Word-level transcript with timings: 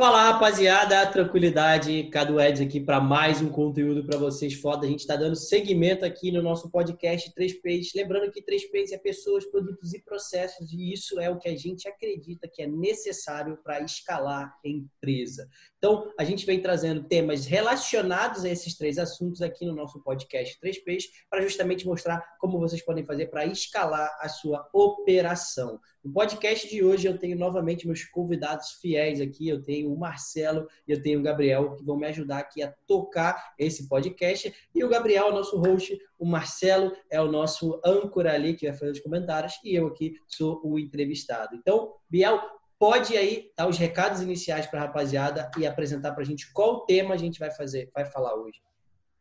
Fala 0.00 0.32
rapaziada, 0.32 1.06
tranquilidade, 1.08 2.04
Cadu 2.04 2.40
Eds 2.40 2.62
aqui 2.62 2.80
para 2.80 2.98
mais 2.98 3.42
um 3.42 3.50
conteúdo 3.50 4.02
para 4.02 4.18
vocês 4.18 4.54
foda. 4.54 4.86
A 4.86 4.88
gente 4.88 5.00
está 5.00 5.14
dando 5.14 5.36
seguimento 5.36 6.06
aqui 6.06 6.32
no 6.32 6.40
nosso 6.40 6.70
podcast 6.70 7.30
3Ps. 7.34 7.90
Lembrando 7.94 8.32
que 8.32 8.42
3Ps 8.42 8.92
é 8.92 8.96
pessoas, 8.96 9.44
produtos 9.44 9.92
e 9.92 10.02
processos, 10.02 10.72
e 10.72 10.90
isso 10.90 11.20
é 11.20 11.28
o 11.28 11.36
que 11.38 11.50
a 11.50 11.54
gente 11.54 11.86
acredita 11.86 12.48
que 12.48 12.62
é 12.62 12.66
necessário 12.66 13.58
para 13.62 13.82
escalar 13.82 14.46
a 14.64 14.66
empresa. 14.66 15.46
Então, 15.76 16.10
a 16.18 16.24
gente 16.24 16.46
vem 16.46 16.62
trazendo 16.62 17.04
temas 17.04 17.44
relacionados 17.44 18.46
a 18.46 18.48
esses 18.48 18.74
três 18.78 18.96
assuntos 18.96 19.42
aqui 19.42 19.66
no 19.66 19.74
nosso 19.74 20.02
podcast 20.02 20.58
3Ps, 20.64 21.04
para 21.28 21.42
justamente 21.42 21.86
mostrar 21.86 22.24
como 22.38 22.58
vocês 22.58 22.82
podem 22.82 23.04
fazer 23.04 23.26
para 23.26 23.44
escalar 23.44 24.10
a 24.18 24.30
sua 24.30 24.66
operação. 24.72 25.78
No 26.02 26.10
podcast 26.10 26.66
de 26.66 26.82
hoje 26.82 27.06
eu 27.06 27.18
tenho 27.18 27.36
novamente 27.36 27.86
meus 27.86 28.04
convidados 28.04 28.78
fiéis 28.80 29.20
aqui, 29.20 29.46
eu 29.46 29.62
tenho 29.62 29.89
o 29.92 29.98
Marcelo 29.98 30.68
e 30.86 30.92
eu 30.92 31.02
tenho 31.02 31.20
o 31.20 31.22
Gabriel 31.22 31.74
que 31.74 31.84
vão 31.84 31.96
me 31.96 32.06
ajudar 32.06 32.38
aqui 32.38 32.62
a 32.62 32.72
tocar 32.86 33.54
esse 33.58 33.88
podcast. 33.88 34.52
E 34.74 34.84
o 34.84 34.88
Gabriel 34.88 35.26
é 35.26 35.30
o 35.30 35.34
nosso 35.34 35.58
host, 35.58 35.98
o 36.18 36.26
Marcelo 36.26 36.92
é 37.10 37.20
o 37.20 37.30
nosso 37.30 37.80
âncora 37.84 38.32
ali 38.32 38.54
que 38.54 38.68
vai 38.68 38.76
fazer 38.76 38.92
os 38.92 39.00
comentários 39.00 39.54
e 39.64 39.74
eu 39.74 39.86
aqui 39.86 40.14
sou 40.26 40.60
o 40.64 40.78
entrevistado. 40.78 41.54
Então, 41.56 41.94
Biel, 42.08 42.40
pode 42.78 43.16
aí 43.16 43.52
dar 43.56 43.68
os 43.68 43.76
recados 43.76 44.22
iniciais 44.22 44.66
para 44.66 44.80
a 44.80 44.86
rapaziada 44.86 45.50
e 45.58 45.66
apresentar 45.66 46.12
para 46.12 46.22
a 46.22 46.26
gente 46.26 46.50
qual 46.52 46.86
tema 46.86 47.14
a 47.14 47.18
gente 47.18 47.38
vai 47.38 47.50
fazer, 47.50 47.90
vai 47.94 48.04
falar 48.06 48.34
hoje. 48.34 48.60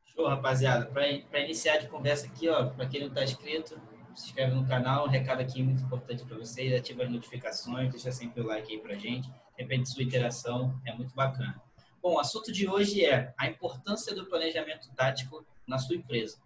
Show, 0.06 0.28
rapaziada. 0.28 0.86
Para 0.88 1.40
iniciar 1.40 1.78
de 1.78 1.88
conversa 1.88 2.28
aqui, 2.28 2.48
ó, 2.50 2.68
para 2.70 2.88
quem 2.88 3.02
não 3.02 3.08
está 3.08 3.24
inscrito, 3.24 3.80
se 4.16 4.28
inscreve 4.28 4.54
no 4.54 4.68
canal. 4.68 5.06
Um 5.06 5.10
recado 5.10 5.42
aqui 5.42 5.64
muito 5.64 5.84
importante 5.84 6.26
para 6.26 6.38
vocês: 6.38 6.74
ativa 6.74 7.04
as 7.04 7.10
notificações, 7.10 7.92
deixa 7.92 8.12
sempre 8.12 8.42
o 8.42 8.46
like 8.46 8.72
aí 8.72 8.80
para 8.80 8.96
gente. 8.96 9.30
Depende 9.60 9.90
sua 9.90 10.04
interação, 10.04 10.80
é 10.86 10.94
muito 10.94 11.14
bacana. 11.14 11.62
Bom, 12.02 12.14
o 12.14 12.20
assunto 12.20 12.50
de 12.50 12.66
hoje 12.66 13.04
é 13.04 13.34
a 13.38 13.46
importância 13.46 14.16
do 14.16 14.26
planejamento 14.26 14.90
tático 14.96 15.46
na 15.68 15.78
sua 15.78 15.98
empresa. 15.98 16.40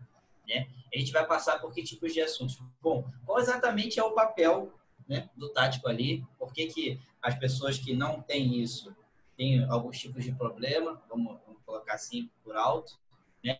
Né? 0.48 0.68
A 0.92 0.98
gente 0.98 1.12
vai 1.12 1.24
passar 1.24 1.60
por 1.60 1.72
que 1.72 1.84
tipos 1.84 2.12
de 2.12 2.20
assuntos. 2.22 2.60
Bom, 2.82 3.08
qual 3.24 3.38
exatamente 3.38 4.00
é 4.00 4.04
o 4.04 4.14
papel 4.14 4.74
né, 5.08 5.30
do 5.38 5.48
tático 5.50 5.88
ali? 5.88 6.26
Por 6.40 6.52
que, 6.52 6.66
que 6.66 7.00
as 7.22 7.38
pessoas 7.38 7.78
que 7.78 7.94
não 7.94 8.20
têm 8.20 8.60
isso 8.60 8.92
têm 9.38 9.64
alguns 9.66 10.00
tipos 10.00 10.24
de 10.24 10.32
problema? 10.32 11.00
Vamos, 11.08 11.38
vamos 11.46 11.62
colocar 11.64 11.94
assim 11.94 12.32
por 12.44 12.58
alto. 12.58 12.98
Né? 13.44 13.60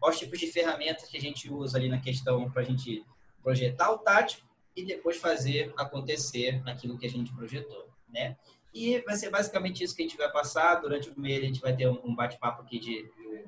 Quais 0.00 0.18
tipos 0.18 0.40
de 0.40 0.46
ferramentas 0.46 1.10
que 1.10 1.18
a 1.18 1.20
gente 1.20 1.52
usa 1.52 1.76
ali 1.76 1.90
na 1.90 2.00
questão 2.00 2.50
para 2.50 2.62
a 2.62 2.64
gente 2.64 3.04
projetar 3.42 3.90
o 3.90 3.98
tático 3.98 4.48
e 4.74 4.82
depois 4.82 5.18
fazer 5.18 5.74
acontecer 5.76 6.62
aquilo 6.64 6.96
que 6.96 7.04
a 7.04 7.10
gente 7.10 7.30
projetou, 7.34 7.86
né? 8.08 8.36
E 8.74 9.00
vai 9.02 9.14
ser 9.16 9.30
basicamente 9.30 9.84
isso 9.84 9.94
que 9.94 10.02
a 10.02 10.06
gente 10.06 10.18
vai 10.18 10.30
passar. 10.30 10.74
Durante 10.76 11.08
o 11.08 11.18
mês 11.18 11.42
a 11.42 11.46
gente 11.46 11.60
vai 11.60 11.74
ter 11.74 11.88
um 11.88 12.14
bate-papo 12.14 12.62
aqui 12.62 12.80
de, 12.80 13.02
de, 13.04 13.44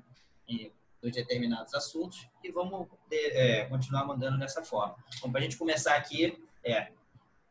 de, 0.46 0.72
de, 1.02 1.10
determinados 1.10 1.74
assuntos 1.74 2.28
e 2.44 2.50
vamos 2.52 2.86
é, 3.10 3.64
continuar 3.64 4.06
mandando 4.06 4.38
dessa 4.38 4.62
forma. 4.62 4.96
Então, 5.16 5.30
para 5.30 5.40
a 5.40 5.42
gente 5.42 5.56
começar 5.56 5.96
aqui, 5.96 6.38
é 6.64 6.92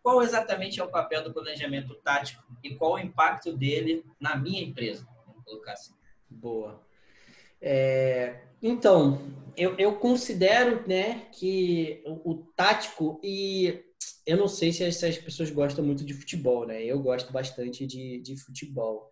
qual 0.01 0.21
exatamente 0.21 0.79
é 0.79 0.83
o 0.83 0.87
papel 0.87 1.23
do 1.23 1.33
planejamento 1.33 1.95
tático 1.95 2.43
e 2.63 2.75
qual 2.75 2.93
o 2.93 2.99
impacto 2.99 3.51
dele 3.51 4.05
na 4.19 4.35
minha 4.35 4.63
empresa? 4.63 5.05
Vamos 5.25 5.43
colocar 5.43 5.73
assim. 5.73 5.93
Boa. 6.29 6.81
É, 7.61 8.41
então, 8.61 9.19
eu, 9.57 9.75
eu 9.77 9.95
considero 9.95 10.83
né, 10.87 11.27
que 11.31 12.03
o, 12.05 12.31
o, 12.31 12.35
tático, 12.55 13.19
e 13.23 13.83
eu 14.25 14.37
não 14.37 14.47
sei 14.47 14.71
se 14.71 14.83
as, 14.83 14.95
se 14.95 15.05
as, 15.05 15.17
pessoas 15.17 15.51
gostam 15.51 15.85
muito 15.85 16.03
de 16.03 16.13
futebol, 16.13 16.65
né? 16.65 16.83
Eu 16.83 16.99
gosto 16.99 17.31
bastante 17.31 17.85
de, 17.85 18.19
de 18.21 18.37
futebol. 18.37 19.11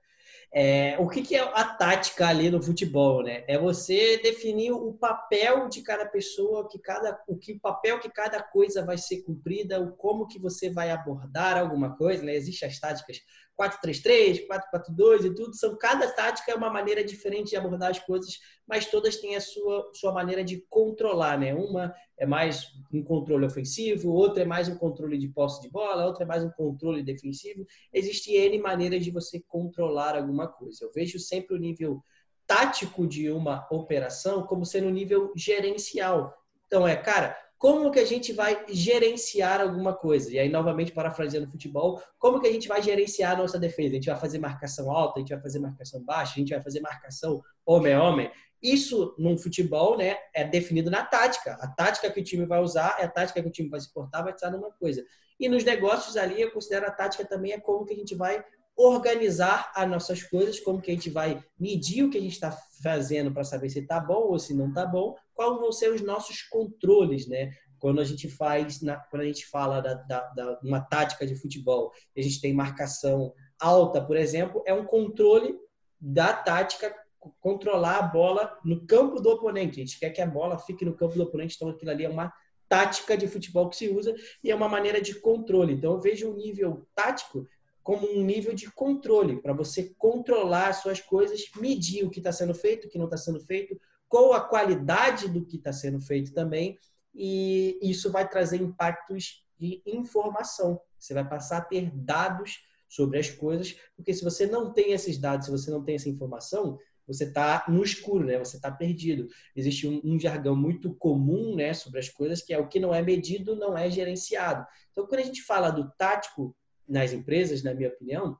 É, 0.55 0.95
o 0.99 1.09
que, 1.09 1.23
que, 1.23 1.35
é 1.35 1.39
a 1.41 1.65
tática 1.65 2.27
ali 2.27 2.49
no 2.51 2.61
futebol, 2.61 3.23
né? 3.23 3.43
É 3.47 3.57
você 3.57 4.17
definir 4.17 4.71
o 4.71 4.93
papel 4.93 5.67
de 5.67 5.81
cada 5.81 6.05
pessoa, 6.05 6.67
que 6.69 6.77
cada, 6.77 7.19
o 7.27 7.35
que 7.35 7.53
o 7.53 7.59
papel 7.59 7.99
que 7.99 8.09
cada 8.09 8.41
coisa 8.41 8.85
vai 8.85 8.97
ser 8.97 9.23
cumprida, 9.23 9.81
o 9.81 9.95
como 9.95 10.27
que 10.27 10.39
você 10.39 10.69
vai 10.69 10.91
abordar 10.91 11.57
alguma 11.57 11.95
coisa, 11.97 12.23
né? 12.23 12.35
Existem 12.35 12.69
as 12.69 12.79
táticas 12.79 13.19
4-3-3, 13.59 14.47
4-4-2 14.47 15.25
e 15.25 15.35
tudo, 15.35 15.55
são 15.55 15.77
cada 15.77 16.07
tática 16.11 16.51
é 16.51 16.55
uma 16.55 16.69
maneira 16.69 17.03
diferente 17.03 17.51
de 17.51 17.55
abordar 17.55 17.91
as 17.91 17.99
coisas, 17.99 18.39
mas 18.67 18.85
todas 18.87 19.17
têm 19.17 19.35
a 19.35 19.41
sua, 19.41 19.91
sua 19.93 20.11
maneira 20.11 20.43
de 20.43 20.65
controlar, 20.69 21.37
né? 21.37 21.53
Uma 21.53 21.93
é 22.17 22.25
mais 22.25 22.67
um 22.91 23.03
controle 23.03 23.45
ofensivo, 23.45 24.11
outra 24.11 24.43
é 24.43 24.45
mais 24.45 24.67
um 24.67 24.77
controle 24.77 25.17
de 25.17 25.27
posse 25.27 25.61
de 25.61 25.69
bola, 25.69 26.05
outra 26.05 26.23
é 26.23 26.27
mais 26.27 26.43
um 26.43 26.49
controle 26.51 27.03
defensivo. 27.03 27.65
Existem 27.93 28.35
N 28.35 28.59
maneiras 28.59 29.03
de 29.03 29.11
você 29.11 29.39
controlar 29.47 30.15
alguma 30.15 30.47
coisa. 30.47 30.85
Eu 30.85 30.91
vejo 30.91 31.19
sempre 31.19 31.55
o 31.55 31.59
nível 31.59 32.03
tático 32.45 33.07
de 33.07 33.29
uma 33.31 33.67
operação 33.71 34.43
como 34.45 34.65
sendo 34.65 34.87
um 34.87 34.91
nível 34.91 35.31
gerencial. 35.35 36.33
Então 36.67 36.87
é, 36.87 36.95
cara, 36.95 37.37
como 37.63 37.91
que 37.91 37.99
a 37.99 38.05
gente 38.05 38.33
vai 38.33 38.65
gerenciar 38.67 39.61
alguma 39.61 39.93
coisa? 39.93 40.29
E 40.29 40.37
aí, 40.37 40.49
novamente, 40.49 40.91
parafraseando 40.91 41.47
o 41.47 41.49
futebol, 41.49 42.03
como 42.19 42.41
que 42.41 42.47
a 42.47 42.51
gente 42.51 42.67
vai 42.67 42.81
gerenciar 42.81 43.31
a 43.31 43.37
nossa 43.37 43.57
defesa? 43.57 43.91
A 43.91 43.93
gente 43.93 44.09
vai 44.09 44.19
fazer 44.19 44.37
marcação 44.37 44.91
alta, 44.91 45.17
a 45.17 45.19
gente 45.21 45.29
vai 45.29 45.41
fazer 45.41 45.59
marcação 45.59 46.03
baixa, 46.03 46.33
a 46.33 46.39
gente 46.39 46.53
vai 46.53 46.61
fazer 46.61 46.81
marcação 46.81 47.41
homem 47.65 47.93
a 47.93 48.03
homem. 48.03 48.29
Isso, 48.61 49.15
num 49.17 49.37
futebol, 49.37 49.97
né, 49.97 50.17
é 50.35 50.43
definido 50.43 50.91
na 50.91 51.05
tática. 51.05 51.53
A 51.61 51.69
tática 51.69 52.11
que 52.11 52.19
o 52.19 52.23
time 52.23 52.45
vai 52.45 52.59
usar 52.59 52.97
é 52.99 53.05
a 53.05 53.09
tática 53.09 53.41
que 53.41 53.47
o 53.47 53.51
time 53.51 53.69
vai 53.69 53.79
se 53.79 53.93
portar, 53.93 54.25
vai 54.25 54.33
estar 54.33 54.51
numa 54.51 54.69
coisa. 54.71 55.01
E 55.39 55.47
nos 55.47 55.63
negócios 55.63 56.17
ali, 56.17 56.41
eu 56.41 56.51
considero 56.51 56.85
a 56.85 56.91
tática 56.91 57.23
também 57.23 57.53
é 57.53 57.59
como 57.61 57.85
que 57.85 57.93
a 57.93 57.97
gente 57.97 58.13
vai 58.13 58.43
organizar 58.75 59.71
as 59.75 59.89
nossas 59.89 60.23
coisas, 60.23 60.59
como 60.59 60.81
que 60.81 60.91
a 60.91 60.93
gente 60.93 61.09
vai 61.09 61.43
medir 61.59 62.03
o 62.03 62.09
que 62.09 62.17
a 62.17 62.21
gente 62.21 62.33
está 62.33 62.51
fazendo 62.81 63.31
para 63.31 63.43
saber 63.43 63.69
se 63.69 63.79
está 63.79 63.99
bom 63.99 64.29
ou 64.29 64.39
se 64.39 64.53
não 64.53 64.69
está 64.69 64.85
bom, 64.85 65.15
quais 65.33 65.59
vão 65.59 65.71
ser 65.71 65.91
os 65.91 66.01
nossos 66.01 66.41
controles, 66.43 67.27
né? 67.27 67.51
Quando 67.79 67.99
a 68.01 68.03
gente 68.03 68.29
faz, 68.29 68.81
na, 68.81 68.95
quando 68.95 69.23
a 69.23 69.25
gente 69.25 69.45
fala 69.45 69.81
da, 69.81 69.93
da, 69.93 70.21
da, 70.29 70.59
uma 70.63 70.81
tática 70.81 71.25
de 71.27 71.35
futebol, 71.35 71.91
a 72.17 72.21
gente 72.21 72.41
tem 72.41 72.53
marcação 72.53 73.33
alta, 73.59 74.01
por 74.01 74.17
exemplo, 74.17 74.63
é 74.65 74.73
um 74.73 74.85
controle 74.85 75.55
da 75.99 76.33
tática 76.33 76.93
controlar 77.39 77.99
a 77.99 78.01
bola 78.01 78.57
no 78.65 78.85
campo 78.85 79.21
do 79.21 79.29
oponente. 79.29 79.79
A 79.79 79.85
gente 79.85 79.99
quer 79.99 80.09
que 80.09 80.21
a 80.21 80.27
bola 80.27 80.59
fique 80.59 80.83
no 80.83 80.95
campo 80.95 81.15
do 81.15 81.23
oponente, 81.23 81.55
então 81.55 81.69
aquilo 81.69 81.91
ali 81.91 82.03
é 82.03 82.09
uma 82.09 82.33
tática 82.67 83.15
de 83.15 83.27
futebol 83.27 83.69
que 83.69 83.75
se 83.75 83.89
usa 83.89 84.15
e 84.43 84.49
é 84.49 84.55
uma 84.55 84.67
maneira 84.67 84.99
de 84.99 85.15
controle. 85.15 85.73
Então 85.73 85.93
eu 85.93 86.01
vejo 86.01 86.31
um 86.31 86.35
nível 86.35 86.87
tático 86.95 87.47
como 87.83 88.09
um 88.09 88.23
nível 88.23 88.55
de 88.55 88.71
controle, 88.71 89.41
para 89.41 89.53
você 89.53 89.93
controlar 89.97 90.69
as 90.69 90.77
suas 90.77 91.01
coisas, 91.01 91.41
medir 91.57 92.05
o 92.05 92.09
que 92.09 92.19
está 92.19 92.31
sendo 92.31 92.55
feito, 92.55 92.87
o 92.87 92.89
que 92.89 92.97
não 92.97 93.05
está 93.05 93.17
sendo 93.17 93.41
feito, 93.41 93.79
qual 94.07 94.33
a 94.33 94.41
qualidade 94.41 95.27
do 95.27 95.45
que 95.45 95.57
está 95.57 95.73
sendo 95.73 95.99
feito 95.99 96.33
também, 96.33 96.79
e 97.13 97.77
isso 97.81 98.11
vai 98.11 98.27
trazer 98.27 98.61
impactos 98.61 99.45
de 99.59 99.81
informação. 99.85 100.79
Você 100.97 101.13
vai 101.13 101.27
passar 101.27 101.57
a 101.57 101.61
ter 101.61 101.91
dados 101.93 102.63
sobre 102.87 103.19
as 103.19 103.29
coisas, 103.29 103.75
porque 103.95 104.13
se 104.13 104.23
você 104.23 104.45
não 104.45 104.71
tem 104.71 104.93
esses 104.93 105.17
dados, 105.17 105.45
se 105.45 105.51
você 105.51 105.69
não 105.69 105.83
tem 105.83 105.95
essa 105.95 106.09
informação, 106.09 106.79
você 107.05 107.25
está 107.25 107.65
no 107.67 107.83
escuro, 107.83 108.25
né? 108.25 108.37
Você 108.39 108.55
está 108.55 108.71
perdido. 108.71 109.27
Existe 109.55 109.87
um, 109.87 109.99
um, 110.03 110.19
jargão 110.19 110.55
muito 110.55 110.93
comum, 110.95 111.55
né, 111.55 111.73
sobre 111.73 111.99
as 111.99 112.07
coisas 112.07 112.41
que 112.41 112.53
é 112.53 112.57
o 112.57 112.67
que 112.67 112.79
não 112.79 112.93
é 112.93 113.01
medido 113.01 113.55
não 113.55 113.77
é 113.77 113.89
gerenciado. 113.89 114.65
Então, 114.91 115.05
quando 115.05 115.19
a 115.19 115.25
gente 115.25 115.41
fala 115.41 115.69
do 115.69 115.91
tático 115.97 116.55
nas 116.87 117.13
empresas, 117.13 117.63
na 117.63 117.73
minha 117.73 117.89
opinião, 117.89 118.37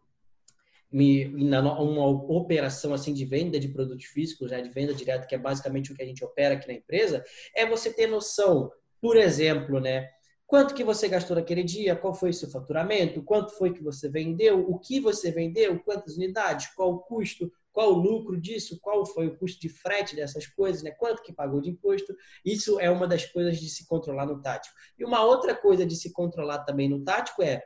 uma 0.92 2.08
operação 2.08 2.94
assim 2.94 3.14
de 3.14 3.26
venda 3.26 3.59
de 3.59 3.68
produtos 3.68 4.06
físicos, 4.06 4.52
né, 4.52 4.62
de 4.62 4.70
venda 4.70 4.94
direta, 4.94 5.26
que 5.26 5.34
é 5.34 5.40
basicamente 5.40 5.92
o 5.92 5.96
que 5.96 6.04
a 6.04 6.06
gente 6.06 6.24
opera 6.24 6.54
aqui 6.54 6.68
na 6.68 6.74
empresa, 6.74 7.24
é 7.56 7.66
você 7.66 7.92
ter 7.92 8.08
noção, 8.08 8.72
por 9.02 9.18
exemplo, 9.18 9.80
né, 9.80 10.08
quanto 10.46 10.76
que 10.76 10.84
você 10.84 11.08
gastou 11.08 11.36
naquele 11.36 11.64
dia, 11.64 11.96
qual 11.96 12.14
foi 12.14 12.30
o 12.30 12.34
seu 12.34 12.50
faturamento, 12.50 13.24
quanto 13.24 13.58
foi 13.58 13.74
que 13.74 13.81
você 13.81 14.08
vendeu, 14.08 14.70
o 14.70 14.78
que 14.78 15.00
você 15.00 15.31
vendeu, 15.31 15.80
quantas 15.80 16.16
unidades, 16.16 16.68
qual 16.75 16.92
o 16.94 17.00
custo, 17.00 17.52
qual 17.72 17.92
o 17.92 17.98
lucro 17.98 18.39
disso, 18.39 18.80
qual 18.80 19.04
foi 19.04 19.25
o 19.25 19.36
custo 19.36 19.60
de 19.60 19.68
frete 19.68 20.16
dessas 20.16 20.46
coisas, 20.46 20.84
né? 20.84 20.92
quanto 20.92 21.24
que 21.24 21.34
pagou 21.34 21.60
de 21.60 21.72
imposto. 21.72 22.16
Isso 22.46 22.80
é 22.80 22.88
uma 22.92 23.07
das 23.07 23.25
coisas 23.25 23.60
de 23.60 23.68
se 23.68 23.88
controlar 23.88 24.28
no 24.28 24.39
tático. 24.39 24.75
E 24.98 25.04
uma 25.04 25.25
outra 25.25 25.56
coisa 25.56 25.84
de 25.84 25.96
se 25.96 26.13
controlar 26.13 26.60
também 26.60 26.88
no 26.88 27.04
tático 27.04 27.42
é 27.42 27.63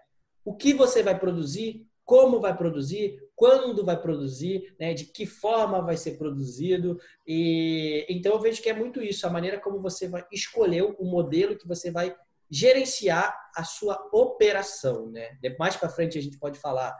o 0.48 0.56
que 0.56 0.74
você 0.74 1.04
vai 1.04 1.20
produzir, 1.20 1.86
como 2.06 2.40
vai 2.40 2.56
produzir, 2.56 3.20
quando 3.36 3.84
vai 3.84 4.02
produzir, 4.02 4.74
né, 4.80 4.94
de 4.94 5.04
que 5.04 5.26
forma 5.26 5.82
vai 5.82 5.98
ser 5.98 6.18
produzido. 6.18 6.98
E 7.28 8.06
então 8.08 8.32
eu 8.32 8.40
vejo 8.40 8.62
que 8.62 8.70
é 8.70 8.74
muito 8.74 9.04
isso, 9.04 9.28
a 9.28 9.30
maneira 9.30 9.60
como 9.60 9.82
você 9.82 10.08
vai 10.08 10.26
escolher 10.32 10.84
o 10.84 11.04
modelo 11.04 11.58
que 11.58 11.68
você 11.68 11.92
vai 11.92 12.16
gerenciar 12.50 13.38
a 13.54 13.66
sua 13.66 14.02
operação, 14.14 15.10
né? 15.12 15.38
Mais 15.60 15.76
para 15.76 15.90
frente 15.90 16.18
a 16.18 16.22
gente 16.22 16.40
pode 16.40 16.58
falar 16.60 16.96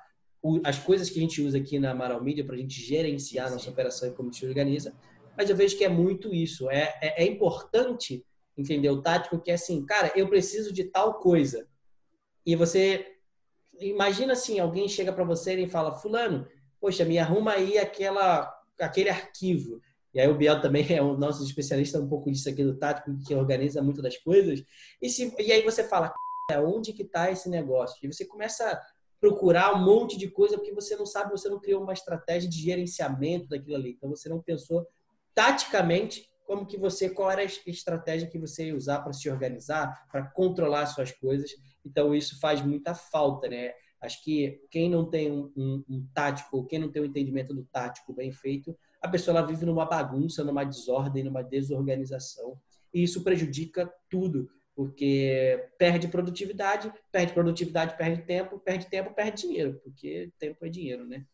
as 0.66 0.78
coisas 0.78 1.10
que 1.10 1.18
a 1.18 1.22
gente 1.22 1.42
usa 1.42 1.58
aqui 1.58 1.80
na 1.80 1.92
Amaral 1.92 2.22
Media 2.22 2.44
para 2.44 2.56
a 2.56 2.60
gente 2.60 2.82
gerenciar 2.82 3.48
a 3.48 3.52
nossa 3.52 3.70
operação 3.70 4.10
e 4.10 4.12
como 4.12 4.28
a 4.28 4.32
gente 4.34 4.46
organiza, 4.46 4.94
mas 5.38 5.50
eu 5.50 5.56
vejo 5.56 5.78
que 5.78 5.86
é 5.86 5.90
muito 5.90 6.36
isso. 6.36 6.70
É, 6.70 6.94
é, 7.02 7.24
é 7.24 7.26
importante 7.26 8.26
entender 8.58 8.90
o 8.90 9.02
tático 9.02 9.40
que 9.40 9.52
é 9.52 9.54
assim, 9.54 9.86
cara, 9.86 10.12
eu 10.18 10.28
preciso 10.28 10.74
de 10.74 10.84
tal 10.84 11.14
coisa. 11.14 11.66
E 12.46 12.54
você 12.54 13.17
imagina 13.80 14.34
assim, 14.34 14.60
alguém 14.60 14.88
chega 14.88 15.12
para 15.14 15.24
você 15.24 15.56
e 15.56 15.70
fala, 15.70 15.94
fulano, 15.94 16.48
poxa, 16.80 17.06
me 17.06 17.18
arruma 17.18 17.54
aí 17.54 17.78
aquela, 17.78 18.54
aquele 18.80 19.10
arquivo. 19.10 19.82
E 20.14 20.20
aí 20.20 20.28
o 20.28 20.36
Biel 20.36 20.62
também 20.62 20.86
é 20.94 21.02
o 21.02 21.18
nosso 21.18 21.44
especialista 21.44 22.00
um 22.00 22.08
pouco 22.08 22.32
disso 22.32 22.50
aqui 22.50 22.64
do 22.64 22.78
tático, 22.78 23.18
que 23.26 23.36
organiza 23.36 23.82
muito 23.82 24.02
das 24.02 24.18
coisas. 24.18 24.64
E, 25.02 25.10
se, 25.10 25.34
e 25.40 25.52
aí 25.52 25.62
você 25.64 25.84
fala, 25.84 26.14
onde 26.64 26.94
que 26.94 27.04
está 27.04 27.30
esse 27.30 27.50
negócio? 27.50 27.98
E 28.04 28.12
você 28.12 28.26
começa 28.26 28.68
a 28.70 28.82
procurar 29.20 29.74
um 29.76 29.84
monte 29.84 30.18
de 30.18 30.30
coisa 30.30 30.58
porque 30.58 30.74
você 30.74 30.96
não 30.96 31.06
sabe, 31.06 31.32
você 31.32 31.50
não 31.50 31.60
criou 31.60 31.84
uma 31.84 31.94
estratégia 31.94 32.50
de 32.50 32.60
gerenciamento 32.60 33.48
daquilo 33.48 33.76
ali. 33.76 33.92
Então 33.92 34.10
você 34.10 34.30
não 34.30 34.42
pensou 34.42 34.88
taticamente 35.34 36.28
como 36.48 36.66
que 36.66 36.78
você 36.78 37.10
qual 37.10 37.30
era 37.30 37.42
a 37.42 37.70
estratégia 37.70 38.30
que 38.30 38.40
você 38.40 38.68
ia 38.68 38.76
usar 38.76 39.00
para 39.00 39.12
se 39.12 39.30
organizar, 39.30 40.08
para 40.10 40.26
controlar 40.26 40.86
suas 40.86 41.12
coisas. 41.12 41.52
Então 41.86 42.16
isso 42.16 42.40
faz 42.40 42.62
muita 42.62 42.96
falta, 42.96 43.50
né? 43.50 43.74
Acho 44.00 44.24
que 44.24 44.62
quem 44.72 44.90
não 44.90 45.10
tem 45.10 45.30
um, 45.30 45.52
um, 45.58 45.84
um 45.90 46.08
tático, 46.14 46.66
quem 46.66 46.80
não 46.80 46.90
tem 46.90 47.02
um 47.02 47.06
entendimento 47.06 47.54
do 47.54 47.66
tático 47.66 48.14
bem 48.14 48.32
feito, 48.32 48.78
a 49.02 49.10
pessoa 49.10 49.38
ela 49.38 49.46
vive 49.46 49.66
numa 49.66 49.86
bagunça, 49.86 50.44
numa 50.44 50.64
desordem, 50.64 51.24
numa 51.24 51.44
desorganização. 51.44 52.58
E 52.94 53.04
isso 53.04 53.24
prejudica 53.24 53.92
tudo, 54.10 54.50
porque 54.74 55.70
perde 55.78 56.08
produtividade, 56.08 56.94
perde 57.12 57.34
produtividade, 57.34 57.98
perde 57.98 58.22
tempo, 58.24 58.58
perde 58.60 58.88
tempo, 58.88 59.14
perde 59.14 59.42
dinheiro, 59.42 59.82
porque 59.84 60.32
tempo 60.40 60.66
é 60.66 60.70
dinheiro, 60.70 61.06
né? 61.06 61.26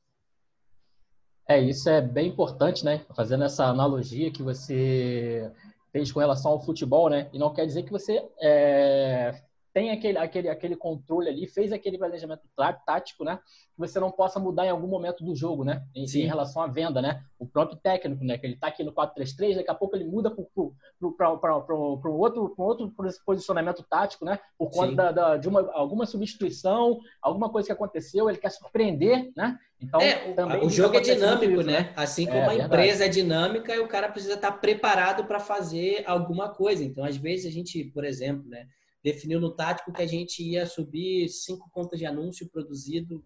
É, 1.47 1.59
isso 1.59 1.89
é 1.89 2.01
bem 2.01 2.29
importante, 2.29 2.85
né? 2.85 3.05
Fazendo 3.15 3.43
essa 3.43 3.65
analogia 3.65 4.31
que 4.31 4.41
você 4.41 5.51
fez 5.91 6.11
com 6.11 6.19
relação 6.19 6.51
ao 6.51 6.61
futebol, 6.61 7.09
né? 7.09 7.29
E 7.33 7.37
não 7.37 7.53
quer 7.53 7.65
dizer 7.65 7.83
que 7.83 7.91
você 7.91 8.25
é, 8.39 9.41
tem 9.73 9.89
aquele, 9.89 10.17
aquele, 10.19 10.49
aquele 10.49 10.75
controle 10.75 11.27
ali, 11.27 11.47
fez 11.47 11.73
aquele 11.73 11.97
planejamento 11.97 12.43
tático, 12.85 13.23
né? 13.23 13.39
Que 13.73 13.79
você 13.79 13.99
não 13.99 14.11
possa 14.11 14.39
mudar 14.39 14.67
em 14.67 14.69
algum 14.69 14.87
momento 14.87 15.23
do 15.23 15.35
jogo, 15.35 15.63
né? 15.63 15.83
Em, 15.95 16.05
em 16.05 16.27
relação 16.27 16.61
à 16.61 16.67
venda, 16.67 17.01
né? 17.01 17.23
O 17.39 17.47
próprio 17.47 17.77
técnico, 17.77 18.23
né? 18.23 18.37
Que 18.37 18.45
ele 18.45 18.53
está 18.53 18.67
aqui 18.67 18.83
no 18.83 18.93
4-3-3, 18.93 19.55
daqui 19.55 19.71
a 19.71 19.73
pouco 19.73 19.95
ele 19.95 20.05
muda 20.05 20.29
para 20.29 21.57
um 21.57 22.11
outro, 22.11 22.53
outro 22.55 22.93
posicionamento 23.25 23.83
tático, 23.89 24.23
né? 24.23 24.39
Por 24.57 24.69
conta 24.69 24.93
da, 24.95 25.11
da, 25.11 25.37
de 25.37 25.49
uma, 25.49 25.71
alguma 25.73 26.05
substituição, 26.05 26.99
alguma 27.19 27.49
coisa 27.49 27.65
que 27.65 27.73
aconteceu, 27.73 28.29
ele 28.29 28.37
quer 28.37 28.51
surpreender, 28.51 29.31
né? 29.35 29.57
Então, 29.81 29.99
é, 29.99 30.33
também 30.33 30.63
o 30.63 30.69
jogo 30.69 30.95
é 30.95 31.01
dinâmico, 31.01 31.59
isso, 31.59 31.63
né? 31.63 31.79
né? 31.79 31.93
Assim 31.95 32.25
como 32.25 32.37
é, 32.37 32.47
a 32.47 32.65
empresa 32.65 33.05
é 33.05 33.09
dinâmica 33.09 33.75
e 33.75 33.79
o 33.79 33.87
cara 33.87 34.07
precisa 34.07 34.35
estar 34.35 34.51
preparado 34.53 35.25
para 35.25 35.39
fazer 35.39 36.03
alguma 36.05 36.49
coisa. 36.49 36.83
Então, 36.83 37.03
às 37.03 37.17
vezes, 37.17 37.47
a 37.47 37.51
gente, 37.51 37.83
por 37.85 38.05
exemplo, 38.05 38.47
né? 38.47 38.67
Definiu 39.03 39.39
no 39.39 39.51
tático 39.51 39.91
que 39.91 40.01
a 40.01 40.07
gente 40.07 40.41
ia 40.41 40.65
subir 40.65 41.27
cinco 41.27 41.69
contas 41.69 41.99
de 41.99 42.05
anúncio 42.05 42.49
produzido 42.49 43.23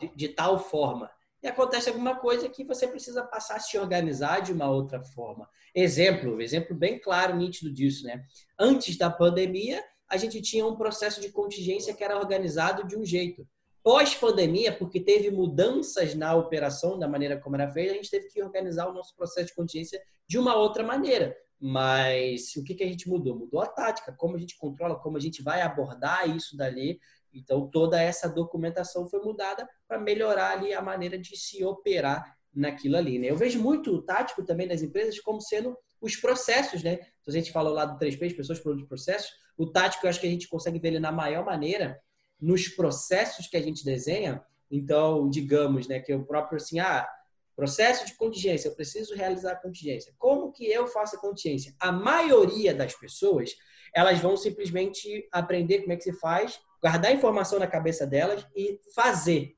de, 0.00 0.14
de, 0.14 0.28
tal 0.28 0.58
forma. 0.58 1.10
E 1.42 1.46
acontece 1.46 1.88
alguma 1.88 2.16
coisa 2.16 2.48
que 2.48 2.64
você 2.64 2.86
precisa 2.86 3.22
passar 3.24 3.56
a 3.56 3.60
se 3.60 3.78
organizar 3.78 4.40
de 4.40 4.52
uma 4.52 4.70
outra 4.70 5.02
forma. 5.02 5.48
Exemplo, 5.74 6.40
exemplo 6.40 6.76
bem 6.76 6.98
claro, 6.98 7.36
nítido 7.36 7.72
disso, 7.72 8.04
né? 8.04 8.24
Antes 8.58 8.96
da 8.96 9.10
pandemia, 9.10 9.82
a 10.08 10.16
gente 10.16 10.40
tinha 10.40 10.66
um 10.66 10.76
processo 10.76 11.20
de 11.20 11.30
contingência 11.30 11.94
que 11.94 12.04
era 12.04 12.18
organizado 12.18 12.86
de 12.86 12.96
um 12.96 13.04
jeito. 13.04 13.46
Pós-pandemia, 13.82 14.74
porque 14.74 14.98
teve 14.98 15.30
mudanças 15.30 16.14
na 16.14 16.34
operação, 16.34 16.98
da 16.98 17.06
maneira 17.06 17.38
como 17.38 17.56
era 17.56 17.70
feita, 17.70 17.92
a 17.92 17.96
gente 17.96 18.10
teve 18.10 18.28
que 18.28 18.42
organizar 18.42 18.88
o 18.88 18.94
nosso 18.94 19.14
processo 19.14 19.48
de 19.48 19.54
contingência 19.54 20.00
de 20.26 20.38
uma 20.38 20.56
outra 20.56 20.82
maneira. 20.82 21.36
Mas 21.66 22.54
o 22.56 22.62
que, 22.62 22.74
que 22.74 22.84
a 22.84 22.86
gente 22.86 23.08
mudou? 23.08 23.38
Mudou 23.38 23.58
a 23.62 23.66
tática, 23.66 24.12
como 24.12 24.36
a 24.36 24.38
gente 24.38 24.54
controla, 24.58 24.96
como 24.96 25.16
a 25.16 25.20
gente 25.20 25.42
vai 25.42 25.62
abordar 25.62 26.28
isso 26.28 26.54
dali. 26.58 27.00
Então, 27.32 27.66
toda 27.70 27.98
essa 27.98 28.28
documentação 28.28 29.08
foi 29.08 29.20
mudada 29.20 29.66
para 29.88 29.98
melhorar 29.98 30.50
ali 30.50 30.74
a 30.74 30.82
maneira 30.82 31.16
de 31.16 31.34
se 31.38 31.64
operar 31.64 32.36
naquilo 32.54 32.98
ali. 32.98 33.18
Né? 33.18 33.30
Eu 33.30 33.36
vejo 33.38 33.58
muito 33.62 33.94
o 33.94 34.02
tático 34.02 34.44
também 34.44 34.68
das 34.68 34.82
empresas 34.82 35.18
como 35.20 35.40
sendo 35.40 35.74
os 36.02 36.16
processos, 36.16 36.82
né? 36.82 36.98
Se 37.22 37.30
a 37.30 37.32
gente 37.32 37.50
falou 37.50 37.72
lá 37.72 37.86
do 37.86 37.98
3P, 37.98 38.36
pessoas, 38.36 38.60
produtos, 38.60 38.86
processos, 38.86 39.30
o 39.56 39.66
tático 39.66 40.04
eu 40.04 40.10
acho 40.10 40.20
que 40.20 40.26
a 40.26 40.30
gente 40.30 40.48
consegue 40.48 40.78
ver 40.78 40.88
ele 40.88 41.00
na 41.00 41.10
maior 41.10 41.46
maneira 41.46 41.98
nos 42.38 42.68
processos 42.68 43.46
que 43.46 43.56
a 43.56 43.62
gente 43.62 43.82
desenha. 43.82 44.44
Então, 44.70 45.30
digamos, 45.30 45.88
né, 45.88 45.98
que 45.98 46.12
o 46.12 46.26
próprio 46.26 46.56
assim, 46.56 46.78
ah, 46.78 47.08
Processo 47.56 48.04
de 48.04 48.14
contingência, 48.14 48.68
eu 48.68 48.74
preciso 48.74 49.14
realizar 49.14 49.52
a 49.52 49.56
contingência. 49.56 50.12
Como 50.18 50.50
que 50.50 50.66
eu 50.66 50.86
faço 50.86 51.16
a 51.16 51.20
contingência? 51.20 51.74
A 51.78 51.92
maioria 51.92 52.74
das 52.74 52.94
pessoas, 52.94 53.54
elas 53.94 54.18
vão 54.18 54.36
simplesmente 54.36 55.28
aprender 55.30 55.80
como 55.80 55.92
é 55.92 55.96
que 55.96 56.02
se 56.02 56.12
faz, 56.14 56.60
guardar 56.82 57.12
a 57.12 57.14
informação 57.14 57.58
na 57.58 57.66
cabeça 57.66 58.06
delas 58.06 58.46
e 58.56 58.80
fazer. 58.94 59.56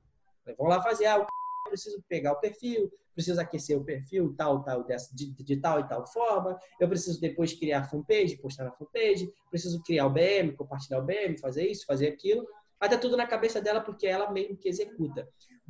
Vão 0.59 0.69
lá 0.69 0.83
fazer, 0.83 1.07
ah, 1.07 1.17
eu 1.17 1.27
preciso 1.71 2.03
pegar 2.09 2.33
o 2.33 2.41
perfil, 2.41 2.93
preciso 3.15 3.41
aquecer 3.41 3.77
o 3.77 3.85
perfil 3.85 4.35
tal, 4.37 4.63
tal, 4.63 4.85
de, 4.85 5.33
de, 5.33 5.57
tal 5.57 5.81
e 5.81 5.89
tal 5.89 6.07
forma, 6.07 6.59
eu 6.79 6.89
preciso 6.89 7.19
depois 7.19 7.55
criar 7.55 7.81
a 7.81 7.85
fanpage, 7.85 8.37
postar 8.37 8.65
na 8.65 8.73
fanpage, 8.73 9.33
preciso 9.51 9.83
criar 9.83 10.07
o 10.07 10.11
BM, 10.11 10.53
compartilhar 10.53 11.01
o 11.01 11.05
BM, 11.05 11.39
fazer 11.41 11.67
isso, 11.67 11.87
fazer 11.87 12.09
aquilo. 12.09 12.47
Estar 12.81 12.99
tudo 12.99 13.17
na 13.17 13.27
cabeça 13.27 13.59
dela 13.59 13.81
porque 13.81 14.07
ela 14.07 14.31
mesmo 14.31 14.55
que 14.55 14.69
executa. 14.69 15.27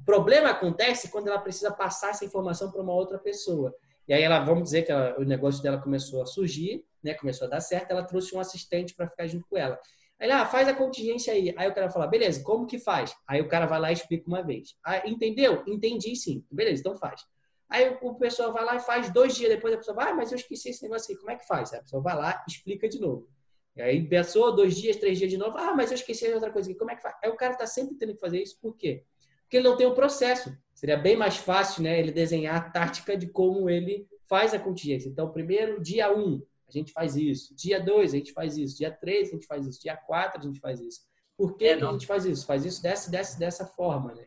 Problema 0.07 0.51
acontece 0.51 1.11
quando 1.11 1.27
ela 1.27 1.41
precisa 1.41 1.73
passar 1.73 2.11
essa 2.11 2.25
informação 2.25 2.71
para 2.71 2.81
uma 2.81 2.95
outra 2.95 3.19
pessoa. 3.19 3.75
E 4.07 4.15
aí 4.15 4.23
ela, 4.23 4.39
vamos 4.39 4.63
dizer 4.63 4.83
que 4.83 4.93
ela, 4.93 5.17
o 5.19 5.25
negócio 5.25 5.61
dela 5.61 5.79
começou 5.79 6.23
a 6.23 6.27
surgir, 6.27 6.85
né, 7.03 7.13
começou 7.15 7.49
a 7.49 7.51
dar 7.51 7.61
certo, 7.61 7.91
ela 7.91 8.05
trouxe 8.05 8.35
um 8.35 8.39
assistente 8.39 8.95
para 8.95 9.09
ficar 9.09 9.27
junto 9.27 9.45
com 9.49 9.57
ela. 9.59 9.79
Aí 10.19 10.31
ela, 10.31 10.43
ah, 10.43 10.47
faz 10.47 10.69
a 10.69 10.75
contingência 10.75 11.33
aí. 11.33 11.53
Aí 11.57 11.69
o 11.69 11.75
cara 11.75 11.91
fala, 11.91 12.07
beleza, 12.07 12.43
como 12.43 12.67
que 12.67 12.79
faz? 12.79 13.15
Aí 13.27 13.41
o 13.41 13.49
cara 13.49 13.67
vai 13.67 13.81
lá 13.81 13.91
e 13.91 13.95
explica 13.95 14.29
uma 14.29 14.43
vez. 14.43 14.77
Ah, 14.85 15.07
entendeu? 15.07 15.65
Entendi 15.67 16.15
sim. 16.15 16.45
Beleza, 16.51 16.81
então 16.81 16.97
faz. 16.97 17.23
Aí 17.69 17.99
o 18.01 18.15
pessoal 18.15 18.53
vai 18.53 18.65
lá 18.65 18.77
e 18.77 18.81
faz 18.81 19.13
dois 19.13 19.35
dias 19.35 19.51
depois, 19.51 19.75
a 19.75 19.77
pessoa 19.77 19.97
vai, 19.97 20.13
ah, 20.13 20.15
mas 20.15 20.31
eu 20.31 20.37
esqueci 20.37 20.69
esse 20.69 20.83
negócio 20.85 21.13
aqui, 21.13 21.21
como 21.21 21.33
é 21.33 21.37
que 21.37 21.47
faz? 21.47 21.73
Aí 21.73 21.81
a 21.81 21.83
pessoa 21.83 22.01
vai 22.01 22.15
lá 22.15 22.45
explica 22.49 22.89
de 22.89 23.01
novo. 23.01 23.29
E 23.75 23.83
aí 23.83 24.09
passou 24.09 24.55
dois 24.55 24.77
dias, 24.77 24.97
três 24.97 25.19
dias 25.19 25.31
de 25.31 25.37
novo, 25.37 25.59
ah, 25.59 25.75
mas 25.75 25.91
eu 25.91 25.97
esqueci 25.97 26.33
outra 26.33 26.51
coisa 26.51 26.71
aqui, 26.71 26.79
como 26.79 26.93
é 26.93 26.95
que 26.95 27.03
faz? 27.03 27.17
Aí 27.23 27.29
o 27.29 27.37
cara 27.37 27.55
está 27.55 27.67
sempre 27.67 27.97
tendo 27.97 28.15
que 28.15 28.21
fazer 28.21 28.41
isso, 28.41 28.57
por 28.61 28.77
quê? 28.77 29.05
Porque 29.47 29.59
ele 29.59 29.69
não 29.69 29.77
tem 29.77 29.87
o 29.87 29.93
um 29.93 29.95
processo. 29.95 30.57
Seria 30.75 30.97
bem 30.97 31.17
mais 31.17 31.37
fácil 31.37 31.83
né, 31.83 31.99
ele 31.99 32.11
desenhar 32.11 32.57
a 32.57 32.71
tática 32.71 33.17
de 33.17 33.29
como 33.29 33.71
ele 33.71 34.07
faz 34.29 34.53
a 34.53 34.59
contingência. 34.59 35.09
Então, 35.09 35.31
primeiro, 35.31 35.81
dia 35.81 36.13
1, 36.13 36.19
um, 36.19 36.43
a 36.69 36.71
gente 36.71 36.93
faz 36.93 37.17
isso. 37.17 37.55
Dia 37.55 37.81
2, 37.81 38.13
a 38.13 38.17
gente 38.17 38.33
faz 38.33 38.59
isso. 38.59 38.77
Dia 38.77 38.91
3, 38.91 39.29
a 39.29 39.33
gente 39.33 39.47
faz 39.47 39.67
isso. 39.67 39.81
Dia 39.81 39.97
4, 39.97 40.41
a 40.41 40.45
gente 40.45 40.59
faz 40.59 40.81
isso. 40.81 41.01
Por 41.37 41.57
que, 41.57 41.67
é, 41.67 41.75
a 41.75 41.93
gente 41.93 42.07
faz 42.07 42.25
isso? 42.25 42.45
Faz 42.45 42.65
isso 42.65 42.83
dessa, 42.83 43.11
dessa, 43.11 43.39
dessa 43.39 43.67
forma, 43.67 44.15
né? 44.15 44.27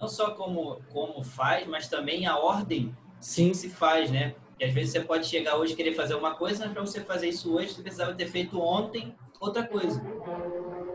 Não 0.00 0.08
só 0.08 0.30
como, 0.30 0.80
como 0.92 1.22
faz, 1.22 1.66
mas 1.66 1.88
também 1.88 2.26
a 2.26 2.38
ordem 2.38 2.96
sim 3.20 3.52
se 3.52 3.68
faz, 3.68 4.10
né? 4.10 4.34
Porque 4.48 4.64
às 4.64 4.72
vezes 4.72 4.92
você 4.92 5.00
pode 5.00 5.26
chegar 5.26 5.56
hoje 5.56 5.74
e 5.74 5.76
querer 5.76 5.94
fazer 5.94 6.14
uma 6.14 6.34
coisa, 6.34 6.64
mas 6.64 6.72
para 6.72 6.80
você 6.80 7.00
fazer 7.02 7.28
isso 7.28 7.54
hoje, 7.54 7.74
você 7.74 7.82
precisava 7.82 8.14
ter 8.14 8.28
feito 8.28 8.58
ontem 8.60 9.14
outra 9.40 9.66
coisa, 9.66 10.02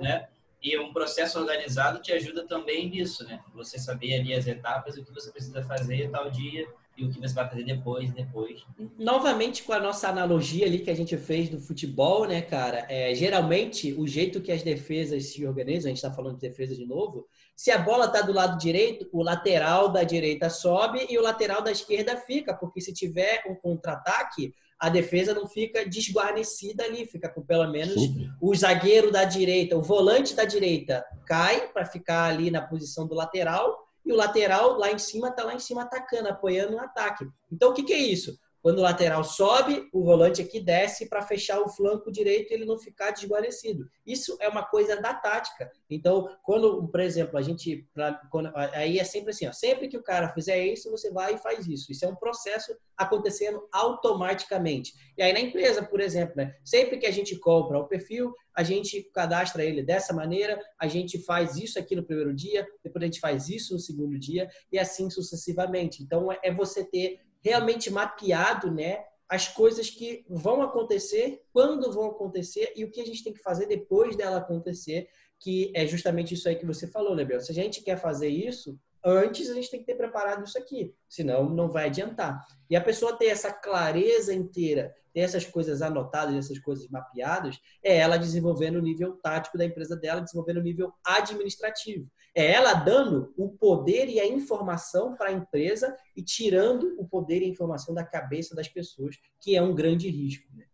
né? 0.02 0.28
E 0.64 0.78
um 0.80 0.94
processo 0.94 1.38
organizado 1.38 2.02
te 2.02 2.14
ajuda 2.14 2.48
também 2.48 2.90
nisso, 2.90 3.26
né? 3.26 3.42
Você 3.54 3.78
saber 3.78 4.20
ali 4.20 4.34
as 4.34 4.48
etapas, 4.48 4.98
o 4.98 5.04
que 5.04 5.14
você 5.14 5.30
precisa 5.30 5.62
fazer 5.64 6.10
tal 6.10 6.32
dia 6.32 6.66
e 6.98 7.04
o 7.04 7.12
que 7.12 7.20
você 7.20 7.34
vai 7.34 7.50
fazer 7.50 7.64
depois, 7.64 8.12
depois. 8.12 8.64
Novamente 8.98 9.64
com 9.64 9.74
a 9.74 9.80
nossa 9.80 10.08
analogia 10.08 10.66
ali 10.66 10.80
que 10.80 10.92
a 10.92 10.96
gente 10.96 11.18
fez 11.18 11.50
do 11.50 11.60
futebol, 11.60 12.26
né, 12.26 12.42
cara? 12.42 12.86
É, 12.88 13.14
geralmente 13.14 13.94
o 13.94 14.08
jeito 14.08 14.40
que 14.40 14.52
as 14.52 14.64
defesas 14.64 15.26
se 15.34 15.46
organizam, 15.46 15.88
a 15.88 15.90
gente 15.90 15.98
está 15.98 16.12
falando 16.12 16.36
de 16.36 16.48
defesa 16.48 16.76
de 16.76 16.86
novo, 16.86 17.28
se 17.56 17.72
a 17.72 17.78
bola 17.78 18.06
está 18.06 18.22
do 18.22 18.32
lado 18.32 18.58
direito, 18.58 19.10
o 19.12 19.22
lateral 19.22 19.90
da 19.90 20.04
direita 20.04 20.50
sobe 20.50 21.06
e 21.10 21.18
o 21.18 21.22
lateral 21.22 21.62
da 21.62 21.72
esquerda 21.72 22.16
fica, 22.16 22.54
porque 22.54 22.80
se 22.80 22.94
tiver 22.94 23.44
um 23.48 23.56
contra-ataque, 23.56 24.54
a 24.84 24.90
defesa 24.90 25.34
não 25.34 25.48
fica 25.48 25.88
desguarnecida 25.88 26.84
ali, 26.84 27.06
fica 27.06 27.30
com 27.30 27.42
pelo 27.42 27.72
menos 27.72 27.96
o 28.42 28.54
zagueiro 28.54 29.14
da 29.14 29.24
direita, 29.24 29.78
o 29.78 29.82
volante 29.82 30.36
da 30.36 30.44
direita 30.44 31.06
cai 31.26 31.70
para 31.70 31.86
ficar 31.86 32.26
ali 32.26 32.52
na 32.52 32.62
posição 32.62 33.08
do 33.08 33.16
lateral 33.16 33.88
e 34.06 34.12
o 34.12 34.16
lateral 34.18 34.78
lá 34.78 34.92
em 34.92 35.00
cima 35.00 35.30
está 35.30 35.46
lá 35.46 35.56
em 35.56 35.60
cima 35.60 35.84
atacando, 35.84 36.28
apoiando 36.28 36.76
o 36.76 36.82
ataque. 36.82 37.26
Então 37.50 37.72
o 37.72 37.74
que, 37.74 37.84
que 37.84 37.94
é 37.94 37.98
isso? 37.98 38.38
Quando 38.64 38.80
o 38.80 38.82
lateral 38.82 39.26
sobe, 39.26 39.90
o 39.92 40.06
volante 40.06 40.42
aqui 40.42 40.58
desce 40.58 41.10
para 41.10 41.22
fechar 41.22 41.60
o 41.60 41.68
flanco 41.68 42.10
direito 42.10 42.50
e 42.50 42.54
ele 42.54 42.64
não 42.64 42.80
ficar 42.80 43.12
desguarecido. 43.12 43.90
Isso 44.08 44.38
é 44.40 44.48
uma 44.48 44.64
coisa 44.64 44.96
da 45.02 45.14
tática. 45.14 45.70
Então, 45.90 46.30
quando, 46.42 46.88
por 46.88 47.02
exemplo, 47.02 47.38
a 47.38 47.42
gente. 47.42 47.86
Quando, 48.32 48.54
aí 48.56 49.00
é 49.00 49.04
sempre 49.04 49.32
assim: 49.32 49.48
ó, 49.48 49.52
sempre 49.52 49.90
que 49.90 49.98
o 49.98 50.02
cara 50.02 50.30
fizer 50.30 50.66
isso, 50.66 50.90
você 50.90 51.12
vai 51.12 51.36
e 51.36 51.38
faz 51.38 51.68
isso. 51.68 51.92
Isso 51.92 52.06
é 52.06 52.08
um 52.08 52.16
processo 52.16 52.74
acontecendo 52.96 53.68
automaticamente. 53.70 54.94
E 55.18 55.22
aí 55.22 55.34
na 55.34 55.42
empresa, 55.42 55.84
por 55.84 56.00
exemplo, 56.00 56.36
né, 56.38 56.56
sempre 56.64 56.98
que 56.98 57.06
a 57.06 57.12
gente 57.12 57.38
compra 57.38 57.78
o 57.78 57.88
perfil, 57.88 58.34
a 58.56 58.64
gente 58.64 59.04
cadastra 59.14 59.66
ele 59.66 59.84
dessa 59.84 60.14
maneira, 60.14 60.58
a 60.80 60.88
gente 60.88 61.20
faz 61.26 61.58
isso 61.58 61.78
aqui 61.78 61.96
no 61.98 62.06
primeiro 62.06 62.34
dia, 62.34 62.66
depois 62.82 63.04
a 63.04 63.08
gente 63.08 63.20
faz 63.20 63.50
isso 63.50 63.74
no 63.74 63.80
segundo 63.80 64.18
dia 64.18 64.48
e 64.72 64.80
assim 64.80 65.10
sucessivamente. 65.10 66.02
Então, 66.02 66.30
é 66.32 66.54
você 66.54 66.86
ter 66.86 67.20
realmente 67.44 67.90
mapeado, 67.90 68.72
né, 68.72 69.04
as 69.28 69.48
coisas 69.48 69.90
que 69.90 70.26
vão 70.30 70.62
acontecer, 70.62 71.42
quando 71.52 71.92
vão 71.92 72.06
acontecer 72.06 72.72
e 72.76 72.84
o 72.84 72.92
que 72.92 73.02
a 73.02 73.06
gente 73.06 73.24
tem 73.24 73.34
que 73.34 73.42
fazer 73.42 73.66
depois 73.66 74.16
dela 74.16 74.38
acontecer, 74.38 75.08
que 75.40 75.72
é 75.76 75.86
justamente 75.86 76.34
isso 76.34 76.48
aí 76.48 76.56
que 76.56 76.66
você 76.66 76.88
falou, 76.88 77.14
Lebel. 77.14 77.42
Se 77.42 77.52
a 77.52 77.56
gente 77.56 77.82
quer 77.82 77.98
fazer 77.98 78.30
isso, 78.30 78.80
antes 79.04 79.50
a 79.50 79.54
gente 79.54 79.70
tem 79.70 79.80
que 79.80 79.86
ter 79.86 79.96
preparado 79.96 80.46
isso 80.46 80.58
aqui, 80.58 80.94
senão 81.10 81.50
não 81.50 81.70
vai 81.70 81.88
adiantar. 81.88 82.46
E 82.70 82.76
a 82.76 82.82
pessoa 82.82 83.18
ter 83.18 83.26
essa 83.26 83.52
clareza 83.52 84.34
inteira, 84.34 84.94
ter 85.14 85.22
essas 85.22 85.46
coisas 85.46 85.82
anotadas, 85.82 86.36
essas 86.36 86.60
coisas 86.60 86.88
mapeadas, 86.90 87.60
é 87.84 87.98
ela 87.98 88.18
desenvolvendo 88.18 88.78
o 88.78 88.82
nível 88.82 89.18
tático 89.18 89.58
da 89.58 89.66
empresa 89.66 89.96
dela, 89.96 90.22
desenvolvendo 90.22 90.58
o 90.58 90.64
nível 90.64 90.94
administrativo. 91.04 92.10
É 92.36 92.52
ela 92.52 92.74
dando 92.74 93.34
o 93.38 93.50
poder 93.50 94.10
e 94.10 94.20
a 94.20 94.28
informação 94.28 95.16
para 95.16 95.30
a 95.30 95.32
empresa 95.32 95.96
e 96.16 96.24
tirando 96.24 96.96
o 97.00 97.08
poder 97.08 97.42
e 97.42 97.46
a 97.46 97.50
informação 97.50 97.94
da 97.94 98.04
cabeça 98.04 98.56
das 98.56 98.68
pessoas, 98.68 99.18
que 99.40 99.56
é 99.56 99.62
um 99.62 99.76
grande 99.76 100.10
risco. 100.10 100.48
Né? 100.56 100.66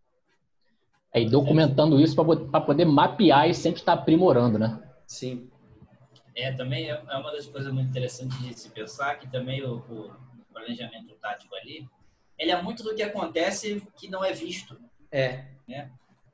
É, 1.14 1.22
e 1.22 1.30
documentando 1.30 2.00
isso 2.00 2.16
para 2.16 2.62
poder 2.62 2.86
mapear 2.86 3.50
e 3.50 3.54
sempre 3.54 3.82
estar 3.82 3.96
tá 3.96 4.02
aprimorando, 4.02 4.58
né? 4.58 4.82
Sim. 5.06 5.50
É, 6.36 6.54
também 6.54 6.90
é, 6.90 7.04
é 7.10 7.18
uma 7.18 7.32
das 7.32 7.48
coisas 7.48 7.74
muito 7.74 7.90
interessantes 7.90 8.40
de 8.40 8.58
se 8.58 8.70
pensar 8.70 9.16
que 9.20 9.30
também 9.30 9.62
o, 9.64 9.78
o 9.78 10.12
planejamento 10.54 11.14
tático 11.16 11.54
ali, 11.56 11.88
ele 12.38 12.52
é 12.52 12.62
muito 12.62 12.84
do 12.84 12.96
que 12.96 13.04
acontece 13.04 13.86
que 13.98 14.08
não 14.08 14.24
é 14.24 14.32
visto. 14.32 14.80
É. 15.12 15.46
Né? 15.68 15.92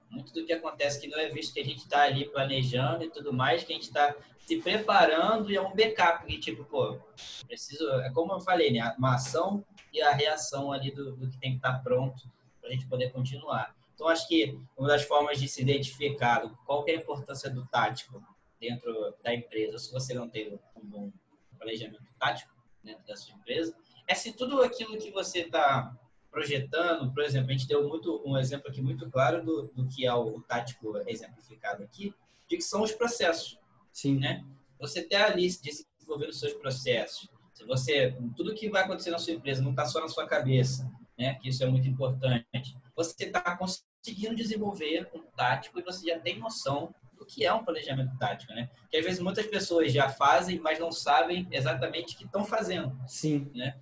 Muito 0.10 0.34
do 0.34 0.46
que 0.46 0.54
acontece 0.54 1.00
que 1.00 1.08
não 1.08 1.20
é 1.20 1.30
visto, 1.30 1.54
que 1.54 1.60
a 1.60 1.66
gente 1.66 1.80
está 1.80 2.04
ali 2.04 2.30
planejando 2.30 3.04
e 3.04 3.10
tudo 3.10 3.34
mais, 3.34 3.64
que 3.64 3.74
a 3.74 3.76
gente 3.76 3.88
está 3.88 4.16
se 4.40 4.62
preparando 4.62 5.52
e 5.52 5.56
é 5.56 5.62
um 5.62 5.76
backup. 5.76 6.32
E 6.32 6.40
tipo, 6.40 6.64
pô, 6.64 7.00
preciso. 7.48 7.90
É 8.02 8.12
como 8.12 8.34
eu 8.34 8.40
falei, 8.40 8.72
né? 8.72 8.96
Uma 8.98 9.16
ação 9.16 9.66
e 9.92 10.02
a 10.02 10.12
reação 10.12 10.72
ali 10.72 10.92
do, 10.92 11.16
do 11.16 11.30
que 11.30 11.38
tem 11.38 11.52
que 11.52 11.58
estar 11.58 11.74
tá 11.74 11.80
pronto 11.80 12.30
para 12.62 12.70
a 12.70 12.74
gente 12.74 12.88
poder 12.88 13.12
continuar. 13.12 13.76
Então, 13.94 14.08
acho 14.08 14.28
que 14.28 14.60
uma 14.78 14.90
das 14.90 15.04
formas 15.04 15.40
de 15.40 15.48
se 15.48 15.62
identificar 15.62 16.50
qual 16.66 16.84
é 16.88 16.92
a 16.92 16.96
importância 16.96 17.50
do 17.50 17.66
tático 17.68 18.22
dentro 18.60 19.16
da 19.24 19.34
empresa, 19.34 19.78
se 19.78 19.92
você 19.92 20.14
não 20.14 20.30
tem 20.30 20.60
um 20.76 20.86
bom 20.86 21.12
planejamento 21.58 22.04
tático 22.20 22.54
dentro 22.84 23.06
da 23.06 23.16
sua 23.16 23.36
empresa, 23.36 23.76
é 24.08 24.14
se 24.14 24.34
tudo 24.34 24.62
aquilo 24.62 24.98
que 24.98 25.12
você 25.12 25.40
está 25.40 25.96
projetando, 26.36 27.14
por 27.14 27.24
exemplo, 27.24 27.50
a 27.50 27.54
gente 27.54 27.66
deu 27.66 27.88
muito 27.88 28.22
um 28.26 28.38
exemplo 28.38 28.70
aqui 28.70 28.82
muito 28.82 29.10
claro 29.10 29.42
do, 29.42 29.72
do 29.74 29.88
que 29.88 30.06
é 30.06 30.14
o, 30.14 30.42
tático 30.42 30.98
exemplificado 31.08 31.82
aqui, 31.82 32.14
de 32.46 32.58
que 32.58 32.62
são 32.62 32.82
os 32.82 32.92
processos. 32.92 33.58
Sim. 33.90 34.20
Né? 34.20 34.44
Você 34.78 35.02
tem 35.02 35.18
ali 35.18 35.48
desenvolvendo 35.48 36.32
os 36.32 36.40
seus 36.42 36.52
processos. 36.56 37.30
Se 37.54 37.64
você 37.64 38.18
tudo 38.36 38.54
que 38.54 38.70
vai 38.70 38.84
acontecer 38.84 39.12
na 39.12 39.18
sua 39.18 39.32
empresa 39.32 39.64
não 39.64 39.72
está 39.72 39.86
só 39.86 40.02
na 40.02 40.10
sua 40.10 40.28
cabeça, 40.28 40.92
né? 41.18 41.36
Que 41.36 41.48
isso 41.48 41.64
é 41.64 41.68
muito 41.68 41.88
importante. 41.88 42.78
Você 42.98 43.24
está 43.24 43.56
conseguindo 43.56 44.36
desenvolver 44.36 45.10
um 45.14 45.22
tático 45.38 45.80
e 45.80 45.84
você 45.84 46.06
já 46.06 46.20
tem 46.20 46.38
noção 46.38 46.94
do 47.18 47.26
que 47.26 47.46
é 47.46 47.54
um 47.54 47.64
planejamento 47.64 48.18
tático, 48.18 48.52
né? 48.52 48.70
Que 48.92 48.98
às 48.98 49.06
vezes 49.06 49.22
muitas 49.22 49.48
pessoas 49.48 49.94
já 49.94 50.10
fazem, 50.10 50.60
mas 50.60 50.80
não 50.80 50.92
sabem 50.92 51.48
exatamente 51.50 52.14
o 52.14 52.18
que 52.18 52.26
estão 52.26 52.44
fazendo. 52.44 52.94
Sim. 53.08 53.50
Né? 53.56 53.80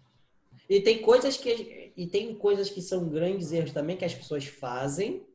E 0.70 0.80
tem 0.80 1.02
coisas 1.02 1.36
que 1.36 1.83
e 1.96 2.08
tem 2.08 2.36
coisas 2.36 2.70
que 2.70 2.82
são 2.82 3.10
grandes 3.10 3.52
erros 3.52 3.72
também 3.72 3.98
que 3.98 4.06
as 4.06 4.14
pessoas 4.14 4.46
fazem 4.46 5.26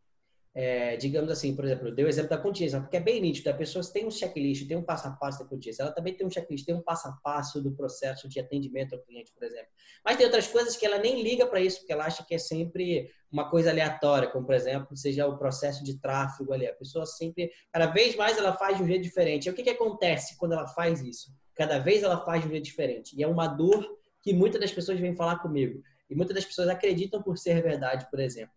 é, 0.60 0.96
digamos 0.96 1.30
assim, 1.30 1.54
por 1.54 1.64
exemplo, 1.64 1.86
eu 1.86 1.94
dei 1.94 2.04
o 2.04 2.08
exemplo 2.08 2.30
da 2.30 2.36
contingência, 2.36 2.80
porque 2.80 2.96
é 2.96 3.00
bem 3.00 3.20
nítido, 3.20 3.48
a 3.48 3.54
pessoa 3.54 3.84
tem 3.92 4.04
um 4.04 4.10
checklist, 4.10 4.66
tem 4.66 4.76
um 4.76 4.82
passo 4.82 5.06
a 5.06 5.12
passo 5.12 5.38
da 5.38 5.44
contingência, 5.44 5.82
ela 5.84 5.92
também 5.92 6.14
tem 6.14 6.26
um 6.26 6.30
checklist, 6.30 6.66
tem 6.66 6.74
um 6.74 6.82
passo 6.82 7.06
a 7.06 7.12
passo 7.12 7.62
do 7.62 7.70
processo 7.70 8.28
de 8.28 8.40
atendimento 8.40 8.92
ao 8.92 9.00
cliente, 9.02 9.32
por 9.32 9.44
exemplo. 9.44 9.68
Mas 10.04 10.16
tem 10.16 10.26
outras 10.26 10.48
coisas 10.48 10.76
que 10.76 10.84
ela 10.84 10.98
nem 10.98 11.22
liga 11.22 11.46
para 11.46 11.60
isso, 11.60 11.78
porque 11.78 11.92
ela 11.92 12.06
acha 12.06 12.24
que 12.24 12.34
é 12.34 12.38
sempre 12.38 13.08
uma 13.30 13.48
coisa 13.48 13.70
aleatória, 13.70 14.28
como 14.30 14.46
por 14.46 14.54
exemplo, 14.56 14.96
seja 14.96 15.28
o 15.28 15.38
processo 15.38 15.84
de 15.84 16.00
tráfego 16.00 16.52
ali. 16.52 16.66
A 16.66 16.74
pessoa 16.74 17.06
sempre, 17.06 17.52
cada 17.70 17.86
vez 17.86 18.16
mais 18.16 18.36
ela 18.36 18.52
faz 18.52 18.78
de 18.78 18.82
um 18.82 18.86
jeito 18.88 19.04
diferente. 19.04 19.46
E 19.46 19.50
o 19.50 19.54
que, 19.54 19.62
que 19.62 19.70
acontece 19.70 20.36
quando 20.36 20.54
ela 20.54 20.66
faz 20.66 21.00
isso? 21.02 21.30
Cada 21.54 21.78
vez 21.78 22.02
ela 22.02 22.24
faz 22.24 22.42
de 22.42 22.48
um 22.48 22.50
jeito 22.50 22.64
diferente. 22.64 23.14
E 23.16 23.22
é 23.22 23.28
uma 23.28 23.46
dor 23.46 23.86
que 24.20 24.32
muitas 24.32 24.60
das 24.60 24.72
pessoas 24.72 24.98
vêm 24.98 25.14
falar 25.14 25.38
comigo. 25.38 25.80
E 26.08 26.14
muitas 26.14 26.34
das 26.34 26.44
pessoas 26.44 26.68
acreditam 26.68 27.22
por 27.22 27.36
ser 27.36 27.62
verdade, 27.62 28.08
por 28.10 28.20
exemplo. 28.20 28.54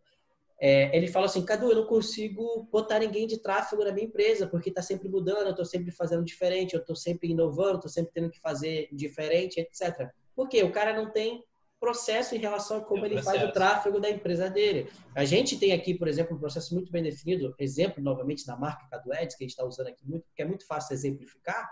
É, 0.63 0.95
ele 0.95 1.07
fala 1.07 1.25
assim, 1.25 1.43
Cadu, 1.43 1.71
eu 1.71 1.75
não 1.75 1.85
consigo 1.87 2.67
botar 2.71 2.99
ninguém 2.99 3.25
de 3.25 3.39
tráfego 3.39 3.83
na 3.83 3.91
minha 3.91 4.05
empresa, 4.05 4.45
porque 4.45 4.69
está 4.69 4.81
sempre 4.81 5.09
mudando, 5.09 5.45
eu 5.45 5.49
estou 5.49 5.65
sempre 5.65 5.89
fazendo 5.89 6.23
diferente, 6.23 6.75
eu 6.75 6.79
estou 6.79 6.95
sempre 6.95 7.29
inovando, 7.29 7.77
estou 7.77 7.89
sempre 7.89 8.11
tendo 8.13 8.29
que 8.29 8.39
fazer 8.39 8.87
diferente, 8.91 9.59
etc. 9.59 10.11
Por 10.35 10.47
quê? 10.47 10.61
O 10.61 10.71
cara 10.71 10.93
não 10.93 11.11
tem 11.11 11.43
processo 11.79 12.35
em 12.35 12.37
relação 12.37 12.77
a 12.77 12.81
como 12.81 13.03
ele 13.03 13.15
processo. 13.15 13.37
faz 13.37 13.49
o 13.49 13.51
tráfego 13.51 13.99
da 13.99 14.07
empresa 14.07 14.51
dele. 14.51 14.87
A 15.15 15.25
gente 15.25 15.57
tem 15.57 15.73
aqui, 15.73 15.95
por 15.95 16.07
exemplo, 16.07 16.35
um 16.37 16.39
processo 16.39 16.75
muito 16.75 16.91
bem 16.91 17.01
definido, 17.01 17.55
exemplo, 17.57 18.03
novamente, 18.03 18.45
da 18.45 18.55
marca 18.55 18.87
Cadu 18.87 19.11
Ads, 19.11 19.35
que 19.35 19.43
a 19.43 19.45
gente 19.45 19.53
está 19.53 19.65
usando 19.65 19.87
aqui 19.87 20.07
muito, 20.07 20.27
que 20.35 20.43
é 20.43 20.45
muito 20.45 20.67
fácil 20.67 20.93
exemplificar, 20.93 21.67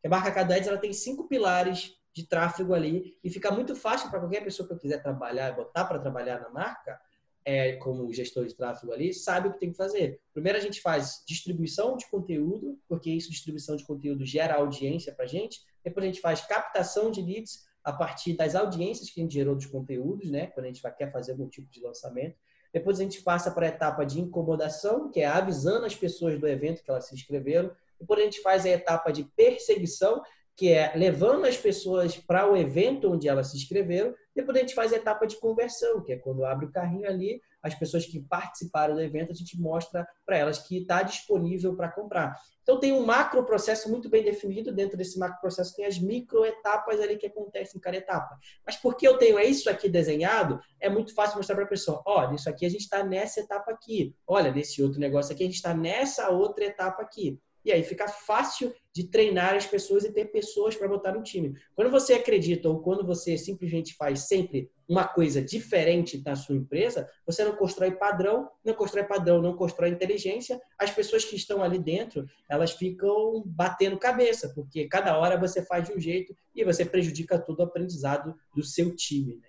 que 0.00 0.08
a 0.08 0.10
marca 0.10 0.32
Cadu 0.32 0.52
Ads 0.52 0.66
ela 0.66 0.78
tem 0.78 0.92
cinco 0.92 1.28
pilares 1.28 1.94
de 2.14 2.26
tráfego 2.26 2.74
ali, 2.74 3.18
e 3.22 3.30
fica 3.30 3.50
muito 3.50 3.74
fácil 3.74 4.10
para 4.10 4.20
qualquer 4.20 4.44
pessoa 4.44 4.68
que 4.68 4.76
quiser 4.76 5.02
trabalhar, 5.02 5.52
botar 5.52 5.84
para 5.84 5.98
trabalhar 5.98 6.40
na 6.40 6.50
marca, 6.50 7.00
é, 7.44 7.72
como 7.76 8.12
gestor 8.12 8.46
de 8.46 8.54
tráfego 8.54 8.92
ali, 8.92 9.12
sabe 9.12 9.48
o 9.48 9.52
que 9.52 9.58
tem 9.58 9.70
que 9.70 9.76
fazer. 9.76 10.20
Primeiro 10.32 10.58
a 10.58 10.60
gente 10.60 10.80
faz 10.80 11.22
distribuição 11.26 11.96
de 11.96 12.08
conteúdo, 12.08 12.78
porque 12.88 13.10
isso, 13.10 13.30
distribuição 13.30 13.76
de 13.76 13.84
conteúdo, 13.84 14.24
gera 14.24 14.54
audiência 14.54 15.12
para 15.12 15.26
gente. 15.26 15.60
Depois 15.82 16.04
a 16.04 16.06
gente 16.06 16.20
faz 16.20 16.40
captação 16.42 17.10
de 17.10 17.20
leads 17.20 17.64
a 17.82 17.92
partir 17.92 18.34
das 18.34 18.54
audiências 18.54 19.10
que 19.10 19.20
a 19.20 19.24
gente 19.24 19.34
gerou 19.34 19.56
dos 19.56 19.66
conteúdos, 19.66 20.30
né? 20.30 20.46
Quando 20.48 20.66
a 20.66 20.68
gente 20.68 20.82
quer 20.96 21.10
fazer 21.10 21.32
algum 21.32 21.48
tipo 21.48 21.68
de 21.68 21.80
lançamento. 21.80 22.36
Depois 22.72 22.98
a 22.98 23.02
gente 23.02 23.20
passa 23.22 23.50
para 23.50 23.66
a 23.66 23.68
etapa 23.68 24.04
de 24.04 24.20
incomodação, 24.20 25.10
que 25.10 25.20
é 25.20 25.26
avisando 25.26 25.84
as 25.84 25.94
pessoas 25.94 26.38
do 26.38 26.46
evento 26.46 26.82
que 26.82 26.90
elas 26.90 27.06
se 27.06 27.14
inscreveram. 27.14 27.70
Depois 27.98 28.20
a 28.20 28.24
gente 28.24 28.40
faz 28.40 28.64
a 28.64 28.70
etapa 28.70 29.12
de 29.12 29.24
perseguição, 29.24 30.22
que 30.56 30.70
é 30.70 30.92
levando 30.94 31.46
as 31.46 31.56
pessoas 31.56 32.16
para 32.16 32.50
o 32.50 32.56
evento 32.56 33.10
onde 33.10 33.28
elas 33.28 33.50
se 33.50 33.56
inscreveram. 33.56 34.14
Depois 34.34 34.56
a 34.56 34.60
gente 34.60 34.74
faz 34.74 34.92
a 34.92 34.96
etapa 34.96 35.26
de 35.26 35.38
conversão, 35.38 36.02
que 36.02 36.12
é 36.12 36.16
quando 36.16 36.44
abre 36.44 36.66
o 36.66 36.70
carrinho 36.70 37.06
ali, 37.06 37.40
as 37.62 37.74
pessoas 37.74 38.04
que 38.04 38.20
participaram 38.20 38.94
do 38.94 39.00
evento, 39.00 39.30
a 39.30 39.34
gente 39.34 39.58
mostra 39.60 40.06
para 40.26 40.36
elas 40.36 40.58
que 40.58 40.78
está 40.78 41.02
disponível 41.02 41.76
para 41.76 41.90
comprar. 41.90 42.36
Então 42.62 42.78
tem 42.78 42.92
um 42.92 43.04
macro 43.04 43.44
processo 43.44 43.88
muito 43.90 44.08
bem 44.08 44.22
definido, 44.24 44.72
dentro 44.72 44.96
desse 44.96 45.18
macro 45.18 45.40
processo 45.40 45.74
tem 45.74 45.84
as 45.84 45.98
micro 45.98 46.44
etapas 46.44 47.00
ali 47.00 47.16
que 47.16 47.26
acontecem 47.26 47.78
em 47.78 47.80
cada 47.80 47.96
etapa. 47.96 48.38
Mas 48.66 48.76
porque 48.76 49.06
eu 49.06 49.16
tenho 49.16 49.38
isso 49.38 49.70
aqui 49.70 49.88
desenhado, 49.88 50.60
é 50.80 50.88
muito 50.88 51.14
fácil 51.14 51.36
mostrar 51.36 51.54
para 51.54 51.64
a 51.64 51.68
pessoa, 51.68 52.02
olha, 52.04 52.34
isso 52.34 52.48
aqui 52.48 52.66
a 52.66 52.70
gente 52.70 52.82
está 52.82 53.04
nessa 53.04 53.40
etapa 53.40 53.70
aqui. 53.70 54.14
Olha, 54.26 54.52
nesse 54.52 54.82
outro 54.82 54.98
negócio 54.98 55.32
aqui 55.32 55.44
a 55.44 55.46
gente 55.46 55.56
está 55.56 55.74
nessa 55.74 56.30
outra 56.30 56.64
etapa 56.64 57.02
aqui. 57.02 57.40
E 57.64 57.70
aí 57.70 57.82
fica 57.84 58.08
fácil 58.08 58.74
de 58.92 59.04
treinar 59.04 59.54
as 59.54 59.66
pessoas 59.66 60.04
e 60.04 60.12
ter 60.12 60.26
pessoas 60.26 60.76
para 60.76 60.88
botar 60.88 61.12
no 61.12 61.22
time. 61.22 61.56
Quando 61.74 61.90
você 61.90 62.14
acredita 62.14 62.68
ou 62.68 62.82
quando 62.82 63.06
você 63.06 63.38
simplesmente 63.38 63.94
faz 63.94 64.26
sempre 64.26 64.70
uma 64.88 65.06
coisa 65.06 65.40
diferente 65.40 66.20
na 66.24 66.34
sua 66.34 66.56
empresa, 66.56 67.08
você 67.24 67.44
não 67.44 67.56
constrói 67.56 67.92
padrão, 67.92 68.50
não 68.64 68.74
constrói 68.74 69.04
padrão, 69.04 69.40
não 69.40 69.56
constrói 69.56 69.90
inteligência. 69.90 70.60
As 70.76 70.90
pessoas 70.90 71.24
que 71.24 71.36
estão 71.36 71.62
ali 71.62 71.78
dentro, 71.78 72.26
elas 72.50 72.72
ficam 72.72 73.42
batendo 73.46 73.96
cabeça, 73.96 74.52
porque 74.54 74.88
cada 74.88 75.16
hora 75.16 75.38
você 75.38 75.64
faz 75.64 75.86
de 75.86 75.94
um 75.94 76.00
jeito 76.00 76.34
e 76.54 76.64
você 76.64 76.84
prejudica 76.84 77.38
todo 77.38 77.60
o 77.60 77.62
aprendizado 77.62 78.34
do 78.54 78.62
seu 78.62 78.94
time. 78.94 79.36
Né? 79.36 79.48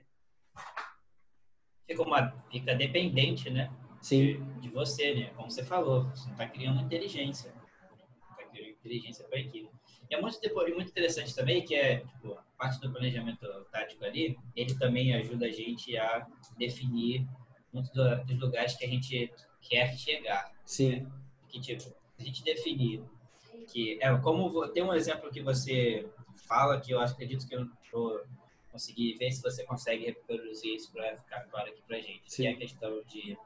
Fica, 1.87 2.03
uma, 2.03 2.31
fica 2.51 2.75
dependente, 2.75 3.49
né? 3.49 3.71
Sim. 3.99 4.17
De, 4.17 4.61
de 4.61 4.69
você, 4.69 5.15
né? 5.15 5.31
Como 5.35 5.49
você 5.49 5.63
falou, 5.63 6.05
você 6.09 6.25
não 6.25 6.33
está 6.33 6.47
criando 6.47 6.81
inteligência 6.81 7.62
inteligência 8.83 9.25
para 9.25 9.37
a 9.37 9.41
equipe. 9.41 9.69
E 10.09 10.15
é 10.15 10.21
muito, 10.21 10.39
muito 10.75 10.89
interessante 10.89 11.33
também 11.33 11.63
que 11.63 11.75
é, 11.75 11.99
tipo, 11.99 12.33
a 12.33 12.43
parte 12.57 12.79
do 12.81 12.91
planejamento 12.91 13.47
tático 13.71 14.03
ali, 14.03 14.37
ele 14.55 14.75
também 14.75 15.13
ajuda 15.15 15.45
a 15.45 15.51
gente 15.51 15.97
a 15.97 16.27
definir 16.57 17.25
muitos 17.71 17.91
dos 17.91 18.39
lugares 18.39 18.75
que 18.75 18.85
a 18.85 18.89
gente 18.89 19.31
quer 19.61 19.97
chegar. 19.97 20.51
Sim. 20.65 21.01
Né? 21.01 21.11
Que, 21.47 21.59
tipo, 21.59 21.93
a 22.19 22.23
gente 22.23 22.43
definir 22.43 23.03
que, 23.71 23.97
é 24.01 24.15
como, 24.17 24.67
tem 24.69 24.83
um 24.83 24.93
exemplo 24.93 25.31
que 25.31 25.41
você 25.41 26.07
fala 26.47 26.79
que 26.79 26.91
eu 26.91 26.99
acredito 26.99 27.47
que 27.47 27.55
eu 27.55 27.67
vou 27.91 28.21
conseguir 28.71 29.15
ver 29.17 29.31
se 29.31 29.41
você 29.41 29.63
consegue 29.63 30.05
reproduzir 30.05 30.75
isso 30.75 30.91
para 30.91 31.15
ficar 31.17 31.41
claro 31.45 31.69
aqui 31.69 31.81
para 31.87 31.99
gente. 31.99 32.23
Sim. 32.25 32.43
Que 32.43 32.47
é 32.47 32.51
a 32.51 32.57
questão 32.57 33.03
de 33.03 33.37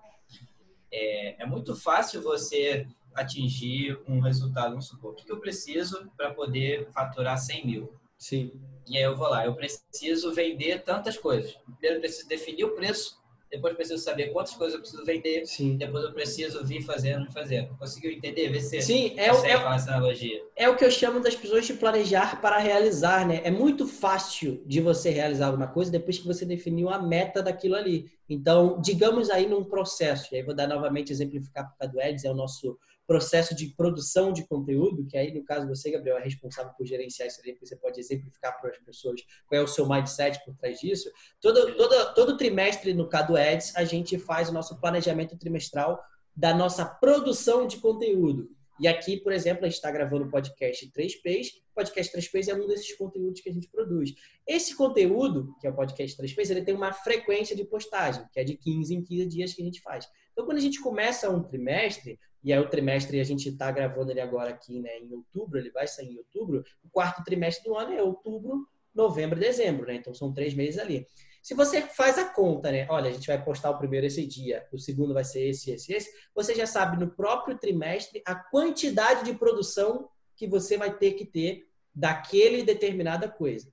é, 0.91 1.43
é 1.43 1.45
muito 1.45 1.75
fácil 1.75 2.21
você 2.21 2.87
atingir 3.17 3.99
um 4.07 4.19
resultado, 4.19 4.69
vamos 4.69 4.87
supor, 4.87 5.11
o 5.11 5.15
que 5.15 5.31
eu 5.31 5.39
preciso 5.39 6.09
para 6.15 6.33
poder 6.33 6.87
faturar 6.91 7.37
100 7.37 7.65
mil? 7.65 7.93
Sim. 8.17 8.51
E 8.87 8.97
aí 8.97 9.03
eu 9.03 9.15
vou 9.15 9.27
lá, 9.29 9.45
eu 9.45 9.53
preciso 9.53 10.33
vender 10.33 10.83
tantas 10.83 11.17
coisas. 11.17 11.53
Primeiro 11.65 11.97
eu 11.97 11.99
preciso 12.01 12.27
definir 12.27 12.63
o 12.63 12.71
preço, 12.75 13.17
depois 13.49 13.75
preciso 13.75 14.03
saber 14.03 14.33
quantas 14.33 14.53
coisas 14.55 14.73
eu 14.73 14.81
preciso 14.81 15.05
vender, 15.05 15.45
Sim. 15.45 15.77
depois 15.77 16.03
eu 16.03 16.13
preciso 16.13 16.65
vir 16.65 16.81
fazendo 16.81 17.27
e 17.29 17.31
fazendo. 17.31 17.77
Conseguiu 17.77 18.11
entender? 18.11 18.49
Vê 18.49 18.59
se 18.59 18.81
Sim, 18.81 19.13
é, 19.15 19.31
o, 19.31 19.45
é, 19.45 19.51
essa 19.51 19.91
analogia. 19.91 20.41
é 20.55 20.67
o 20.67 20.75
que 20.75 20.83
eu 20.83 20.91
chamo 20.91 21.21
das 21.21 21.35
pessoas 21.35 21.65
de 21.65 21.73
planejar 21.73 22.41
para 22.41 22.57
realizar, 22.57 23.25
né? 23.25 23.41
É 23.43 23.51
muito 23.51 23.87
fácil 23.87 24.61
de 24.65 24.81
você 24.81 25.09
realizar 25.09 25.47
alguma 25.47 25.67
coisa 25.67 25.89
depois 25.91 26.17
que 26.17 26.27
você 26.27 26.45
definiu 26.45 26.89
a 26.89 27.01
meta 27.01 27.41
daquilo 27.41 27.75
ali. 27.75 28.11
Então, 28.29 28.81
digamos 28.81 29.29
aí 29.29 29.47
num 29.47 29.63
processo, 29.63 30.33
e 30.33 30.37
aí 30.37 30.43
vou 30.43 30.53
dar 30.53 30.67
novamente 30.67 31.11
exemplificar 31.11 31.73
para 31.79 31.89
o 31.93 32.01
Eds, 32.01 32.25
é 32.25 32.31
o 32.31 32.35
nosso 32.35 32.77
processo 33.07 33.55
de 33.55 33.67
produção 33.69 34.33
de 34.33 34.45
conteúdo, 34.45 35.07
que 35.07 35.17
aí, 35.17 35.33
no 35.33 35.43
caso, 35.43 35.65
você, 35.65 35.89
Gabriel, 35.89 36.17
é 36.17 36.23
responsável 36.23 36.73
por 36.77 36.85
gerenciar 36.85 37.27
isso 37.27 37.41
aí, 37.43 37.57
você 37.59 37.75
pode 37.77 37.99
exemplificar 37.99 38.59
para 38.59 38.69
as 38.69 38.77
pessoas 38.79 39.21
qual 39.47 39.61
é 39.61 39.63
o 39.63 39.67
seu 39.67 39.87
mindset 39.87 40.43
por 40.43 40.53
trás 40.55 40.79
disso. 40.79 41.09
Todo, 41.41 41.75
todo, 41.75 42.13
todo 42.13 42.37
trimestre 42.37 42.93
no 42.93 43.07
Cado 43.07 43.37
Ads, 43.37 43.75
a 43.77 43.85
gente 43.85 44.19
faz 44.19 44.49
o 44.49 44.53
nosso 44.53 44.79
planejamento 44.79 45.37
trimestral 45.37 45.99
da 46.35 46.53
nossa 46.53 46.85
produção 46.85 47.65
de 47.65 47.77
conteúdo. 47.77 48.49
E 48.79 48.87
aqui, 48.87 49.17
por 49.17 49.31
exemplo, 49.31 49.65
a 49.65 49.67
gente 49.67 49.77
está 49.77 49.89
gravando 49.89 50.25
o 50.25 50.29
podcast 50.29 50.91
3Ps. 50.91 51.47
O 51.71 51.75
podcast 51.75 52.15
3Ps 52.15 52.47
é 52.47 52.53
um 52.53 52.67
desses 52.67 52.95
conteúdos 52.95 53.41
que 53.41 53.49
a 53.49 53.53
gente 53.53 53.67
produz. 53.69 54.13
Esse 54.45 54.75
conteúdo, 54.75 55.55
que 55.59 55.65
é 55.65 55.69
o 55.71 55.75
podcast 55.75 56.15
3Ps, 56.21 56.51
ele 56.51 56.61
tem 56.61 56.75
uma 56.75 56.93
frequência 56.93 57.55
de 57.55 57.63
postagem, 57.63 58.23
que 58.31 58.39
é 58.39 58.43
de 58.43 58.55
15 58.55 58.93
em 58.93 59.03
15 59.03 59.25
dias 59.25 59.53
que 59.53 59.61
a 59.63 59.65
gente 59.65 59.81
faz. 59.81 60.07
Então, 60.31 60.45
quando 60.45 60.59
a 60.59 60.61
gente 60.61 60.79
começa 60.79 61.27
um 61.29 61.41
trimestre, 61.41 62.19
e 62.47 62.53
aí 62.53 62.59
o 62.59 62.69
trimestre 62.69 63.19
a 63.19 63.25
gente 63.25 63.49
está 63.49 63.69
gravando 63.69 64.09
ele 64.09 64.21
agora 64.21 64.51
aqui 64.51 64.79
né, 64.79 64.99
em 64.99 65.11
outubro, 65.11 65.59
ele 65.59 65.69
vai 65.69 65.85
sair 65.85 66.13
em 66.13 66.17
outubro, 66.17 66.63
o 66.81 66.89
quarto 66.89 67.21
trimestre 67.21 67.65
do 67.65 67.75
ano 67.75 67.91
é 67.91 68.01
outubro, 68.01 68.65
novembro, 68.95 69.37
dezembro, 69.37 69.85
né? 69.85 69.95
Então 69.95 70.13
são 70.13 70.33
três 70.33 70.53
meses 70.53 70.79
ali. 70.79 71.05
Se 71.43 71.53
você 71.53 71.81
faz 71.81 72.17
a 72.17 72.23
conta, 72.23 72.71
né? 72.71 72.87
Olha, 72.89 73.09
a 73.09 73.13
gente 73.13 73.27
vai 73.27 73.43
postar 73.43 73.71
o 73.71 73.77
primeiro 73.77 74.05
esse 74.05 74.25
dia, 74.25 74.65
o 74.71 74.79
segundo 74.79 75.13
vai 75.13 75.25
ser 75.25 75.45
esse, 75.45 75.71
esse, 75.71 75.91
esse. 75.91 76.09
Você 76.33 76.55
já 76.55 76.65
sabe 76.65 76.97
no 76.97 77.11
próprio 77.11 77.57
trimestre 77.57 78.21
a 78.25 78.33
quantidade 78.33 79.25
de 79.25 79.37
produção 79.37 80.07
que 80.33 80.47
você 80.47 80.77
vai 80.77 80.97
ter 80.97 81.15
que 81.15 81.25
ter 81.25 81.67
daquele 81.93 82.63
determinada 82.63 83.27
coisa. 83.27 83.69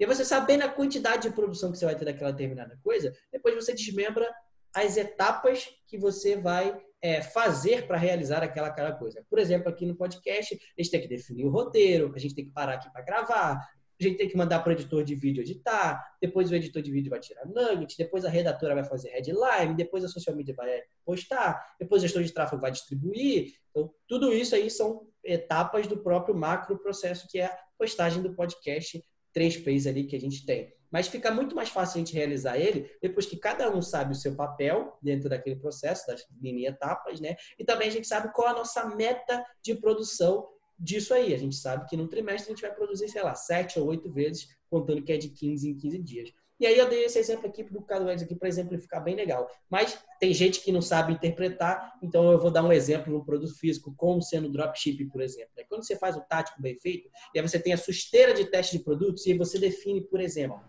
E 0.00 0.06
você 0.06 0.24
sabendo 0.24 0.62
a 0.62 0.68
quantidade 0.70 1.28
de 1.28 1.34
produção 1.34 1.70
que 1.70 1.76
você 1.76 1.84
vai 1.84 1.94
ter 1.94 2.06
daquela 2.06 2.32
determinada 2.32 2.80
coisa, 2.82 3.12
depois 3.30 3.54
você 3.54 3.74
desmembra 3.74 4.34
as 4.74 4.96
etapas 4.96 5.68
que 5.86 5.98
você 5.98 6.36
vai 6.36 6.82
é, 7.04 7.20
fazer 7.20 7.86
para 7.86 7.98
realizar 7.98 8.42
aquela, 8.42 8.68
aquela 8.68 8.92
coisa. 8.92 9.22
Por 9.28 9.38
exemplo, 9.38 9.68
aqui 9.68 9.84
no 9.84 9.94
podcast, 9.94 10.54
a 10.54 10.82
gente 10.82 10.90
tem 10.90 11.02
que 11.02 11.06
definir 11.06 11.44
o 11.44 11.50
roteiro, 11.50 12.10
a 12.16 12.18
gente 12.18 12.34
tem 12.34 12.46
que 12.46 12.50
parar 12.50 12.76
aqui 12.76 12.90
para 12.90 13.02
gravar, 13.02 13.56
a 13.56 14.02
gente 14.02 14.16
tem 14.16 14.26
que 14.26 14.34
mandar 14.34 14.60
para 14.60 14.70
o 14.70 14.72
editor 14.72 15.04
de 15.04 15.14
vídeo 15.14 15.42
editar, 15.42 16.02
depois 16.18 16.50
o 16.50 16.54
editor 16.54 16.80
de 16.80 16.90
vídeo 16.90 17.10
vai 17.10 17.20
tirar 17.20 17.44
nugget, 17.44 17.94
depois 17.98 18.24
a 18.24 18.30
redatora 18.30 18.74
vai 18.74 18.84
fazer 18.84 19.10
headline, 19.10 19.76
depois 19.76 20.02
a 20.02 20.08
social 20.08 20.34
media 20.34 20.54
vai 20.54 20.80
postar, 21.04 21.62
depois 21.78 22.00
o 22.00 22.06
gestor 22.06 22.22
de 22.22 22.32
tráfego 22.32 22.62
vai 22.62 22.72
distribuir. 22.72 23.52
Então, 23.70 23.92
tudo 24.08 24.32
isso 24.32 24.54
aí 24.54 24.70
são 24.70 25.06
etapas 25.22 25.86
do 25.86 25.98
próprio 25.98 26.34
macro 26.34 26.78
processo 26.78 27.28
que 27.28 27.38
é 27.38 27.44
a 27.44 27.58
postagem 27.78 28.22
do 28.22 28.34
podcast 28.34 29.04
três 29.30 29.58
P's 29.58 29.86
ali 29.86 30.04
que 30.04 30.16
a 30.16 30.20
gente 30.20 30.46
tem. 30.46 30.72
Mas 30.94 31.08
fica 31.08 31.28
muito 31.32 31.56
mais 31.56 31.70
fácil 31.70 31.96
a 31.96 31.98
gente 32.04 32.14
realizar 32.14 32.56
ele 32.56 32.88
depois 33.02 33.26
que 33.26 33.36
cada 33.36 33.68
um 33.68 33.82
sabe 33.82 34.12
o 34.12 34.14
seu 34.14 34.36
papel 34.36 34.96
dentro 35.02 35.28
daquele 35.28 35.56
processo, 35.56 36.06
das 36.06 36.24
mini 36.40 36.66
etapas, 36.66 37.20
né? 37.20 37.34
E 37.58 37.64
também 37.64 37.88
a 37.88 37.90
gente 37.90 38.06
sabe 38.06 38.32
qual 38.32 38.46
a 38.46 38.52
nossa 38.52 38.86
meta 38.94 39.44
de 39.60 39.74
produção 39.74 40.46
disso 40.78 41.12
aí. 41.12 41.34
A 41.34 41.36
gente 41.36 41.56
sabe 41.56 41.88
que 41.88 41.96
no 41.96 42.06
trimestre 42.06 42.52
a 42.52 42.54
gente 42.54 42.62
vai 42.62 42.72
produzir, 42.72 43.08
sei 43.08 43.24
lá, 43.24 43.34
sete 43.34 43.80
ou 43.80 43.88
oito 43.88 44.08
vezes, 44.08 44.46
contando 44.70 45.02
que 45.02 45.12
é 45.12 45.16
de 45.16 45.30
15 45.30 45.68
em 45.68 45.76
15 45.76 45.98
dias. 45.98 46.32
E 46.60 46.64
aí 46.64 46.78
eu 46.78 46.88
dei 46.88 47.04
esse 47.04 47.18
exemplo 47.18 47.48
aqui 47.48 47.64
do 47.64 47.84
Ads 47.88 48.22
aqui 48.22 48.36
para 48.36 48.46
exemplificar 48.46 49.02
bem 49.02 49.16
legal. 49.16 49.50
Mas 49.68 49.98
tem 50.20 50.32
gente 50.32 50.60
que 50.60 50.70
não 50.70 50.80
sabe 50.80 51.12
interpretar, 51.12 51.92
então 52.00 52.30
eu 52.30 52.38
vou 52.38 52.52
dar 52.52 52.62
um 52.62 52.72
exemplo 52.72 53.12
no 53.12 53.24
produto 53.24 53.58
físico, 53.58 53.92
como 53.96 54.22
sendo 54.22 54.48
dropship, 54.48 55.04
por 55.06 55.20
exemplo. 55.20 55.50
Quando 55.68 55.84
você 55.84 55.96
faz 55.96 56.16
o 56.16 56.20
tático 56.20 56.62
bem 56.62 56.78
feito, 56.78 57.10
e 57.34 57.40
aí 57.40 57.48
você 57.48 57.58
tem 57.58 57.72
a 57.72 57.76
sua 57.76 57.90
esteira 57.90 58.32
de 58.32 58.44
teste 58.44 58.78
de 58.78 58.84
produtos, 58.84 59.26
e 59.26 59.36
você 59.36 59.58
define, 59.58 60.00
por 60.00 60.20
exemplo, 60.20 60.60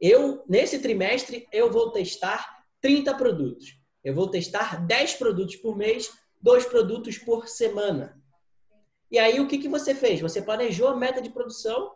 eu, 0.00 0.44
nesse 0.48 0.78
trimestre, 0.78 1.46
eu 1.52 1.70
vou 1.70 1.90
testar 1.90 2.64
30 2.80 3.14
produtos. 3.14 3.78
Eu 4.02 4.14
vou 4.14 4.28
testar 4.28 4.86
10 4.86 5.14
produtos 5.14 5.56
por 5.56 5.76
mês, 5.76 6.10
dois 6.40 6.66
produtos 6.66 7.16
por 7.16 7.48
semana. 7.48 8.20
E 9.10 9.18
aí, 9.18 9.40
o 9.40 9.48
que, 9.48 9.58
que 9.58 9.68
você 9.68 9.94
fez? 9.94 10.20
Você 10.20 10.42
planejou 10.42 10.88
a 10.88 10.96
meta 10.96 11.22
de 11.22 11.30
produção, 11.30 11.92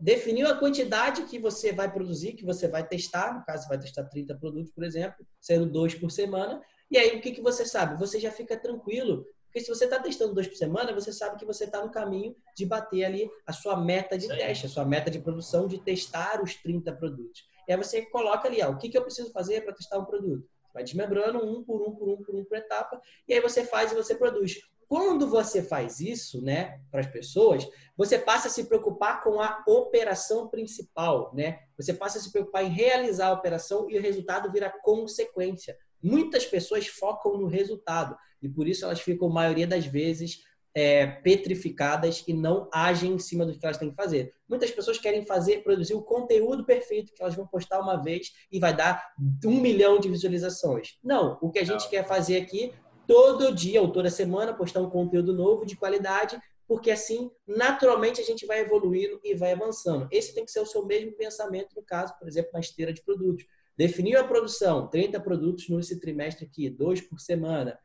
definiu 0.00 0.48
a 0.48 0.56
quantidade 0.56 1.22
que 1.24 1.38
você 1.38 1.72
vai 1.72 1.90
produzir, 1.92 2.32
que 2.32 2.44
você 2.44 2.68
vai 2.68 2.86
testar. 2.86 3.34
No 3.34 3.44
caso, 3.44 3.62
você 3.62 3.68
vai 3.68 3.78
testar 3.78 4.04
30 4.04 4.34
produtos, 4.36 4.72
por 4.72 4.84
exemplo, 4.84 5.24
sendo 5.40 5.66
dois 5.66 5.94
por 5.94 6.10
semana. 6.10 6.60
E 6.90 6.98
aí, 6.98 7.16
o 7.16 7.20
que, 7.20 7.32
que 7.32 7.40
você 7.40 7.64
sabe? 7.64 7.98
Você 7.98 8.18
já 8.18 8.30
fica 8.30 8.56
tranquilo. 8.58 9.24
Porque 9.50 9.60
se 9.60 9.68
você 9.68 9.84
está 9.84 9.98
testando 9.98 10.32
dois 10.32 10.46
por 10.46 10.56
semana, 10.56 10.94
você 10.94 11.12
sabe 11.12 11.36
que 11.36 11.44
você 11.44 11.64
está 11.64 11.84
no 11.84 11.90
caminho 11.90 12.36
de 12.56 12.64
bater 12.64 13.04
ali 13.04 13.28
a 13.44 13.52
sua 13.52 13.76
meta 13.76 14.16
de 14.16 14.28
teste, 14.28 14.66
a 14.66 14.68
sua 14.68 14.84
meta 14.84 15.10
de 15.10 15.18
produção, 15.18 15.66
de 15.66 15.78
testar 15.78 16.40
os 16.40 16.54
30 16.54 16.92
produtos. 16.92 17.42
E 17.68 17.72
aí 17.72 17.76
você 17.76 18.02
coloca 18.02 18.46
ali, 18.46 18.62
ó, 18.62 18.70
o 18.70 18.78
que, 18.78 18.88
que 18.88 18.96
eu 18.96 19.02
preciso 19.02 19.32
fazer 19.32 19.62
para 19.62 19.74
testar 19.74 19.98
um 19.98 20.04
produto? 20.04 20.48
Vai 20.72 20.84
desmembrando 20.84 21.44
um 21.44 21.64
por 21.64 21.82
um, 21.82 21.94
por 21.96 22.08
um, 22.08 22.22
por 22.22 22.34
um, 22.36 22.44
por 22.44 22.56
etapa, 22.56 23.00
e 23.26 23.34
aí 23.34 23.40
você 23.40 23.64
faz 23.64 23.90
e 23.90 23.96
você 23.96 24.14
produz. 24.14 24.60
Quando 24.88 25.28
você 25.28 25.62
faz 25.62 26.00
isso, 26.00 26.42
né, 26.42 26.80
para 26.90 27.00
as 27.00 27.06
pessoas, 27.06 27.68
você 27.96 28.18
passa 28.18 28.48
a 28.48 28.50
se 28.50 28.64
preocupar 28.64 29.22
com 29.22 29.40
a 29.40 29.62
operação 29.66 30.48
principal, 30.48 31.32
né? 31.32 31.60
Você 31.76 31.94
passa 31.94 32.18
a 32.18 32.20
se 32.20 32.32
preocupar 32.32 32.64
em 32.64 32.70
realizar 32.70 33.28
a 33.28 33.32
operação 33.32 33.88
e 33.88 33.96
o 33.96 34.02
resultado 34.02 34.50
vira 34.50 34.68
consequência. 34.82 35.76
Muitas 36.02 36.46
pessoas 36.46 36.86
focam 36.86 37.36
no 37.36 37.46
resultado 37.46 38.16
e 38.42 38.48
por 38.48 38.66
isso 38.66 38.84
elas 38.84 39.00
ficam, 39.00 39.28
a 39.28 39.32
maioria 39.32 39.66
das 39.66 39.86
vezes, 39.86 40.42
é, 40.74 41.06
petrificadas 41.06 42.24
e 42.26 42.32
não 42.32 42.68
agem 42.72 43.14
em 43.14 43.18
cima 43.18 43.44
do 43.44 43.58
que 43.58 43.64
elas 43.64 43.76
têm 43.76 43.90
que 43.90 43.96
fazer. 43.96 44.32
Muitas 44.48 44.70
pessoas 44.70 44.98
querem 44.98 45.24
fazer, 45.26 45.62
produzir 45.62 45.94
o 45.94 46.02
conteúdo 46.02 46.64
perfeito 46.64 47.12
que 47.12 47.22
elas 47.22 47.34
vão 47.34 47.46
postar 47.46 47.80
uma 47.80 47.96
vez 47.96 48.32
e 48.50 48.58
vai 48.58 48.74
dar 48.74 49.12
um 49.44 49.60
milhão 49.60 49.98
de 49.98 50.08
visualizações. 50.08 50.98
Não, 51.02 51.38
o 51.40 51.50
que 51.50 51.58
a 51.58 51.64
gente 51.64 51.82
não. 51.82 51.90
quer 51.90 52.06
fazer 52.06 52.40
aqui 52.40 52.72
todo 53.06 53.52
dia 53.52 53.82
ou 53.82 53.90
toda 53.90 54.08
semana 54.10 54.54
postar 54.54 54.80
um 54.80 54.90
conteúdo 54.90 55.32
novo 55.32 55.66
de 55.66 55.76
qualidade, 55.76 56.40
porque 56.68 56.92
assim, 56.92 57.28
naturalmente, 57.44 58.20
a 58.20 58.24
gente 58.24 58.46
vai 58.46 58.60
evoluindo 58.60 59.20
e 59.24 59.34
vai 59.34 59.52
avançando. 59.52 60.06
Esse 60.12 60.32
tem 60.32 60.44
que 60.44 60.52
ser 60.52 60.60
o 60.60 60.66
seu 60.66 60.86
mesmo 60.86 61.12
pensamento, 61.12 61.74
no 61.74 61.82
caso, 61.82 62.16
por 62.16 62.28
exemplo, 62.28 62.50
na 62.54 62.60
esteira 62.60 62.92
de 62.92 63.02
produtos. 63.02 63.44
Definiu 63.80 64.20
a 64.20 64.24
produção, 64.24 64.88
30 64.88 65.18
produtos 65.20 65.66
nesse 65.70 65.98
trimestre 65.98 66.44
aqui, 66.44 66.68
dois 66.68 67.00
por 67.00 67.18
semana. 67.18 67.78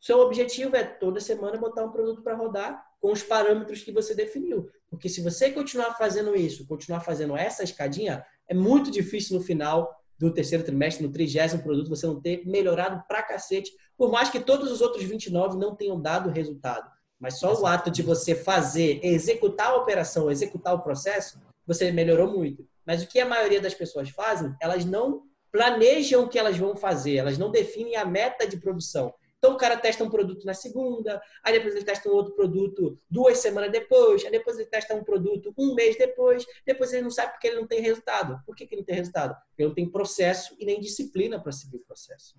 Seu 0.00 0.18
objetivo 0.20 0.74
é 0.74 0.82
toda 0.82 1.20
semana 1.20 1.58
botar 1.58 1.84
um 1.84 1.92
produto 1.92 2.22
para 2.22 2.34
rodar 2.34 2.82
com 2.98 3.12
os 3.12 3.22
parâmetros 3.22 3.82
que 3.82 3.92
você 3.92 4.14
definiu. 4.14 4.70
Porque 4.88 5.10
se 5.10 5.20
você 5.20 5.50
continuar 5.50 5.92
fazendo 5.98 6.34
isso, 6.34 6.66
continuar 6.66 7.00
fazendo 7.00 7.36
essa 7.36 7.62
escadinha, 7.62 8.24
é 8.48 8.54
muito 8.54 8.90
difícil 8.90 9.36
no 9.36 9.44
final 9.44 9.94
do 10.18 10.32
terceiro 10.32 10.64
trimestre, 10.64 11.06
no 11.06 11.12
trigésimo 11.12 11.62
produto, 11.62 11.90
você 11.90 12.06
não 12.06 12.18
ter 12.18 12.46
melhorado 12.46 13.04
pra 13.06 13.22
cacete, 13.22 13.70
por 13.94 14.10
mais 14.10 14.30
que 14.30 14.40
todos 14.40 14.72
os 14.72 14.80
outros 14.80 15.04
29 15.04 15.58
não 15.58 15.76
tenham 15.76 16.00
dado 16.00 16.30
resultado. 16.30 16.90
Mas 17.20 17.38
só 17.38 17.48
Exato. 17.50 17.62
o 17.62 17.66
ato 17.66 17.90
de 17.90 18.00
você 18.02 18.34
fazer, 18.34 19.00
executar 19.04 19.72
a 19.72 19.76
operação, 19.76 20.30
executar 20.30 20.72
o 20.72 20.80
processo, 20.80 21.38
você 21.66 21.92
melhorou 21.92 22.32
muito. 22.32 22.66
Mas 22.86 23.02
o 23.02 23.06
que 23.06 23.20
a 23.20 23.26
maioria 23.26 23.60
das 23.60 23.74
pessoas 23.74 24.08
fazem, 24.08 24.56
elas 24.58 24.86
não 24.86 25.30
planejam 25.52 26.24
o 26.24 26.28
que 26.28 26.38
elas 26.38 26.56
vão 26.56 26.74
fazer, 26.74 27.16
elas 27.16 27.36
não 27.38 27.50
definem 27.50 27.94
a 27.96 28.04
meta 28.04 28.46
de 28.46 28.56
produção. 28.56 29.14
Então 29.38 29.54
o 29.54 29.58
cara 29.58 29.76
testa 29.76 30.04
um 30.04 30.08
produto 30.08 30.46
na 30.46 30.54
segunda, 30.54 31.20
aí 31.42 31.52
depois 31.52 31.74
ele 31.74 31.84
testa 31.84 32.08
um 32.08 32.12
outro 32.12 32.32
produto 32.32 32.96
duas 33.10 33.38
semanas 33.38 33.72
depois, 33.72 34.24
aí 34.24 34.30
depois 34.30 34.56
ele 34.56 34.68
testa 34.68 34.94
um 34.94 35.02
produto 35.02 35.52
um 35.58 35.74
mês 35.74 35.98
depois, 35.98 36.46
depois 36.64 36.92
ele 36.92 37.02
não 37.02 37.10
sabe 37.10 37.32
porque 37.32 37.48
ele 37.48 37.56
não 37.56 37.66
tem 37.66 37.80
resultado. 37.80 38.40
Por 38.46 38.54
que, 38.54 38.66
que 38.66 38.74
ele 38.74 38.82
não 38.82 38.86
tem 38.86 38.94
resultado? 38.94 39.34
Porque 39.48 39.62
ele 39.62 39.68
não 39.68 39.74
tem 39.74 39.90
processo 39.90 40.54
e 40.60 40.64
nem 40.64 40.80
disciplina 40.80 41.40
para 41.40 41.50
seguir 41.50 41.76
o 41.76 41.80
processo. 41.80 42.36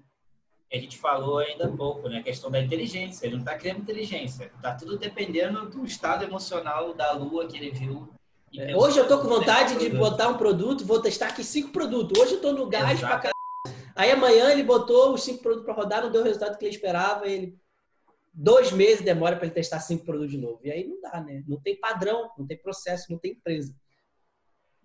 A 0.71 0.77
gente 0.77 0.97
falou 0.97 1.37
ainda 1.37 1.67
há 1.67 1.71
pouco, 1.71 2.07
né? 2.09 2.19
A 2.19 2.23
questão 2.23 2.49
da 2.49 2.59
inteligência. 2.59 3.27
Ele 3.27 3.35
não 3.35 3.41
está 3.41 3.55
criando 3.55 3.81
inteligência. 3.81 4.51
Está 4.55 4.73
tudo 4.73 4.97
dependendo 4.97 5.69
do 5.69 5.85
estado 5.85 6.23
emocional 6.23 6.95
da 6.95 7.11
lua 7.11 7.45
que 7.45 7.57
ele 7.57 7.69
viu 7.69 8.11
é, 8.57 8.75
hoje 8.75 8.99
eu 8.99 9.07
tô 9.07 9.19
com 9.19 9.27
vontade 9.27 9.77
de 9.77 9.89
botar 9.89 10.29
um 10.29 10.37
produto, 10.37 10.85
vou 10.85 11.01
testar 11.01 11.27
aqui 11.27 11.43
cinco 11.43 11.71
produtos. 11.71 12.19
Hoje 12.19 12.33
eu 12.35 12.41
tô 12.41 12.51
no 12.51 12.67
gás 12.67 12.99
Exato. 12.99 13.21
pra 13.21 13.31
Aí 13.95 14.11
amanhã 14.11 14.51
ele 14.51 14.63
botou 14.63 15.13
os 15.13 15.23
cinco 15.23 15.43
produtos 15.43 15.65
para 15.65 15.75
rodar, 15.75 16.03
não 16.03 16.11
deu 16.11 16.21
o 16.21 16.25
resultado 16.25 16.57
que 16.57 16.65
ele 16.65 16.75
esperava. 16.75 17.27
Ele 17.27 17.55
dois 18.33 18.71
meses 18.71 19.05
demora 19.05 19.35
para 19.35 19.45
ele 19.45 19.53
testar 19.53 19.79
cinco 19.79 20.05
produtos 20.05 20.31
de 20.31 20.37
novo. 20.37 20.59
E 20.63 20.71
aí 20.71 20.87
não 20.87 20.99
dá, 20.99 21.21
né? 21.21 21.43
Não 21.47 21.59
tem 21.59 21.79
padrão, 21.79 22.29
não 22.37 22.47
tem 22.47 22.57
processo, 22.57 23.11
não 23.11 23.19
tem 23.19 23.33
empresa. 23.33 23.73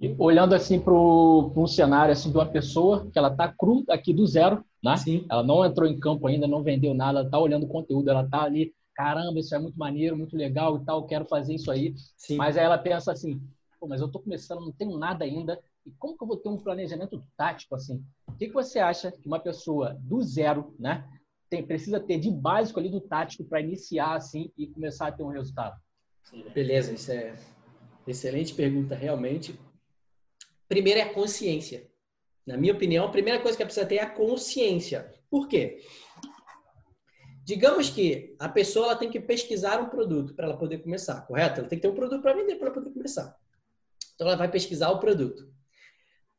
E 0.00 0.14
olhando 0.18 0.54
assim 0.54 0.78
para 0.78 0.92
um 0.94 1.66
cenário 1.66 2.12
assim 2.12 2.30
de 2.30 2.36
uma 2.36 2.46
pessoa 2.46 3.08
que 3.10 3.18
ela 3.18 3.34
tá 3.34 3.48
cru 3.48 3.84
aqui 3.88 4.12
do 4.12 4.26
zero, 4.26 4.64
né? 4.82 4.96
Sim. 4.96 5.26
Ela 5.28 5.42
não 5.42 5.64
entrou 5.64 5.88
em 5.88 5.98
campo 5.98 6.26
ainda, 6.26 6.46
não 6.46 6.62
vendeu 6.62 6.94
nada, 6.94 7.20
ela 7.20 7.30
tá 7.30 7.38
olhando 7.38 7.64
o 7.64 7.68
conteúdo, 7.68 8.08
ela 8.08 8.28
tá 8.28 8.42
ali, 8.42 8.72
caramba, 8.94 9.40
isso 9.40 9.54
é 9.54 9.58
muito 9.58 9.76
maneiro, 9.76 10.16
muito 10.16 10.36
legal 10.36 10.76
e 10.76 10.84
tal, 10.84 11.06
quero 11.06 11.24
fazer 11.24 11.54
isso 11.54 11.70
aí. 11.70 11.94
Sim. 12.16 12.36
Mas 12.36 12.56
aí 12.56 12.64
ela 12.64 12.78
pensa 12.78 13.10
assim, 13.10 13.40
Pô, 13.78 13.86
mas 13.86 14.00
eu 14.00 14.10
tô 14.10 14.18
começando, 14.18 14.60
não 14.60 14.72
tenho 14.72 14.98
nada 14.98 15.24
ainda, 15.24 15.60
e 15.86 15.90
como 15.92 16.16
que 16.16 16.22
eu 16.22 16.26
vou 16.26 16.36
ter 16.36 16.48
um 16.48 16.58
planejamento 16.58 17.22
tático 17.36 17.74
assim? 17.74 18.04
O 18.26 18.32
que, 18.32 18.48
que 18.48 18.52
você 18.52 18.78
acha 18.78 19.12
que 19.12 19.26
uma 19.26 19.38
pessoa 19.38 19.96
do 20.00 20.20
zero, 20.22 20.74
né, 20.78 21.08
tem, 21.48 21.64
precisa 21.64 22.00
ter 22.00 22.18
de 22.18 22.30
básico 22.30 22.78
ali 22.78 22.90
do 22.90 23.00
tático 23.00 23.44
para 23.44 23.60
iniciar 23.60 24.14
assim 24.14 24.52
e 24.56 24.66
começar 24.66 25.08
a 25.08 25.12
ter 25.12 25.22
um 25.22 25.28
resultado? 25.28 25.80
Beleza, 26.52 26.92
isso 26.92 27.10
é 27.10 27.34
excelente 28.06 28.54
pergunta 28.54 28.94
realmente. 28.94 29.58
Primeiro 30.68 31.00
é 31.00 31.04
a 31.04 31.14
consciência. 31.14 31.88
Na 32.46 32.56
minha 32.56 32.72
opinião, 32.72 33.06
a 33.06 33.10
primeira 33.10 33.40
coisa 33.40 33.56
que 33.56 33.64
precisa 33.64 33.86
ter 33.86 33.96
é 33.96 34.02
a 34.02 34.10
consciência. 34.10 35.10
Por 35.30 35.48
quê? 35.48 35.82
Digamos 37.44 37.88
que 37.88 38.36
a 38.38 38.48
pessoa 38.48 38.86
ela 38.86 38.96
tem 38.96 39.10
que 39.10 39.20
pesquisar 39.20 39.80
um 39.80 39.88
produto 39.88 40.34
para 40.34 40.46
ela 40.46 40.56
poder 40.56 40.78
começar, 40.78 41.22
correto? 41.26 41.60
Ela 41.60 41.68
tem 41.68 41.78
que 41.78 41.82
ter 41.82 41.88
um 41.88 41.94
produto 41.94 42.20
para 42.20 42.34
vender 42.34 42.56
para 42.56 42.66
ela 42.66 42.74
poder 42.74 42.90
começar. 42.90 43.34
Então 44.18 44.26
ela 44.26 44.36
vai 44.36 44.50
pesquisar 44.50 44.90
o 44.90 44.98
produto. 44.98 45.48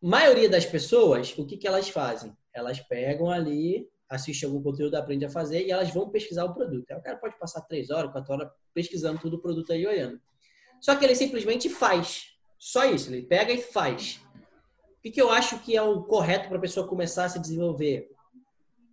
A 0.04 0.08
maioria 0.08 0.50
das 0.50 0.66
pessoas, 0.66 1.34
o 1.38 1.46
que, 1.46 1.56
que 1.56 1.66
elas 1.66 1.88
fazem? 1.88 2.36
Elas 2.54 2.82
pegam 2.82 3.32
ali, 3.32 3.88
assistem 4.10 4.50
algum 4.50 4.62
conteúdo, 4.62 4.96
aprendem 4.96 5.30
a 5.30 5.32
fazer 5.32 5.66
e 5.66 5.72
elas 5.72 5.90
vão 5.94 6.10
pesquisar 6.10 6.44
o 6.44 6.54
produto. 6.54 6.92
Aí 6.92 6.98
o 6.98 7.02
cara 7.02 7.16
pode 7.16 7.40
passar 7.40 7.62
três 7.62 7.90
horas, 7.90 8.12
quatro 8.12 8.34
horas 8.34 8.52
pesquisando 8.74 9.22
tudo 9.22 9.38
o 9.38 9.42
produto 9.42 9.72
aí 9.72 9.88
olhando. 9.88 10.20
Só 10.82 10.94
que 10.94 11.06
ele 11.06 11.16
simplesmente 11.16 11.70
faz. 11.70 12.34
Só 12.58 12.84
isso, 12.84 13.14
ele 13.14 13.22
pega 13.22 13.54
e 13.54 13.62
faz. 13.62 14.20
O 14.98 15.02
que, 15.02 15.12
que 15.12 15.22
eu 15.22 15.32
acho 15.32 15.60
que 15.60 15.78
é 15.78 15.82
o 15.82 16.04
correto 16.04 16.50
para 16.50 16.58
a 16.58 16.62
pessoa 16.62 16.86
começar 16.86 17.24
a 17.24 17.30
se 17.30 17.40
desenvolver? 17.40 18.12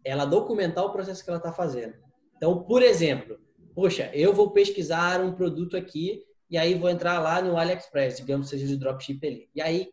Ela 0.05 0.25
documentar 0.25 0.85
o 0.85 0.93
processo 0.93 1.25
que 1.25 1.31
ela 1.31 1.39
está 1.39 1.53
fazendo. 1.53 1.95
Então, 2.37 2.63
por 2.63 2.85
exemplo, 2.85 3.41
poxa, 3.75 4.13
eu 4.15 4.33
vou 4.33 4.53
pesquisar 4.53 5.21
um 5.21 5.35
produto 5.35 5.77
aqui 5.77 6.23
e 6.49 6.57
aí 6.57 6.75
vou 6.75 6.89
entrar 6.89 7.19
lá 7.19 7.43
no 7.43 7.57
AliExpress, 7.57 8.19
digamos 8.19 8.49
seja 8.49 8.67
de 8.67 8.77
dropship 8.77 9.27
ali. 9.27 9.51
E 9.55 9.61
aí, 9.61 9.91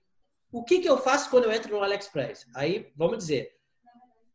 o 0.51 0.63
que, 0.63 0.79
que 0.79 0.89
eu 0.89 0.97
faço 0.97 1.29
quando 1.29 1.45
eu 1.45 1.51
entro 1.51 1.71
no 1.71 1.81
AliExpress? 1.83 2.45
Aí, 2.55 2.91
vamos 2.95 3.17
dizer, 3.17 3.55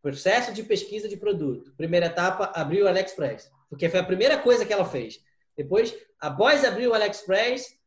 processo 0.03 0.53
de 0.53 0.63
pesquisa 0.63 1.09
de 1.09 1.17
produto. 1.17 1.73
Primeira 1.77 2.07
etapa, 2.07 2.53
abrir 2.55 2.83
o 2.83 2.89
AliExpress. 2.89 3.51
Porque 3.69 3.89
foi 3.89 4.01
a 4.01 4.05
primeira 4.05 4.39
coisa 4.39 4.65
que 4.65 4.73
ela 4.73 4.85
fez. 4.85 5.21
Depois, 5.57 5.95
após 6.19 6.65
abrir 6.65 6.89
o 6.89 6.95
AliExpress, 6.95 7.79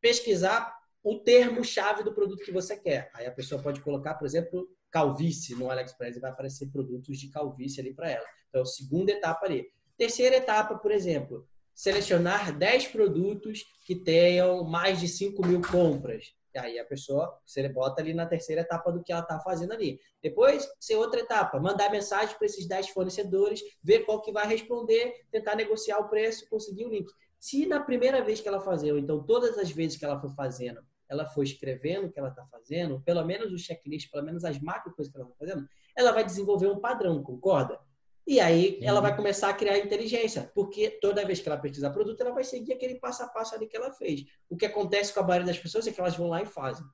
pesquisar 0.00 0.74
o 1.02 1.18
termo-chave 1.18 2.02
do 2.02 2.14
produto 2.14 2.44
que 2.44 2.52
você 2.52 2.76
quer. 2.76 3.10
Aí 3.14 3.26
a 3.26 3.32
pessoa 3.32 3.60
pode 3.60 3.80
colocar, 3.80 4.14
por 4.14 4.26
exemplo, 4.26 4.68
calvície 4.90 5.54
no 5.54 5.70
AliExpress 5.70 6.16
e 6.16 6.20
vai 6.20 6.30
aparecer 6.30 6.70
produtos 6.70 7.18
de 7.18 7.28
calvície 7.28 7.80
ali 7.80 7.92
para 7.92 8.10
ela. 8.10 8.26
Então, 8.48 8.64
segunda 8.64 9.10
etapa 9.10 9.46
ali. 9.46 9.66
Terceira 9.96 10.36
etapa, 10.36 10.76
por 10.76 10.90
exemplo, 10.90 11.46
selecionar 11.74 12.56
10 12.56 12.88
produtos 12.88 13.64
que 13.84 13.94
tenham 13.94 14.64
mais 14.64 15.00
de 15.00 15.08
5 15.08 15.46
mil 15.46 15.60
compras. 15.62 16.34
E 16.54 16.58
aí 16.58 16.78
a 16.78 16.84
pessoa, 16.84 17.38
você 17.46 17.66
bota 17.68 18.02
ali 18.02 18.12
na 18.12 18.26
terceira 18.26 18.60
etapa 18.60 18.92
do 18.92 19.02
que 19.02 19.10
ela 19.10 19.22
está 19.22 19.40
fazendo 19.40 19.72
ali. 19.72 19.98
Depois, 20.22 20.68
ser 20.78 20.96
outra 20.96 21.20
etapa, 21.20 21.58
mandar 21.58 21.90
mensagem 21.90 22.36
para 22.36 22.46
esses 22.46 22.66
10 22.66 22.90
fornecedores, 22.90 23.62
ver 23.82 24.00
qual 24.00 24.20
que 24.20 24.30
vai 24.30 24.46
responder, 24.46 25.24
tentar 25.30 25.56
negociar 25.56 25.98
o 25.98 26.08
preço, 26.08 26.48
conseguir 26.50 26.84
o 26.84 26.90
link. 26.90 27.10
Se 27.38 27.66
na 27.66 27.80
primeira 27.80 28.22
vez 28.22 28.40
que 28.40 28.48
ela 28.48 28.60
fazer, 28.60 28.92
ou 28.92 28.98
então 28.98 29.22
todas 29.24 29.56
as 29.58 29.70
vezes 29.70 29.96
que 29.96 30.04
ela 30.04 30.20
for 30.20 30.32
fazendo, 30.34 30.82
ela 31.08 31.26
for 31.26 31.42
escrevendo 31.42 32.06
o 32.06 32.12
que 32.12 32.18
ela 32.18 32.28
está 32.28 32.44
fazendo, 32.46 33.00
pelo 33.00 33.24
menos 33.24 33.52
o 33.52 33.58
checklist, 33.58 34.10
pelo 34.10 34.24
menos 34.24 34.44
as 34.44 34.60
macro 34.60 34.94
coisas 34.94 35.12
que 35.12 35.18
ela 35.18 35.28
está 35.28 35.38
fazendo, 35.38 35.68
ela 35.96 36.12
vai 36.12 36.24
desenvolver 36.24 36.68
um 36.68 36.80
padrão, 36.80 37.22
concorda? 37.22 37.78
E 38.26 38.38
aí 38.38 38.78
ela 38.82 39.00
vai 39.00 39.14
começar 39.16 39.48
a 39.48 39.52
criar 39.52 39.78
inteligência, 39.78 40.50
porque 40.54 40.90
toda 41.00 41.24
vez 41.26 41.40
que 41.40 41.48
ela 41.48 41.58
pesquisar 41.58 41.90
produto, 41.90 42.20
ela 42.20 42.32
vai 42.32 42.44
seguir 42.44 42.72
aquele 42.72 42.94
passo 42.96 43.22
a 43.24 43.28
passo 43.28 43.54
ali 43.54 43.66
que 43.66 43.76
ela 43.76 43.92
fez. 43.92 44.24
O 44.48 44.56
que 44.56 44.66
acontece 44.66 45.12
com 45.12 45.20
a 45.20 45.24
maioria 45.24 45.46
das 45.46 45.58
pessoas 45.58 45.86
é 45.86 45.92
que 45.92 46.00
elas 46.00 46.16
vão 46.16 46.28
lá 46.28 46.40
e 46.40 46.46
fazem. 46.46 46.86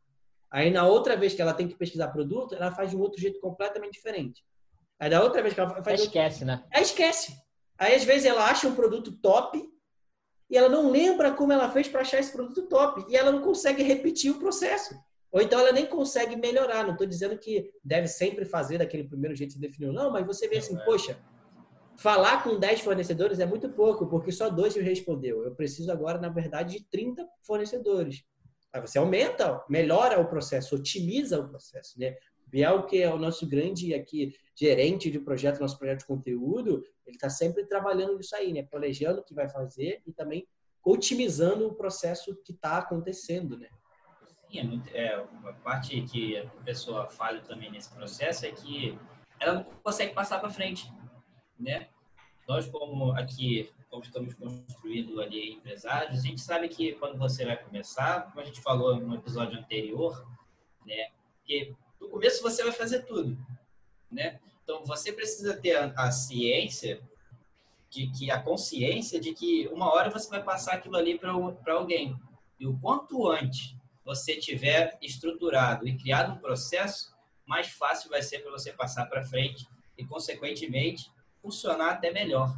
Aí 0.50 0.70
na 0.70 0.86
outra 0.86 1.16
vez 1.16 1.34
que 1.34 1.42
ela 1.42 1.52
tem 1.52 1.68
que 1.68 1.76
pesquisar 1.76 2.08
produto, 2.08 2.54
ela 2.54 2.72
faz 2.72 2.90
de 2.90 2.96
um 2.96 3.00
outro 3.00 3.20
jeito 3.20 3.38
completamente 3.40 3.92
diferente. 3.92 4.42
Aí 4.98 5.10
da 5.10 5.22
outra 5.22 5.42
vez 5.42 5.52
que 5.52 5.60
ela 5.60 5.70
faz. 5.70 5.86
Aí 5.86 5.94
esquece, 5.94 6.44
outro... 6.44 6.46
né? 6.46 6.64
Aí 6.72 6.82
esquece. 6.82 7.36
Aí 7.76 7.94
às 7.94 8.04
vezes 8.04 8.24
ela 8.24 8.46
acha 8.46 8.66
um 8.66 8.74
produto 8.74 9.12
top 9.12 9.62
e 10.50 10.56
ela 10.56 10.68
não 10.68 10.90
lembra 10.90 11.32
como 11.32 11.52
ela 11.52 11.70
fez 11.70 11.88
para 11.88 12.00
achar 12.00 12.18
esse 12.18 12.32
produto 12.32 12.62
top. 12.68 13.04
E 13.08 13.16
ela 13.16 13.30
não 13.30 13.42
consegue 13.42 13.82
repetir 13.82 14.30
o 14.30 14.38
processo. 14.38 14.98
Ou 15.30 15.40
então 15.40 15.60
ela 15.60 15.72
nem 15.72 15.86
consegue 15.86 16.36
melhorar. 16.36 16.84
Não 16.84 16.92
estou 16.92 17.06
dizendo 17.06 17.38
que 17.38 17.70
deve 17.84 18.08
sempre 18.08 18.44
fazer 18.44 18.78
daquele 18.78 19.04
primeiro 19.04 19.34
jeito 19.34 19.54
que 19.54 19.60
definiu. 19.60 19.92
Não, 19.92 20.10
mas 20.10 20.26
você 20.26 20.48
vê 20.48 20.58
assim, 20.58 20.76
é. 20.76 20.84
poxa, 20.84 21.18
falar 21.96 22.42
com 22.42 22.58
10 22.58 22.80
fornecedores 22.80 23.40
é 23.40 23.46
muito 23.46 23.68
pouco, 23.70 24.06
porque 24.06 24.32
só 24.32 24.48
dois 24.48 24.76
me 24.76 24.82
respondeu. 24.82 25.44
Eu 25.44 25.54
preciso 25.54 25.90
agora, 25.92 26.18
na 26.18 26.28
verdade, 26.28 26.78
de 26.78 26.84
30 26.84 27.26
fornecedores. 27.42 28.24
Aí 28.72 28.80
você 28.80 28.98
aumenta, 28.98 29.62
melhora 29.68 30.20
o 30.20 30.28
processo, 30.28 30.76
otimiza 30.76 31.40
o 31.40 31.48
processo, 31.48 31.98
né? 31.98 32.16
Biel, 32.46 32.86
que 32.86 33.02
é 33.02 33.12
o 33.12 33.18
nosso 33.18 33.46
grande 33.46 33.92
aqui 33.94 34.34
gerente 34.54 35.10
de 35.10 35.18
projeto, 35.18 35.60
nosso 35.60 35.78
projeto 35.78 36.00
de 36.00 36.06
conteúdo, 36.06 36.82
ele 37.06 37.16
está 37.16 37.28
sempre 37.28 37.64
trabalhando 37.66 38.16
nisso 38.16 38.34
aí, 38.34 38.52
né? 38.52 38.62
Planejando 38.62 39.20
o 39.20 39.24
que 39.24 39.34
vai 39.34 39.48
fazer 39.48 40.02
e 40.06 40.12
também 40.12 40.46
otimizando 40.84 41.66
o 41.66 41.74
processo 41.74 42.34
que 42.42 42.52
está 42.52 42.78
acontecendo, 42.78 43.58
né? 43.58 43.68
Sim, 44.50 44.58
é, 44.58 44.62
muito, 44.64 44.88
é 44.94 45.20
uma 45.20 45.52
parte 45.52 46.00
que 46.02 46.38
a 46.38 46.46
pessoa 46.64 47.08
falha 47.08 47.40
também 47.42 47.70
nesse 47.70 47.90
processo 47.92 48.46
é 48.46 48.50
que 48.50 48.98
ela 49.38 49.54
não 49.54 49.64
consegue 49.64 50.14
passar 50.14 50.38
para 50.40 50.50
frente, 50.50 50.90
né? 51.58 51.88
Nós 52.46 52.66
como 52.66 53.12
aqui 53.12 53.70
como 53.90 54.02
estamos 54.02 54.34
construindo 54.34 55.20
ali 55.20 55.54
empresários, 55.54 56.18
a 56.18 56.22
gente 56.22 56.40
sabe 56.40 56.68
que 56.68 56.92
quando 56.92 57.16
você 57.18 57.44
vai 57.44 57.56
começar, 57.56 58.22
como 58.26 58.40
a 58.40 58.44
gente 58.44 58.60
falou 58.60 58.96
no 58.96 59.14
episódio 59.14 59.58
anterior, 59.58 60.26
né, 60.84 61.08
que 61.44 61.74
no 61.98 62.08
começo 62.08 62.42
você 62.42 62.62
vai 62.62 62.72
fazer 62.72 63.02
tudo, 63.04 63.38
né? 64.10 64.38
Então 64.62 64.84
você 64.84 65.10
precisa 65.10 65.56
ter 65.56 65.76
a, 65.76 65.86
a 65.96 66.10
ciência 66.10 67.00
de 67.88 68.10
que 68.10 68.30
a 68.30 68.40
consciência 68.40 69.18
de 69.18 69.32
que 69.32 69.66
uma 69.68 69.90
hora 69.90 70.10
você 70.10 70.28
vai 70.28 70.42
passar 70.42 70.74
aquilo 70.74 70.96
ali 70.96 71.18
para 71.18 71.72
alguém. 71.72 72.14
E 72.60 72.66
o 72.66 72.78
quanto 72.78 73.26
antes 73.26 73.77
você 74.08 74.36
tiver 74.36 74.96
estruturado 75.02 75.86
e 75.86 75.94
criado 75.94 76.32
um 76.32 76.38
processo, 76.38 77.14
mais 77.46 77.68
fácil 77.68 78.08
vai 78.08 78.22
ser 78.22 78.38
para 78.38 78.50
você 78.50 78.72
passar 78.72 79.04
para 79.04 79.22
frente 79.22 79.68
e, 79.98 80.04
consequentemente, 80.06 81.12
funcionar 81.42 81.90
até 81.90 82.10
melhor 82.10 82.56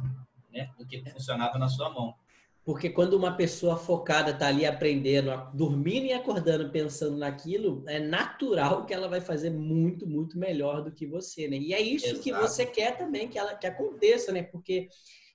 né, 0.49 0.69
do 0.79 0.87
que 0.87 1.03
funcionava 1.11 1.59
na 1.59 1.67
sua 1.67 1.89
mão. 1.89 2.15
Porque 2.63 2.89
quando 2.89 3.15
uma 3.15 3.35
pessoa 3.35 3.75
focada 3.75 4.31
está 4.31 4.47
ali 4.47 4.65
aprendendo, 4.65 5.29
dormindo 5.53 6.05
e 6.05 6.13
acordando 6.13 6.69
pensando 6.69 7.17
naquilo, 7.17 7.83
é 7.85 7.99
natural 7.99 8.85
que 8.85 8.93
ela 8.93 9.09
vai 9.09 9.19
fazer 9.19 9.49
muito, 9.49 10.07
muito 10.07 10.39
melhor 10.39 10.81
do 10.81 10.91
que 10.91 11.05
você, 11.05 11.49
né? 11.49 11.57
E 11.57 11.73
é 11.73 11.81
isso 11.81 12.05
Exato. 12.05 12.21
que 12.21 12.31
você 12.31 12.65
quer 12.65 12.95
também 12.95 13.27
que 13.27 13.37
ela 13.37 13.55
que 13.55 13.67
aconteça, 13.67 14.31
né? 14.31 14.43
Porque 14.43 14.87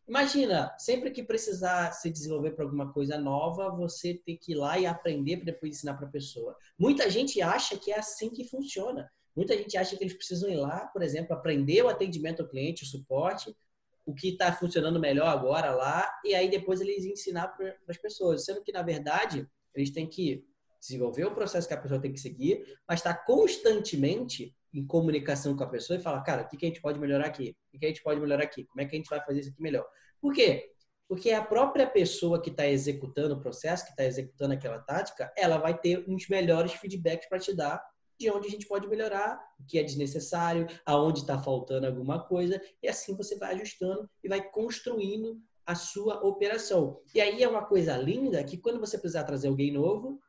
imagina, 0.09 0.75
sempre 0.79 1.11
que 1.11 1.23
precisar 1.23 1.93
se 1.93 2.11
desenvolver 2.11 2.53
para 2.53 2.65
alguma 2.65 2.93
coisa 2.93 3.19
nova, 3.19 3.71
você 3.71 4.15
tem 4.15 4.37
que 4.37 4.53
ir 4.53 4.57
lá 4.57 4.79
e 4.79 4.87
aprender 4.87 5.37
para 5.37 5.47
depois 5.47 5.77
ensinar 5.77 5.95
para 5.95 6.07
a 6.07 6.11
pessoa. 6.11 6.57
Muita 6.79 7.11
gente 7.11 7.41
acha 7.43 7.77
que 7.77 7.91
é 7.91 7.99
assim 7.99 8.31
que 8.31 8.45
funciona. 8.45 9.11
Muita 9.35 9.57
gente 9.57 9.77
acha 9.77 9.97
que 9.97 10.03
eles 10.03 10.15
precisam 10.15 10.49
ir 10.49 10.57
lá, 10.57 10.87
por 10.87 11.03
exemplo, 11.03 11.35
aprender 11.35 11.83
o 11.83 11.89
atendimento 11.89 12.41
ao 12.41 12.49
cliente, 12.49 12.85
o 12.85 12.87
suporte, 12.87 13.55
o 14.07 14.15
que 14.15 14.29
está 14.29 14.53
funcionando 14.53 15.01
melhor 15.01 15.27
agora 15.27 15.73
lá, 15.73 16.11
e 16.25 16.35
aí 16.35 16.49
depois 16.49 16.81
eles 16.81 17.05
ensinar 17.05 17.49
para 17.49 17.77
as 17.89 17.99
pessoas. 17.99 18.45
Sendo 18.45 18.63
que, 18.63 18.73
na 18.73 18.83
verdade, 18.83 19.47
eles 19.75 19.91
têm 19.91 20.07
que 20.07 20.47
desenvolver 20.81 21.25
o 21.25 21.35
processo 21.35 21.67
que 21.67 21.75
a 21.75 21.81
pessoa 21.81 22.01
tem 22.01 22.13
que 22.13 22.21
seguir, 22.21 22.65
mas 22.89 23.01
estar 23.01 23.15
tá 23.15 23.25
constantemente 23.25 24.55
em 24.77 24.87
comunicação 24.87 25.57
com 25.57 25.65
a 25.65 25.69
pessoa 25.69 25.99
e 25.99 26.03
falar, 26.03 26.21
cara, 26.23 26.43
o 26.43 26.49
que, 26.49 26.65
a 26.65 26.69
gente 26.69 26.83
pode 26.83 26.99
melhorar 26.99 27.27
aqui? 27.27 27.57
O 27.73 27.79
que, 27.79 27.87
a 27.87 27.89
gente 27.89 28.03
pode 28.03 28.21
melhorar 28.21 28.45
aqui? 28.45 28.65
Como 28.65 28.81
é 28.81 28.85
que 28.85 28.95
a 28.95 28.99
gente 28.99 29.09
vai 29.09 29.25
fazer 29.25 29.41
isso 29.41 29.51
aqui 29.51 29.63
melhor? 29.63 29.87
Por 30.21 30.35
quê? 30.35 30.71
Porque 31.09 31.31
a 31.31 31.43
própria 31.43 31.87
pessoa 31.87 32.43
que 32.43 32.51
está 32.51 32.67
executando 32.67 33.35
o 33.35 33.41
processo, 33.41 33.85
que 33.85 33.91
está 33.91 34.05
executando 34.05 34.53
aquela 34.53 34.79
tática, 34.79 35.33
ela 35.37 35.57
vai 35.57 35.79
ter 35.79 36.05
uns 36.07 36.29
melhores 36.29 36.73
feedbacks 36.75 37.29
para 37.29 37.39
te 37.39 37.55
dar 37.55 37.83
de 38.19 38.31
onde 38.31 38.49
a 38.49 38.51
gente 38.51 38.67
pode 38.67 38.87
melhorar, 38.89 39.39
o 39.59 39.67
que 39.67 39.79
é 39.79 39.83
desnecessário, 39.83 40.67
aonde 40.85 41.21
está 41.21 41.39
faltando 41.39 41.87
alguma 41.87 42.19
coisa, 42.27 42.61
e 42.83 42.89
assim 42.89 43.15
você 43.15 43.37
vai 43.37 43.55
ajustando 43.55 44.09
e 44.25 44.29
vai 44.29 44.43
construindo 44.43 45.41
a 45.67 45.75
sua 45.75 46.25
operação. 46.25 47.01
E 47.15 47.21
aí 47.21 47.43
é 47.43 47.49
uma 47.49 47.65
coisa 47.65 47.97
linda 47.97 48.43
que 48.43 48.57
quando 48.57 48.81
você 48.81 48.97
precisar 48.97 49.25
trazer 49.25 49.49
alguém 49.49 49.73
novo, 49.73 50.21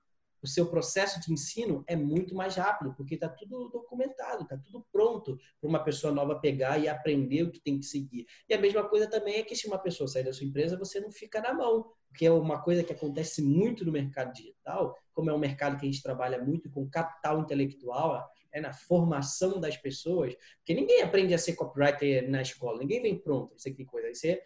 o 0.42 0.48
seu 0.48 0.68
processo 0.68 1.20
de 1.20 1.32
ensino 1.32 1.84
é 1.88 1.96
muito 1.96 2.36
mais 2.36 2.56
rápido, 2.56 2.94
porque 2.96 3.16
está 3.16 3.30
tudo 3.30 3.70
documentado, 3.70 4.44
está 4.44 4.58
tudo 4.58 4.86
pronto 4.92 5.38
para 5.60 5.70
uma 5.70 5.84
pessoa 5.84 6.14
nova 6.14 6.40
pegar 6.40 6.78
e 6.78 6.88
aprender 6.88 7.44
o 7.44 7.52
que 7.52 7.60
tem 7.60 7.80
que 7.80 7.86
seguir. 7.86 8.26
E 8.48 8.54
a 8.54 8.60
mesma 8.60 8.88
coisa 8.88 9.10
também 9.10 9.36
é 9.36 9.44
que 9.44 9.56
se 9.56 9.68
uma 9.68 9.80
pessoa 9.80 10.08
sair 10.08 10.24
da 10.24 10.34
sua 10.34 10.46
empresa, 10.46 10.78
você 10.78 11.00
não 11.00 11.12
fica 11.12 11.42
na 11.42 11.54
mão, 11.54 11.92
que 12.16 12.26
é 12.26 12.32
uma 12.32 12.62
coisa 12.62 12.84
que 12.84 12.94
acontece 12.94 13.42
muito 13.42 13.86
no 13.86 13.92
mercado 13.92 14.34
digital, 14.34 14.96
como 15.14 15.30
é 15.30 15.34
um 15.34 15.40
mercado 15.40 15.78
que 15.78 15.86
a 15.86 15.90
gente 15.90 16.02
trabalha 16.02 16.44
muito 16.44 16.70
com 16.70 16.90
capital 16.90 17.40
intelectual, 17.40 18.28
é 18.52 18.62
na 18.62 18.74
formação 18.74 19.60
das 19.60 19.78
pessoas, 19.78 20.36
porque 20.58 20.74
ninguém 20.74 21.02
aprende 21.02 21.34
a 21.34 21.38
ser 21.38 21.54
copywriter 21.54 22.30
na 22.30 22.42
escola, 22.42 22.80
ninguém 22.80 23.02
vem 23.02 23.20
pronto, 23.20 23.56
isso 23.56 23.70
aqui 23.70 23.86
coisa, 23.86 24.14
você 24.14 24.42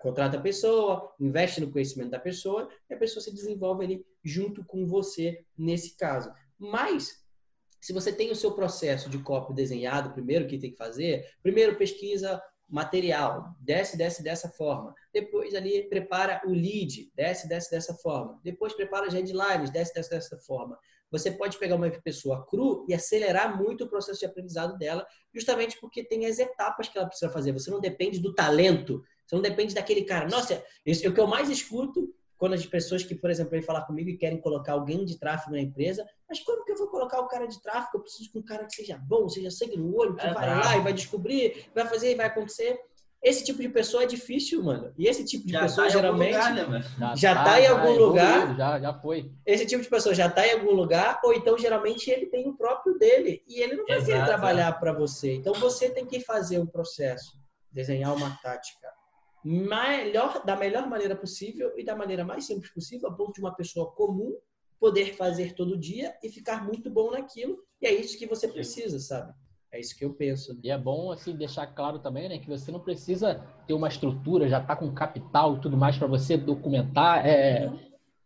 contrata 0.00 0.36
a 0.36 0.40
pessoa, 0.40 1.14
investe 1.20 1.60
no 1.60 1.70
conhecimento 1.70 2.10
da 2.10 2.18
pessoa 2.18 2.68
e 2.88 2.94
a 2.94 2.98
pessoa 2.98 3.22
se 3.22 3.32
desenvolve 3.32 3.84
ali 3.84 4.06
junto 4.24 4.64
com 4.64 4.86
você 4.86 5.44
nesse 5.56 5.96
caso. 5.96 6.32
Mas 6.58 7.24
se 7.80 7.92
você 7.92 8.12
tem 8.12 8.30
o 8.30 8.36
seu 8.36 8.52
processo 8.52 9.08
de 9.08 9.18
copy 9.18 9.54
desenhado 9.54 10.12
primeiro, 10.12 10.44
o 10.44 10.48
que 10.48 10.58
tem 10.58 10.70
que 10.70 10.76
fazer? 10.76 11.26
Primeiro 11.42 11.76
pesquisa 11.76 12.42
material, 12.68 13.56
desce, 13.60 13.96
desce 13.96 14.22
dessa 14.22 14.48
forma. 14.50 14.94
Depois 15.12 15.54
ali 15.54 15.88
prepara 15.88 16.42
o 16.44 16.50
lead, 16.50 17.10
desce, 17.14 17.48
desce 17.48 17.70
dessa 17.70 17.94
forma. 17.94 18.38
Depois 18.44 18.74
prepara 18.74 19.06
as 19.06 19.14
headlines, 19.14 19.70
desce, 19.70 19.94
desce 19.94 20.10
dessa 20.10 20.36
forma. 20.38 20.78
você 21.10 21.30
pode 21.30 21.56
pegar 21.56 21.76
uma 21.76 21.90
pessoa 21.90 22.44
cru 22.44 22.84
e 22.86 22.92
acelerar 22.92 23.56
muito 23.56 23.84
o 23.84 23.88
processo 23.88 24.20
de 24.20 24.26
aprendizado 24.26 24.76
dela, 24.76 25.06
justamente 25.34 25.80
porque 25.80 26.04
tem 26.04 26.26
as 26.26 26.38
etapas 26.38 26.88
que 26.88 26.98
ela 26.98 27.06
precisa 27.06 27.32
fazer. 27.32 27.52
Você 27.52 27.70
não 27.70 27.80
depende 27.80 28.18
do 28.18 28.34
talento, 28.34 29.02
você 29.28 29.34
não 29.34 29.42
depende 29.42 29.74
daquele 29.74 30.02
cara. 30.04 30.26
Nossa, 30.26 30.64
isso 30.86 31.04
é 31.04 31.08
o 31.08 31.12
que 31.12 31.20
eu 31.20 31.26
mais 31.26 31.50
escuto 31.50 32.08
quando 32.38 32.54
as 32.54 32.64
pessoas 32.64 33.02
que, 33.02 33.14
por 33.14 33.28
exemplo, 33.28 33.50
vêm 33.50 33.60
falar 33.60 33.82
comigo 33.82 34.08
e 34.08 34.16
querem 34.16 34.40
colocar 34.40 34.72
alguém 34.72 35.04
de 35.04 35.18
tráfego 35.18 35.50
na 35.50 35.60
empresa, 35.60 36.06
mas 36.28 36.38
como 36.40 36.64
que 36.64 36.72
eu 36.72 36.76
vou 36.76 36.86
colocar 36.86 37.20
o 37.20 37.26
cara 37.26 37.46
de 37.46 37.60
tráfego? 37.60 37.98
Eu 37.98 38.00
preciso 38.00 38.32
de 38.32 38.38
um 38.38 38.42
cara 38.42 38.64
que 38.64 38.74
seja 38.74 38.96
bom, 38.96 39.28
seja 39.28 39.50
sangue 39.50 39.76
no 39.76 39.94
olho, 39.94 40.14
que 40.14 40.24
é 40.24 40.32
vai 40.32 40.46
bravo. 40.46 40.64
lá 40.64 40.76
e 40.76 40.80
vai 40.80 40.92
descobrir, 40.92 41.66
vai 41.74 41.86
fazer 41.86 42.12
e 42.12 42.14
vai 42.14 42.26
acontecer. 42.26 42.80
Esse 43.20 43.44
tipo 43.44 43.60
de 43.60 43.68
pessoa 43.68 44.04
é 44.04 44.06
difícil, 44.06 44.62
mano. 44.62 44.94
E 44.96 45.08
esse 45.08 45.24
tipo 45.24 45.44
de 45.44 45.52
já 45.52 45.62
pessoa, 45.62 45.88
tá 45.88 45.92
geralmente, 45.92 46.36
lugar, 46.36 46.54
né, 46.54 46.84
já, 46.96 47.16
já 47.16 47.34
tá, 47.34 47.44
tá 47.44 47.60
em 47.60 47.66
algum 47.66 47.94
já 47.94 48.00
lugar. 48.00 48.56
Já, 48.56 48.80
já 48.80 48.94
foi. 48.94 49.32
Esse 49.44 49.66
tipo 49.66 49.82
de 49.82 49.88
pessoa 49.88 50.14
já 50.14 50.30
tá 50.30 50.46
em 50.46 50.52
algum 50.52 50.70
lugar, 50.70 51.20
ou 51.24 51.34
então, 51.34 51.58
geralmente, 51.58 52.08
ele 52.08 52.26
tem 52.26 52.48
o 52.48 52.56
próprio 52.56 52.96
dele. 52.96 53.42
E 53.48 53.60
ele 53.60 53.74
não 53.74 53.84
vai 53.84 53.96
Exato, 53.96 54.12
querer 54.12 54.24
trabalhar 54.24 54.68
é. 54.68 54.78
para 54.78 54.92
você. 54.92 55.34
Então, 55.34 55.52
você 55.54 55.90
tem 55.90 56.06
que 56.06 56.20
fazer 56.20 56.60
um 56.60 56.66
processo, 56.66 57.36
desenhar 57.72 58.14
uma 58.14 58.38
tática 58.40 58.97
melhor, 59.44 60.44
da 60.44 60.56
melhor 60.56 60.88
maneira 60.88 61.16
possível 61.16 61.72
e 61.76 61.84
da 61.84 61.94
maneira 61.94 62.24
mais 62.24 62.46
simples 62.46 62.72
possível, 62.72 63.08
a 63.08 63.12
ponto 63.12 63.32
de 63.34 63.40
uma 63.40 63.54
pessoa 63.54 63.90
comum 63.92 64.36
poder 64.78 65.14
fazer 65.14 65.54
todo 65.54 65.76
dia 65.76 66.14
e 66.22 66.28
ficar 66.28 66.64
muito 66.64 66.90
bom 66.90 67.10
naquilo. 67.10 67.58
E 67.80 67.86
é 67.86 67.92
isso 67.92 68.18
que 68.18 68.26
você 68.26 68.46
precisa, 68.48 68.98
sabe? 68.98 69.32
É 69.72 69.78
isso 69.78 69.96
que 69.96 70.04
eu 70.04 70.14
penso. 70.14 70.54
Né? 70.54 70.60
E 70.64 70.70
é 70.70 70.78
bom 70.78 71.12
assim 71.12 71.36
deixar 71.36 71.66
claro 71.66 71.98
também, 71.98 72.28
né, 72.28 72.38
que 72.38 72.48
você 72.48 72.70
não 72.70 72.80
precisa 72.80 73.44
ter 73.66 73.74
uma 73.74 73.88
estrutura, 73.88 74.48
já 74.48 74.60
tá 74.60 74.74
com 74.74 74.92
capital 74.92 75.56
e 75.56 75.60
tudo 75.60 75.76
mais 75.76 75.96
para 75.96 76.06
você 76.06 76.36
documentar 76.36 77.26
é, 77.26 77.70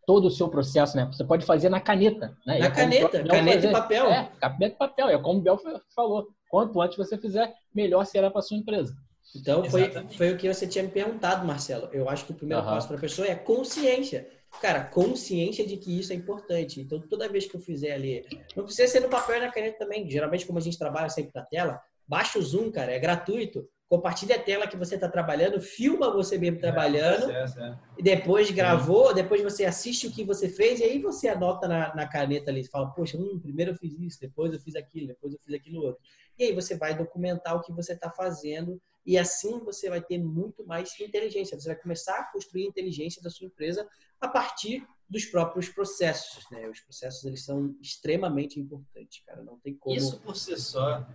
todo 0.06 0.26
o 0.26 0.30
seu 0.30 0.48
processo, 0.48 0.96
né? 0.96 1.06
Você 1.06 1.24
pode 1.24 1.44
fazer 1.44 1.68
na 1.68 1.80
caneta, 1.80 2.36
né? 2.46 2.58
Na 2.58 2.70
caneta, 2.70 3.24
caneta 3.24 3.54
fazer, 3.56 3.68
e 3.68 3.72
papel. 3.72 4.06
É, 4.06 4.32
caneta 4.40 4.74
e 4.74 4.78
papel. 4.78 5.08
É 5.08 5.18
como 5.18 5.40
o 5.40 5.42
Bel 5.42 5.58
falou. 5.94 6.28
Quanto 6.48 6.80
antes 6.80 6.96
você 6.96 7.16
fizer, 7.16 7.52
melhor 7.74 8.04
será 8.04 8.30
para 8.30 8.42
sua 8.42 8.56
empresa. 8.56 8.94
Então 9.34 9.64
foi, 9.64 9.90
foi 10.16 10.32
o 10.32 10.36
que 10.36 10.52
você 10.52 10.66
tinha 10.66 10.84
me 10.84 10.90
perguntado, 10.90 11.46
Marcelo. 11.46 11.88
Eu 11.92 12.08
acho 12.08 12.26
que 12.26 12.32
o 12.32 12.34
primeiro 12.34 12.62
uhum. 12.62 12.68
passo 12.68 12.86
para 12.86 12.96
a 12.96 13.00
pessoa 13.00 13.26
é 13.26 13.34
consciência. 13.34 14.28
Cara, 14.60 14.84
consciência 14.84 15.66
de 15.66 15.76
que 15.76 15.98
isso 15.98 16.12
é 16.12 16.16
importante. 16.16 16.80
Então, 16.80 17.00
toda 17.00 17.28
vez 17.28 17.46
que 17.46 17.56
eu 17.56 17.60
fizer 17.60 17.94
ali, 17.94 18.24
não 18.54 18.64
precisa 18.64 18.86
ser 18.86 19.00
no 19.00 19.08
papel 19.08 19.36
e 19.36 19.40
na 19.40 19.50
caneta 19.50 19.78
também. 19.78 20.08
Geralmente, 20.10 20.46
como 20.46 20.58
a 20.58 20.62
gente 20.62 20.78
trabalha 20.78 21.08
sempre 21.08 21.32
na 21.34 21.42
tela, 21.42 21.80
baixa 22.06 22.38
o 22.38 22.42
Zoom, 22.42 22.70
cara, 22.70 22.92
é 22.92 22.98
gratuito. 22.98 23.66
Compartilha 23.92 24.36
a 24.36 24.42
tela 24.42 24.66
que 24.66 24.74
você 24.74 24.94
está 24.94 25.06
trabalhando, 25.06 25.60
filma 25.60 26.10
você 26.10 26.38
mesmo 26.38 26.56
é, 26.56 26.60
trabalhando, 26.62 27.30
é, 27.30 27.44
é. 27.44 27.78
e 27.98 28.02
depois 28.02 28.50
gravou, 28.50 29.12
depois 29.12 29.42
você 29.42 29.66
assiste 29.66 30.06
o 30.06 30.10
que 30.10 30.24
você 30.24 30.48
fez, 30.48 30.80
e 30.80 30.84
aí 30.84 30.98
você 30.98 31.28
anota 31.28 31.68
na, 31.68 31.94
na 31.94 32.08
caneta 32.08 32.50
ali, 32.50 32.66
fala, 32.66 32.90
poxa, 32.90 33.18
hum, 33.18 33.38
primeiro 33.38 33.72
eu 33.72 33.76
fiz 33.76 33.92
isso, 34.00 34.18
depois 34.18 34.50
eu 34.50 34.58
fiz 34.58 34.76
aquilo, 34.76 35.08
depois 35.08 35.34
eu 35.34 35.40
fiz 35.44 35.54
aquilo 35.54 35.82
outro. 35.82 36.00
E 36.38 36.44
aí 36.44 36.54
você 36.54 36.74
vai 36.74 36.96
documentar 36.96 37.54
o 37.54 37.60
que 37.60 37.70
você 37.70 37.92
está 37.92 38.10
fazendo 38.10 38.80
e 39.04 39.18
assim 39.18 39.58
você 39.58 39.90
vai 39.90 40.00
ter 40.00 40.16
muito 40.16 40.66
mais 40.66 40.98
inteligência. 40.98 41.60
Você 41.60 41.68
vai 41.68 41.76
começar 41.76 42.18
a 42.18 42.32
construir 42.32 42.64
a 42.64 42.68
inteligência 42.68 43.20
da 43.20 43.28
sua 43.28 43.46
empresa 43.46 43.86
a 44.18 44.26
partir 44.26 44.86
dos 45.06 45.26
próprios 45.26 45.68
processos. 45.68 46.44
Né? 46.50 46.66
Os 46.66 46.80
processos 46.80 47.22
eles 47.26 47.44
são 47.44 47.76
extremamente 47.82 48.58
importantes, 48.58 49.22
cara. 49.26 49.42
Não 49.42 49.58
tem 49.58 49.76
como. 49.76 49.94
Isso 49.94 50.18
por 50.20 50.34
si 50.34 50.58
só, 50.58 51.06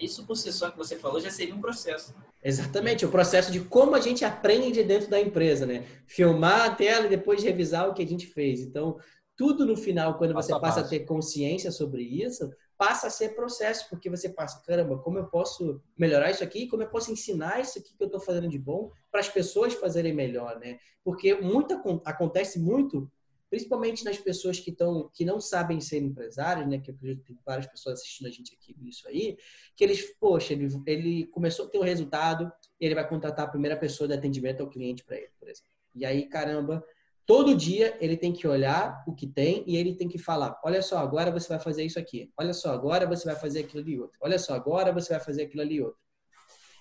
isso 0.00 0.26
por 0.26 0.36
si 0.36 0.52
só 0.52 0.70
que 0.70 0.78
você 0.78 0.96
falou 0.96 1.20
já 1.20 1.30
seria 1.30 1.54
um 1.54 1.60
processo. 1.60 2.14
Exatamente, 2.42 3.04
o 3.04 3.10
processo 3.10 3.52
de 3.52 3.60
como 3.60 3.94
a 3.94 4.00
gente 4.00 4.24
aprende 4.24 4.82
dentro 4.82 5.08
da 5.10 5.20
empresa, 5.20 5.66
né? 5.66 5.86
Filmar 6.06 6.62
a 6.62 6.74
tela 6.74 7.06
e 7.06 7.10
depois 7.10 7.42
revisar 7.42 7.88
o 7.88 7.94
que 7.94 8.02
a 8.02 8.06
gente 8.06 8.26
fez. 8.26 8.60
Então, 8.60 8.98
tudo 9.36 9.64
no 9.64 9.76
final, 9.76 10.18
quando 10.18 10.34
você 10.34 10.58
passa 10.58 10.80
a 10.80 10.88
ter 10.88 11.00
consciência 11.00 11.70
sobre 11.70 12.02
isso, 12.02 12.50
passa 12.76 13.08
a 13.08 13.10
ser 13.10 13.34
processo, 13.34 13.88
porque 13.90 14.08
você 14.08 14.28
passa, 14.28 14.62
caramba, 14.66 14.98
como 14.98 15.18
eu 15.18 15.26
posso 15.26 15.82
melhorar 15.98 16.30
isso 16.30 16.42
aqui? 16.42 16.66
Como 16.66 16.82
eu 16.82 16.88
posso 16.88 17.12
ensinar 17.12 17.60
isso 17.60 17.78
aqui 17.78 17.94
que 17.94 18.02
eu 18.02 18.06
estou 18.06 18.20
fazendo 18.20 18.48
de 18.48 18.58
bom 18.58 18.90
para 19.10 19.20
as 19.20 19.28
pessoas 19.28 19.74
fazerem 19.74 20.14
melhor, 20.14 20.58
né? 20.58 20.78
Porque 21.04 21.34
muito 21.34 21.74
acontece 22.04 22.58
muito, 22.58 23.10
principalmente 23.50 24.04
nas 24.04 24.16
pessoas 24.16 24.60
que 24.60 24.70
estão 24.70 25.10
que 25.12 25.24
não 25.24 25.40
sabem 25.40 25.80
ser 25.80 25.98
empresários, 25.98 26.66
né? 26.68 26.78
Que 26.78 26.90
eu 26.90 26.94
acredito 26.94 27.22
que 27.22 27.32
tem 27.34 27.42
várias 27.44 27.66
pessoas 27.66 28.00
assistindo 28.00 28.28
a 28.28 28.30
gente 28.30 28.54
aqui 28.54 28.74
nisso 28.80 29.06
aí, 29.08 29.36
que 29.76 29.84
eles, 29.84 30.16
poxa, 30.18 30.52
ele, 30.52 30.68
ele 30.86 31.26
começou 31.26 31.66
a 31.66 31.68
ter 31.68 31.78
um 31.78 31.82
resultado, 31.82 32.50
e 32.80 32.86
ele 32.86 32.94
vai 32.94 33.06
contratar 33.06 33.46
a 33.46 33.50
primeira 33.50 33.76
pessoa 33.76 34.06
de 34.08 34.14
atendimento 34.14 34.62
ao 34.62 34.70
cliente 34.70 35.04
para 35.04 35.16
ele, 35.16 35.30
por 35.38 35.48
exemplo. 35.48 35.70
E 35.94 36.06
aí, 36.06 36.28
caramba, 36.28 36.82
Todo 37.30 37.54
dia 37.54 37.96
ele 38.00 38.16
tem 38.16 38.32
que 38.32 38.44
olhar 38.48 39.04
o 39.06 39.14
que 39.14 39.24
tem 39.24 39.62
e 39.64 39.76
ele 39.76 39.94
tem 39.94 40.08
que 40.08 40.18
falar: 40.18 40.58
olha 40.64 40.82
só, 40.82 40.98
agora 40.98 41.30
você 41.30 41.46
vai 41.46 41.60
fazer 41.60 41.84
isso 41.84 41.96
aqui. 41.96 42.28
Olha 42.36 42.52
só, 42.52 42.72
agora 42.72 43.06
você 43.06 43.24
vai 43.24 43.36
fazer 43.36 43.60
aquilo 43.60 43.80
ali 43.80 44.00
outro. 44.00 44.18
Olha 44.20 44.36
só, 44.36 44.52
agora 44.52 44.92
você 44.92 45.12
vai 45.12 45.20
fazer 45.20 45.42
aquilo 45.42 45.62
ali 45.62 45.80
outro. 45.80 46.09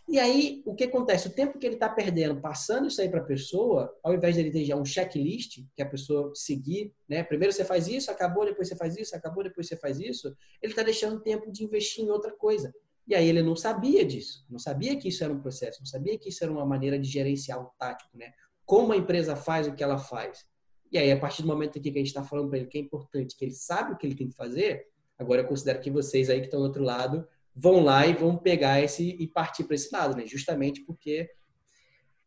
E 0.10 0.18
aí, 0.18 0.64
o 0.66 0.74
que 0.74 0.86
acontece? 0.86 1.28
O 1.28 1.32
tempo 1.32 1.60
que 1.60 1.68
ele 1.68 1.76
está 1.76 1.88
perdendo 1.88 2.42
passando 2.42 2.88
isso 2.88 3.00
aí 3.00 3.08
para 3.08 3.20
a 3.20 3.24
pessoa, 3.24 3.96
ao 4.04 4.14
invés 4.14 4.36
de 4.36 4.42
ele 4.42 4.52
ter 4.52 4.66
já 4.66 4.76
um 4.76 4.84
checklist 4.84 5.60
que 5.76 5.82
a 5.82 5.86
pessoa 5.86 6.32
seguir, 6.34 6.92
né? 7.08 7.24
Primeiro 7.24 7.54
você 7.54 7.64
faz 7.64 7.88
isso, 7.88 8.10
acabou, 8.10 8.44
depois 8.44 8.68
você 8.68 8.76
faz 8.76 8.98
isso, 8.98 9.16
acabou, 9.16 9.44
depois 9.44 9.68
você 9.68 9.78
faz 9.78 10.00
isso. 10.00 10.36
Ele 10.62 10.72
está 10.72 10.82
deixando 10.82 11.20
tempo 11.22 11.52
de 11.52 11.64
investir 11.64 12.04
em 12.04 12.10
outra 12.10 12.32
coisa. 12.32 12.74
E 13.08 13.14
aí 13.14 13.28
ele 13.28 13.44
não 13.44 13.56
sabia 13.56 14.04
disso, 14.04 14.46
não 14.50 14.60
sabia 14.60 14.96
que 14.96 15.08
isso 15.08 15.24
era 15.24 15.32
um 15.32 15.40
processo, 15.40 15.80
não 15.80 15.86
sabia 15.86 16.18
que 16.18 16.30
isso 16.30 16.44
era 16.44 16.52
uma 16.52 16.66
maneira 16.66 16.98
de 16.98 17.08
gerenciar 17.08 17.62
o 17.62 17.72
tático, 17.78 18.16
né? 18.18 18.32
como 18.70 18.94
a 18.94 18.96
empresa 18.96 19.36
faz 19.36 19.68
o 19.68 19.74
que 19.74 19.84
ela 19.84 19.98
faz. 19.98 20.46
E 20.92 20.98
aí, 21.00 21.12
a 21.12 21.20
partir 21.20 21.42
do 21.42 21.48
momento 21.48 21.80
aqui 21.80 21.92
que 21.92 21.98
a 21.98 22.02
gente 22.02 22.10
está 22.10 22.24
falando 22.24 22.50
para 22.50 22.60
ele 22.60 22.68
que 22.68 22.78
é 22.78 22.82
importante, 22.82 23.36
que 23.36 23.44
ele 23.44 23.52
sabe 23.52 23.94
o 23.94 23.98
que 23.98 24.06
ele 24.06 24.14
tem 24.14 24.28
que 24.28 24.36
fazer, 24.36 24.86
agora 25.18 25.42
eu 25.42 25.48
considero 25.48 25.80
que 25.82 25.90
vocês 25.90 26.30
aí 26.30 26.40
que 26.40 26.46
estão 26.46 26.60
do 26.60 26.68
outro 26.68 26.84
lado 26.84 27.28
vão 27.56 27.84
lá 27.84 28.06
e 28.08 28.14
vão 28.14 28.38
pegar 28.38 28.82
esse 28.82 29.16
e 29.20 29.28
partir 29.28 29.64
para 29.64 29.76
esse 29.76 29.94
lado, 29.94 30.16
né? 30.16 30.26
Justamente 30.26 30.82
porque 30.82 31.30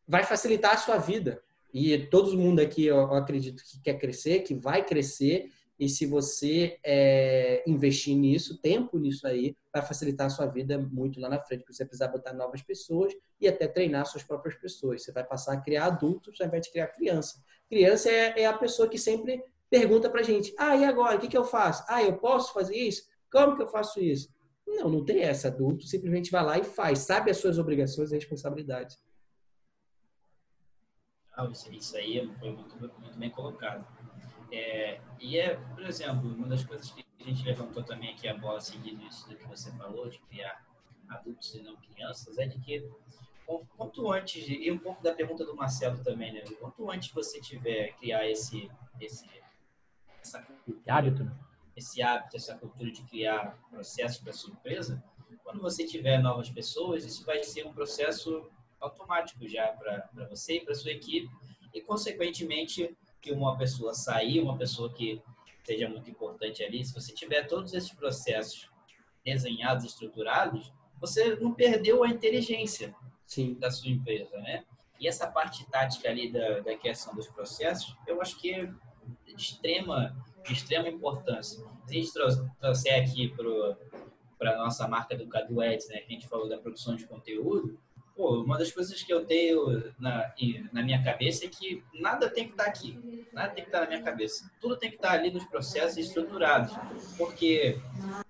vai 0.07 0.25
facilitar 0.25 0.75
a 0.75 0.79
sua 0.79 0.99
vida. 0.99 1.43
E 1.73 1.99
todo 2.07 2.37
mundo 2.37 2.61
aqui, 2.61 2.85
eu 2.85 3.15
acredito 3.15 3.63
que 3.65 3.81
quer 3.81 3.95
crescer, 3.95 4.41
que 4.41 4.55
vai 4.55 4.85
crescer 4.85 5.51
e 5.83 5.89
se 5.89 6.07
você 6.07 6.79
é, 6.85 7.65
investir 7.67 8.17
nisso, 8.17 8.61
tempo 8.61 8.99
nisso 8.99 9.27
aí, 9.27 9.57
vai 9.73 9.83
facilitar 9.83 10.29
a 10.29 10.31
sua 10.31 10.47
vida 10.47 10.79
muito 10.79 11.19
lá 11.19 11.29
na 11.29 11.41
frente, 11.41 11.61
porque 11.61 11.75
você 11.75 11.85
precisa 11.85 12.07
botar 12.07 12.33
novas 12.33 12.63
pessoas 12.63 13.13
e 13.41 13.49
até 13.49 13.67
treinar 13.67 14.07
suas 14.07 14.23
próprias 14.23 14.55
pessoas. 14.55 15.03
Você 15.03 15.11
vai 15.11 15.25
passar 15.25 15.55
a 15.55 15.61
criar 15.61 15.87
adultos 15.87 16.41
ao 16.41 16.47
invés 16.47 16.67
de 16.67 16.71
criar 16.71 16.87
criança. 16.87 17.43
Criança 17.69 18.11
é, 18.11 18.43
é 18.43 18.47
a 18.47 18.57
pessoa 18.57 18.89
que 18.89 18.97
sempre 18.97 19.43
pergunta 19.69 20.09
pra 20.09 20.23
gente: 20.23 20.55
ah, 20.57 20.77
e 20.77 20.85
agora? 20.85 21.17
O 21.17 21.21
que, 21.21 21.27
que 21.27 21.37
eu 21.37 21.45
faço? 21.45 21.85
Ah, 21.89 22.01
eu 22.01 22.17
posso 22.19 22.53
fazer 22.53 22.77
isso? 22.77 23.03
Como 23.29 23.57
que 23.57 23.63
eu 23.63 23.69
faço 23.69 23.99
isso? 23.99 24.29
Não, 24.67 24.89
não 24.89 25.05
tem 25.05 25.21
essa. 25.21 25.49
Adulto 25.49 25.87
simplesmente 25.87 26.31
vai 26.31 26.45
lá 26.45 26.59
e 26.59 26.65
faz, 26.65 27.01
sabe 27.01 27.31
as 27.31 27.39
suas 27.39 27.59
obrigações 27.59 28.11
e 28.11 28.15
responsabilidades. 28.15 28.97
Ah, 31.35 31.49
isso 31.51 31.97
aí 31.97 32.31
foi 32.39 32.51
muito, 32.53 32.77
muito 32.79 33.19
bem 33.19 33.31
colocado. 33.31 33.87
É, 34.51 35.01
e 35.19 35.39
é, 35.39 35.57
por 35.57 35.83
exemplo, 35.83 36.29
uma 36.29 36.47
das 36.47 36.63
coisas 36.63 36.91
que 36.91 37.05
a 37.21 37.25
gente 37.25 37.45
levantou 37.45 37.83
também 37.83 38.11
aqui 38.11 38.29
a 38.29 38.37
bola 38.37 38.61
seguindo 38.61 39.03
isso 39.05 39.29
do 39.29 39.37
que 39.37 39.47
você 39.47 39.71
falou, 39.73 40.09
de 40.09 40.19
criar 40.21 40.67
adultos 41.09 41.55
e 41.55 41.63
não 41.63 41.77
crianças, 41.77 42.37
é 42.39 42.47
de 42.47 42.59
que 42.61 42.87
quanto 43.77 44.11
antes, 44.11 44.47
e 44.49 44.71
um 44.71 44.79
pouco 44.79 45.03
da 45.03 45.15
pergunta 45.15 45.45
do 45.45 45.55
Marcelo 45.57 46.03
também, 46.03 46.33
né? 46.33 46.43
Quanto 46.61 46.91
antes 46.91 47.11
você 47.13 47.41
tiver 47.41 47.93
criar 47.99 48.29
esse, 48.29 48.71
esse 49.01 49.27
essa 50.21 50.43
cultura, 50.43 50.81
hábito, 50.87 51.25
né? 51.25 51.37
Esse 51.77 52.03
hábito, 52.03 52.37
essa 52.37 52.57
cultura 52.57 52.91
de 52.91 53.03
criar 53.03 53.59
processos 53.71 54.19
para 54.19 54.33
sua 54.33 54.53
empresa, 54.53 55.03
quando 55.43 55.61
você 55.61 55.87
tiver 55.87 56.19
novas 56.19 56.51
pessoas, 56.51 57.05
isso 57.05 57.25
vai 57.25 57.43
ser 57.43 57.67
um 57.67 57.73
processo 57.73 58.51
automático 58.81 59.47
já 59.49 59.69
para 59.69 60.27
você 60.29 60.57
e 60.57 60.61
para 60.61 60.75
sua 60.75 60.93
equipe 60.93 61.29
e 61.73 61.81
consequentemente 61.81 62.97
que 63.21 63.33
uma 63.33 63.57
pessoa 63.57 63.95
sair, 63.95 64.41
uma 64.41 64.57
pessoa 64.57 64.93
que 64.93 65.23
seja 65.65 65.89
muito 65.89 66.11
importante 66.11 66.63
ali, 66.63 66.85
se 66.85 66.93
você 66.93 67.13
tiver 67.13 67.47
todos 67.47 67.73
esses 67.73 67.93
processos 67.93 68.69
desenhados, 69.25 69.85
estruturados, 69.85 70.73
você 71.01 71.37
não 71.37 71.55
perdeu 71.55 72.03
a 72.03 72.09
inteligência 72.09 72.95
Sim. 73.27 73.55
da 73.55 73.71
sua 73.71 73.91
empresa, 73.91 74.37
né? 74.39 74.65
E 74.99 75.09
essa 75.09 75.27
parte 75.27 75.65
tática 75.71 76.09
ali 76.09 76.31
da, 76.31 76.61
da 76.61 76.77
criação 76.77 77.15
dos 77.15 77.29
processos, 77.29 77.97
eu 78.07 78.21
acho 78.21 78.39
que 78.39 78.53
é 78.53 78.67
de 79.27 79.35
extrema, 79.35 80.17
de 80.45 80.53
extrema 80.53 80.89
importância. 80.89 81.65
Se 81.87 81.99
a 81.99 82.01
gente 82.01 82.13
trouxer 82.61 83.03
aqui 83.03 83.35
para 84.39 84.55
a 84.55 84.59
nossa 84.59 84.87
marca 84.89 85.17
do 85.17 85.27
Cadu 85.27 85.61
Ads, 85.61 85.89
né, 85.89 85.99
que 85.99 86.13
a 86.13 86.15
gente 86.15 86.29
falou 86.29 86.49
da 86.49 86.59
produção 86.59 86.97
de 86.97 87.07
conteúdo, 87.07 87.79
pô, 88.17 88.43
uma 88.43 88.59
das 88.59 88.71
coisas 88.71 89.03
que 89.03 89.13
eu 89.13 89.25
tenho 89.25 89.83
na, 89.99 90.33
na 90.73 90.83
minha 90.83 91.03
cabeça 91.03 91.45
é 91.45 91.49
que 91.49 91.83
nada 91.95 92.29
tem 92.29 92.45
que 92.45 92.53
estar 92.53 92.65
tá 92.65 92.71
aqui, 92.71 92.99
nada 93.33 93.49
tem 93.49 93.65
que 93.65 93.69
estar 93.69 93.79
tá 93.79 93.85
na 93.85 93.91
minha 93.91 94.03
cabeça. 94.03 94.51
Tudo 94.61 94.77
tem 94.77 94.91
que 94.91 94.97
estar 94.97 95.09
tá 95.09 95.15
ali 95.15 95.31
nos 95.31 95.45
processos 95.45 95.97
estruturados, 95.97 96.75
porque 97.17 97.79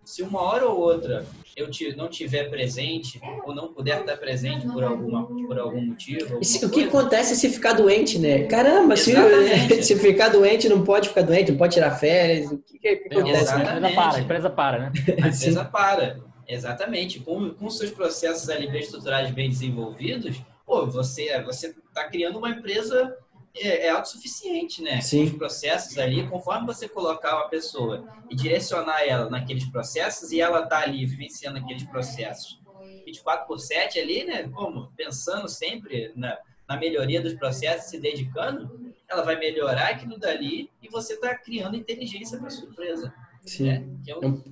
se 0.05 0.23
uma 0.23 0.41
hora 0.41 0.67
ou 0.67 0.79
outra 0.79 1.27
eu 1.57 1.69
não 1.97 2.09
tiver 2.09 2.49
presente 2.49 3.21
ou 3.45 3.55
não 3.55 3.73
puder 3.73 4.01
estar 4.01 4.17
presente 4.17 4.67
por 4.67 4.83
alguma 4.83 5.27
por 5.27 5.59
algum 5.59 5.83
motivo. 5.83 6.39
o 6.39 6.71
que 6.71 6.85
acontece 6.85 7.37
se 7.37 7.49
ficar 7.51 7.75
doente, 7.75 8.19
né? 8.19 8.45
Caramba, 8.45 8.97
se, 8.97 9.13
se 9.83 9.97
ficar 9.97 10.29
doente 10.29 10.69
não 10.69 10.83
pode 10.83 11.09
ficar 11.09 11.23
doente, 11.23 11.51
não 11.51 11.59
pode 11.59 11.75
tirar 11.75 11.91
férias. 11.93 12.51
O 12.51 12.59
que, 12.59 12.79
que, 12.79 12.97
que 12.97 13.15
acontece? 13.15 13.53
A 13.53 13.59
empresa 13.59 13.91
para, 13.91 14.17
a 14.17 14.21
empresa 14.21 14.51
para, 14.51 14.79
né? 14.79 14.93
A 15.23 15.29
empresa 15.29 15.65
para. 15.65 16.32
Exatamente. 16.47 17.21
Com, 17.21 17.55
com 17.55 17.71
seus 17.71 17.91
processos 17.91 18.49
ali 18.49 18.71
bem 18.71 18.81
estruturados, 18.81 19.31
bem 19.31 19.49
desenvolvidos, 19.49 20.41
pô, 20.65 20.87
você 20.87 21.41
você 21.43 21.69
está 21.69 22.05
criando 22.09 22.39
uma 22.39 22.51
empresa 22.51 23.17
é, 23.55 23.87
é 23.87 23.91
autossuficiente, 23.91 24.83
né? 24.83 25.01
Sim. 25.01 25.25
Os 25.25 25.33
processos 25.33 25.99
ali, 25.99 26.27
conforme 26.29 26.67
você 26.67 26.89
colocar 26.89 27.37
uma 27.37 27.49
pessoa 27.49 28.09
e 28.31 28.35
direcionar 28.35 29.03
ela 29.03 29.29
naqueles 29.29 29.65
processos 29.67 30.33
e 30.33 30.41
ela 30.41 30.67
tá 30.67 30.81
ali 30.81 31.05
vivenciando 31.05 31.59
aqueles 31.59 31.85
processos 31.85 32.61
24 33.05 33.47
por 33.47 33.59
7 33.59 33.99
ali, 33.99 34.25
né? 34.25 34.49
Como? 34.49 34.91
Pensando 34.97 35.49
sempre 35.49 36.13
na, 36.17 36.39
na 36.69 36.77
melhoria 36.77 37.21
dos 37.21 37.35
processos, 37.35 37.91
se 37.91 37.99
dedicando, 37.99 38.93
ela 39.09 39.23
vai 39.23 39.37
melhorar 39.37 39.91
aquilo 39.91 40.19
dali 40.19 40.71
e 40.83 40.89
você 40.89 41.15
está 41.15 41.35
criando 41.35 41.77
inteligência 41.77 42.39
para 42.39 42.51
surpresa. 42.51 43.13
Sim. 43.45 43.65
Né? 43.65 43.85
É, 44.07 44.17
um, 44.17 44.43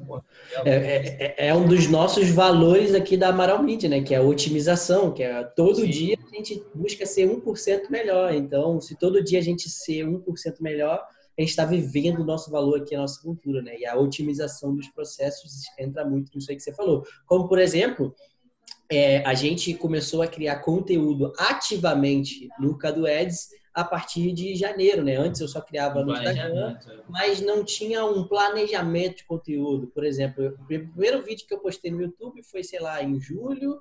é, 0.64 0.70
é, 0.74 1.48
é, 1.48 1.54
um 1.54 1.66
dos 1.66 1.86
nossos 1.86 2.28
valores 2.30 2.94
aqui 2.94 3.16
da 3.16 3.28
Amaral 3.28 3.62
Media, 3.62 3.88
né? 3.88 4.02
Que 4.02 4.14
é 4.14 4.18
a 4.18 4.22
otimização, 4.22 5.12
que 5.12 5.22
é 5.22 5.44
todo 5.44 5.82
Sim. 5.82 5.90
dia 5.90 6.18
a 6.20 6.36
gente 6.36 6.62
busca 6.74 7.06
ser 7.06 7.28
1% 7.28 7.88
melhor. 7.88 8.34
Então, 8.34 8.80
se 8.80 8.96
todo 8.96 9.22
dia 9.22 9.38
a 9.38 9.42
gente 9.42 9.68
ser 9.68 10.04
1% 10.06 10.22
melhor, 10.60 11.00
a 11.38 11.40
gente 11.40 11.50
está 11.50 11.64
vivendo 11.64 12.20
o 12.20 12.24
nosso 12.24 12.50
valor 12.50 12.80
aqui, 12.80 12.94
a 12.94 13.00
nossa 13.00 13.20
cultura, 13.22 13.62
né? 13.62 13.78
E 13.78 13.86
a 13.86 13.96
otimização 13.96 14.74
dos 14.74 14.88
processos 14.88 15.52
entra 15.78 16.04
muito 16.04 16.30
nisso 16.34 16.50
aí 16.50 16.56
que 16.56 16.62
você 16.62 16.74
falou. 16.74 17.04
Como, 17.26 17.48
por 17.48 17.58
exemplo, 17.58 18.14
é, 18.90 19.18
a 19.24 19.34
gente 19.34 19.72
começou 19.74 20.20
a 20.20 20.26
criar 20.26 20.60
conteúdo 20.60 21.32
ativamente 21.38 22.48
no 22.58 22.76
Cadu 22.76 23.06
Ads 23.06 23.48
a 23.72 23.84
partir 23.84 24.32
de 24.32 24.54
janeiro, 24.56 25.02
né? 25.04 25.16
Antes 25.16 25.40
eu 25.40 25.48
só 25.48 25.60
criava 25.60 26.04
no 26.04 26.12
Instagram, 26.12 26.76
é. 26.76 27.02
mas 27.08 27.40
não 27.40 27.64
tinha 27.64 28.04
um 28.04 28.26
planejamento 28.26 29.18
de 29.18 29.24
conteúdo. 29.24 29.86
Por 29.88 30.04
exemplo, 30.04 30.56
o 30.60 30.66
primeiro 30.66 31.22
vídeo 31.22 31.46
que 31.46 31.54
eu 31.54 31.60
postei 31.60 31.90
no 31.90 32.02
YouTube 32.02 32.42
foi, 32.42 32.64
sei 32.64 32.80
lá, 32.80 33.02
em 33.02 33.20
julho, 33.20 33.80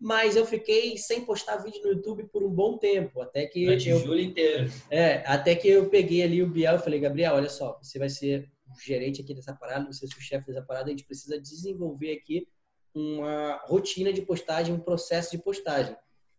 mas 0.00 0.36
eu 0.36 0.46
fiquei 0.46 0.96
sem 0.96 1.24
postar 1.24 1.56
vídeo 1.58 1.82
no 1.82 1.90
YouTube 1.90 2.24
por 2.32 2.42
um 2.42 2.50
bom 2.50 2.78
tempo, 2.78 3.20
até 3.20 3.46
que 3.46 3.64
Durante 3.64 3.88
eu, 3.88 3.98
julho 3.98 4.20
inteiro. 4.20 4.70
É, 4.90 5.22
até 5.26 5.54
que 5.54 5.68
eu 5.68 5.88
peguei 5.88 6.22
ali 6.22 6.42
o 6.42 6.48
Biel 6.48 6.76
e 6.76 6.80
falei, 6.80 7.00
Gabriel, 7.00 7.34
olha 7.34 7.48
só, 7.48 7.78
você 7.82 7.98
vai 7.98 8.08
ser 8.08 8.50
o 8.70 8.80
gerente 8.84 9.22
aqui 9.22 9.34
dessa 9.34 9.54
parada, 9.54 9.90
você 9.90 10.06
ser 10.06 10.16
o 10.16 10.20
chefe 10.20 10.46
dessa 10.46 10.62
parada, 10.62 10.86
a 10.86 10.90
gente 10.90 11.04
precisa 11.04 11.40
desenvolver 11.40 12.12
aqui 12.12 12.46
uma 12.94 13.60
rotina 13.64 14.12
de 14.12 14.22
postagem, 14.22 14.74
um 14.74 14.80
processo 14.80 15.30
de 15.30 15.38
postagem. 15.38 15.94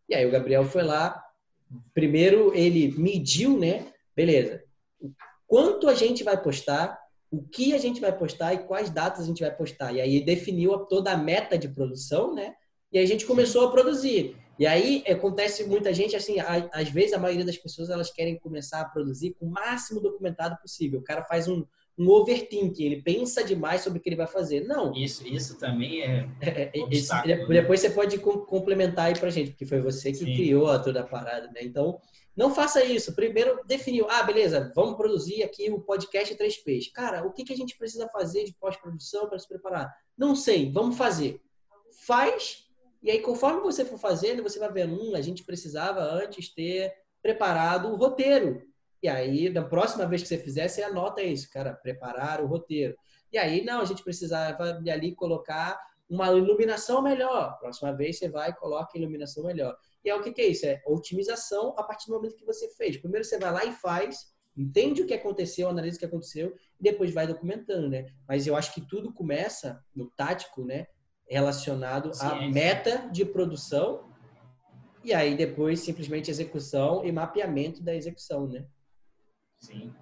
E 0.09 0.15
aí 0.15 0.25
o 0.25 0.31
Gabriel 0.31 0.63
foi 0.63 0.83
lá, 0.83 1.23
primeiro 1.93 2.53
ele 2.53 2.93
mediu, 2.97 3.57
né? 3.57 3.91
Beleza. 4.15 4.63
Quanto 5.45 5.87
a 5.87 5.93
gente 5.93 6.23
vai 6.23 6.41
postar, 6.41 6.97
o 7.31 7.41
que 7.41 7.73
a 7.73 7.77
gente 7.77 7.99
vai 7.99 8.15
postar 8.15 8.53
e 8.53 8.59
quais 8.59 8.89
datas 8.89 9.23
a 9.23 9.27
gente 9.27 9.41
vai 9.41 9.53
postar. 9.53 9.93
E 9.93 10.01
aí 10.01 10.23
definiu 10.23 10.77
toda 10.85 11.11
a 11.11 11.17
meta 11.17 11.57
de 11.57 11.67
produção, 11.67 12.33
né? 12.33 12.53
E 12.91 12.97
aí 12.97 13.03
a 13.03 13.07
gente 13.07 13.25
começou 13.25 13.67
a 13.67 13.71
produzir. 13.71 14.35
E 14.59 14.65
aí 14.65 15.03
acontece 15.07 15.65
muita 15.65 15.93
gente 15.93 16.15
assim, 16.15 16.37
às 16.71 16.89
vezes 16.89 17.13
a 17.13 17.19
maioria 17.19 17.45
das 17.45 17.57
pessoas 17.57 17.89
elas 17.89 18.11
querem 18.11 18.39
começar 18.39 18.81
a 18.81 18.85
produzir 18.89 19.35
com 19.39 19.45
o 19.45 19.51
máximo 19.51 19.99
documentado 19.99 20.57
possível. 20.61 20.99
O 20.99 21.03
cara 21.03 21.23
faz 21.25 21.47
um, 21.47 21.63
um 21.97 22.09
overthinking, 22.09 22.83
ele 22.83 23.01
pensa 23.01 23.43
demais 23.43 23.81
sobre 23.81 23.97
o 23.97 24.01
que 24.01 24.07
ele 24.07 24.15
vai 24.15 24.27
fazer. 24.27 24.61
Não. 24.65 24.93
Isso, 24.93 25.27
isso 25.27 25.57
também 25.57 26.03
é. 26.03 26.29
é, 26.41 26.71
é 26.73 26.89
isso, 26.91 27.11
depois 27.47 27.79
você 27.79 27.89
pode 27.89 28.19
complementar 28.19 29.05
aí 29.05 29.19
pra 29.19 29.31
gente, 29.31 29.51
porque 29.51 29.65
foi 29.65 29.81
você 29.81 30.11
que 30.11 30.19
Sim. 30.19 30.35
criou 30.35 30.81
toda 30.81 31.01
a 31.01 31.07
parada, 31.07 31.47
né? 31.47 31.61
Então, 31.63 31.99
não 32.35 32.53
faça 32.53 32.83
isso. 32.83 33.15
Primeiro 33.15 33.61
definiu, 33.65 34.05
ah, 34.09 34.21
beleza, 34.21 34.71
vamos 34.75 34.95
produzir 34.95 35.41
aqui 35.41 35.71
o 35.71 35.81
podcast 35.81 36.35
3Ps. 36.35 36.91
Cara, 36.93 37.25
o 37.25 37.33
que, 37.33 37.43
que 37.43 37.51
a 37.53 37.57
gente 37.57 37.75
precisa 37.75 38.07
fazer 38.09 38.43
de 38.43 38.53
pós-produção 38.53 39.27
para 39.27 39.39
se 39.39 39.47
preparar? 39.47 39.91
Não 40.15 40.35
sei, 40.35 40.71
vamos 40.71 40.95
fazer. 40.95 41.41
Faz, 42.05 42.67
e 43.01 43.09
aí 43.09 43.19
conforme 43.19 43.61
você 43.61 43.83
for 43.83 43.97
fazendo, 43.97 44.43
você 44.43 44.59
vai 44.59 44.71
ver, 44.71 44.87
hum, 44.87 45.15
a 45.15 45.21
gente 45.21 45.43
precisava 45.43 46.01
antes 46.01 46.53
ter 46.53 46.93
preparado 47.23 47.87
o 47.87 47.95
roteiro. 47.95 48.61
E 49.01 49.07
aí, 49.07 49.49
na 49.49 49.63
próxima 49.63 50.05
vez 50.05 50.21
que 50.21 50.27
você 50.27 50.37
fizer, 50.37 50.67
você 50.67 50.81
anota 50.81 51.21
isso, 51.21 51.49
cara, 51.51 51.73
preparar 51.73 52.41
o 52.41 52.47
roteiro. 52.47 52.95
E 53.31 53.37
aí, 53.37 53.63
não, 53.63 53.81
a 53.81 53.85
gente 53.85 54.03
precisava 54.03 54.63
ali 54.63 55.13
colocar 55.13 55.79
uma 56.09 56.31
iluminação 56.31 57.01
melhor. 57.01 57.57
Próxima 57.59 57.93
vez 57.93 58.17
você 58.17 58.29
vai 58.29 58.49
e 58.49 58.53
coloca 58.53 58.97
iluminação 58.97 59.43
melhor. 59.43 59.77
E 60.03 60.09
é 60.09 60.15
o 60.15 60.21
que, 60.21 60.31
que 60.31 60.41
é 60.41 60.47
isso? 60.47 60.65
É 60.65 60.81
otimização 60.85 61.73
a 61.77 61.83
partir 61.83 62.07
do 62.07 62.13
momento 62.13 62.35
que 62.35 62.45
você 62.45 62.69
fez. 62.69 62.97
Primeiro 62.97 63.25
você 63.25 63.37
vai 63.37 63.51
lá 63.51 63.65
e 63.65 63.73
faz, 63.73 64.33
entende 64.55 65.01
o 65.01 65.05
que 65.05 65.13
aconteceu, 65.13 65.69
analisa 65.69 65.97
o 65.97 65.99
que 65.99 66.05
aconteceu, 66.05 66.55
e 66.79 66.83
depois 66.83 67.13
vai 67.13 67.27
documentando, 67.27 67.89
né? 67.89 68.05
Mas 68.27 68.47
eu 68.47 68.55
acho 68.55 68.73
que 68.73 68.81
tudo 68.81 69.13
começa 69.13 69.83
no 69.93 70.09
tático, 70.09 70.63
né? 70.63 70.87
Relacionado 71.27 72.13
Sim, 72.13 72.25
à 72.25 72.49
meta 72.49 73.09
de 73.11 73.25
produção, 73.25 74.09
e 75.03 75.13
aí 75.13 75.35
depois 75.35 75.81
simplesmente 75.81 76.31
execução 76.31 77.03
e 77.05 77.11
mapeamento 77.11 77.83
da 77.83 77.93
execução, 77.93 78.47
né? 78.47 78.65
Sim. 79.59 79.93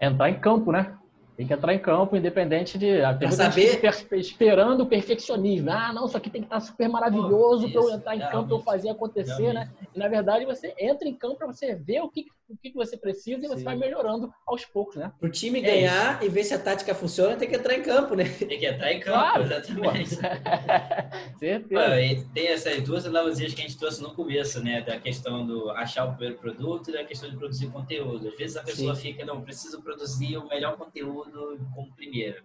Entrar 0.00 0.30
em 0.30 0.38
campo, 0.38 0.70
né? 0.72 0.96
Tem 1.36 1.46
que 1.46 1.54
entrar 1.54 1.72
em 1.72 1.78
campo, 1.78 2.16
independente 2.16 2.76
de. 2.76 2.98
Tem 3.20 3.30
saber... 3.30 3.80
esperando 4.14 4.80
o 4.80 4.86
perfeccionismo. 4.86 5.70
Ah, 5.70 5.92
não, 5.92 6.06
isso 6.06 6.16
aqui 6.16 6.28
tem 6.28 6.40
que 6.40 6.46
estar 6.46 6.58
super 6.58 6.88
maravilhoso 6.88 7.70
para 7.70 7.80
eu 7.80 7.90
entrar 7.90 8.16
em 8.16 8.20
campo, 8.20 8.48
para 8.48 8.56
eu 8.56 8.62
fazer 8.62 8.90
acontecer, 8.90 9.52
né? 9.52 9.70
E 9.94 9.98
na 9.98 10.08
verdade 10.08 10.44
você 10.44 10.74
entra 10.76 11.08
em 11.08 11.14
campo 11.14 11.36
para 11.36 11.46
você 11.46 11.76
ver 11.76 12.00
o 12.00 12.08
que, 12.08 12.26
o 12.48 12.56
que 12.56 12.72
você 12.72 12.96
precisa 12.96 13.44
e 13.44 13.48
você 13.48 13.58
Sim. 13.58 13.64
vai 13.64 13.76
melhorando 13.76 14.32
aos 14.46 14.64
poucos, 14.64 14.96
né? 14.96 15.12
Para 15.18 15.28
o 15.28 15.30
time 15.30 15.58
é 15.58 15.62
ganhar 15.62 16.16
isso. 16.16 16.24
e 16.24 16.28
ver 16.30 16.44
se 16.44 16.54
a 16.54 16.58
tática 16.58 16.94
funciona, 16.94 17.36
tem 17.36 17.48
que 17.48 17.56
entrar 17.56 17.74
em 17.74 17.82
campo, 17.82 18.14
né? 18.14 18.24
Tem 18.24 18.58
que 18.58 18.66
entrar 18.66 18.90
em 18.92 19.00
campo, 19.00 19.18
claro. 19.18 19.42
exatamente. 19.42 20.16
Certeza. 21.38 22.28
tem 22.32 22.48
essas 22.48 22.82
duas 22.82 23.04
analogias 23.04 23.52
que 23.52 23.60
a 23.60 23.64
gente 23.66 23.78
trouxe 23.78 24.00
no 24.00 24.14
começo, 24.14 24.62
né? 24.62 24.80
Da 24.80 24.98
questão 24.98 25.46
do 25.46 25.70
achar 25.70 26.06
o 26.06 26.12
primeiro 26.12 26.38
produto 26.38 26.88
e 26.88 26.92
da 26.94 27.04
questão 27.04 27.28
de 27.28 27.36
produzir 27.36 27.70
conteúdo. 27.70 28.28
Às 28.28 28.36
vezes 28.36 28.56
a 28.56 28.62
pessoa 28.62 28.94
Sim. 28.94 29.02
fica, 29.02 29.26
não, 29.26 29.42
preciso 29.42 29.82
produzir 29.82 30.38
o 30.38 30.48
melhor 30.48 30.76
conteúdo 30.78 31.60
como 31.74 31.94
primeiro. 31.94 32.42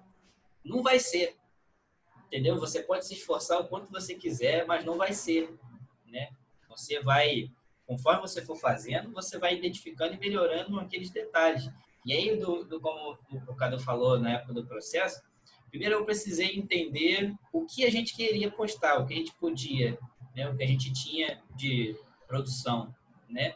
Não 0.66 0.84
vai 0.84 1.00
ser. 1.00 1.36
Entendeu? 2.28 2.60
Você 2.60 2.82
pode 2.82 3.06
se 3.06 3.13
esforçar 3.13 3.62
o 3.62 3.68
quanto 3.68 3.92
você 3.92 4.16
quiser, 4.16 4.66
mas 4.66 4.84
não 4.84 4.98
vai 4.98 5.13
ser. 5.13 5.50
Né? 6.08 6.30
Você 6.68 7.00
vai, 7.00 7.50
conforme 7.86 8.22
você 8.22 8.41
for 8.41 8.56
fazendo, 8.56 9.12
você 9.12 9.38
vai 9.38 9.56
identificando 9.56 10.13
e 10.13 10.19
melhorando 10.19 10.80
aqueles 10.80 11.10
detalhes. 11.10 11.69
E 12.06 12.13
aí, 12.13 12.38
do, 12.38 12.63
do 12.63 12.80
como 12.80 13.17
o 13.48 13.56
Cadu 13.56 13.80
falou 13.80 14.19
na 14.19 14.34
época 14.34 14.54
do 14.54 14.65
processo, 14.65 15.22
primeiro 15.69 15.96
eu 15.96 16.06
precisei 16.06 16.58
entender 16.58 17.34
o 17.52 17.65
que 17.65 17.86
a 17.86 17.91
gente 17.91 18.15
queria 18.15 18.52
postar, 18.52 19.00
o 19.00 19.06
que 19.06 19.13
a 19.13 19.17
gente 19.17 19.34
podia, 19.36 19.98
né? 20.36 20.50
o 20.50 20.56
que 20.56 20.63
a 20.63 20.67
gente 20.67 20.91
tinha 20.93 21.41
de 21.56 21.96
produção, 22.28 22.93
né? 23.30 23.56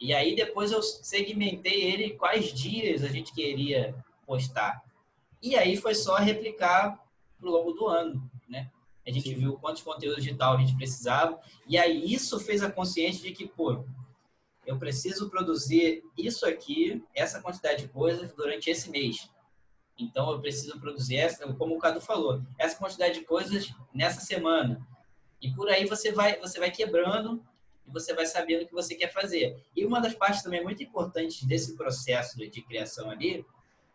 E 0.00 0.14
aí 0.14 0.34
depois 0.34 0.72
eu 0.72 0.82
segmentei 0.82 1.82
ele 1.82 2.14
quais 2.14 2.52
dias 2.54 3.04
a 3.04 3.08
gente 3.08 3.34
queria 3.34 3.94
postar. 4.26 4.82
E 5.42 5.56
aí 5.56 5.76
foi 5.76 5.94
só 5.94 6.16
replicar 6.16 6.98
ao 7.42 7.50
longo 7.50 7.72
do 7.72 7.86
ano, 7.86 8.30
né? 8.48 8.70
A 9.06 9.10
gente 9.10 9.28
Sim. 9.30 9.34
viu 9.36 9.54
quantos 9.54 9.82
conteúdos 9.82 10.22
digital 10.22 10.54
a 10.54 10.60
gente 10.60 10.76
precisava 10.76 11.40
e 11.66 11.78
aí 11.78 12.12
isso 12.12 12.38
fez 12.38 12.62
a 12.62 12.70
consciência 12.70 13.22
de 13.22 13.32
que, 13.32 13.46
pô, 13.46 13.84
eu 14.66 14.78
preciso 14.78 15.28
produzir 15.28 16.04
isso 16.16 16.46
aqui, 16.46 17.02
essa 17.14 17.40
quantidade 17.40 17.82
de 17.82 17.88
coisas 17.88 18.32
durante 18.32 18.70
esse 18.70 18.90
mês. 18.90 19.28
Então 19.98 20.30
eu 20.30 20.40
preciso 20.40 20.78
produzir 20.78 21.16
essa, 21.16 21.52
como 21.54 21.76
o 21.76 21.78
Cadu 21.78 22.00
falou, 22.00 22.42
essa 22.58 22.76
quantidade 22.76 23.18
de 23.18 23.24
coisas 23.24 23.72
nessa 23.92 24.20
semana. 24.20 24.86
E 25.40 25.50
por 25.52 25.68
aí 25.68 25.86
você 25.86 26.12
vai, 26.12 26.38
você 26.38 26.58
vai 26.58 26.70
quebrando 26.70 27.42
e 27.86 27.90
você 27.90 28.14
vai 28.14 28.26
sabendo 28.26 28.62
o 28.62 28.66
que 28.66 28.72
você 28.72 28.94
quer 28.94 29.12
fazer. 29.12 29.62
E 29.74 29.84
uma 29.84 30.00
das 30.00 30.14
partes 30.14 30.42
também 30.42 30.62
muito 30.62 30.82
importantes 30.82 31.42
desse 31.44 31.76
processo 31.76 32.36
de 32.38 32.62
criação 32.62 33.10
ali 33.10 33.44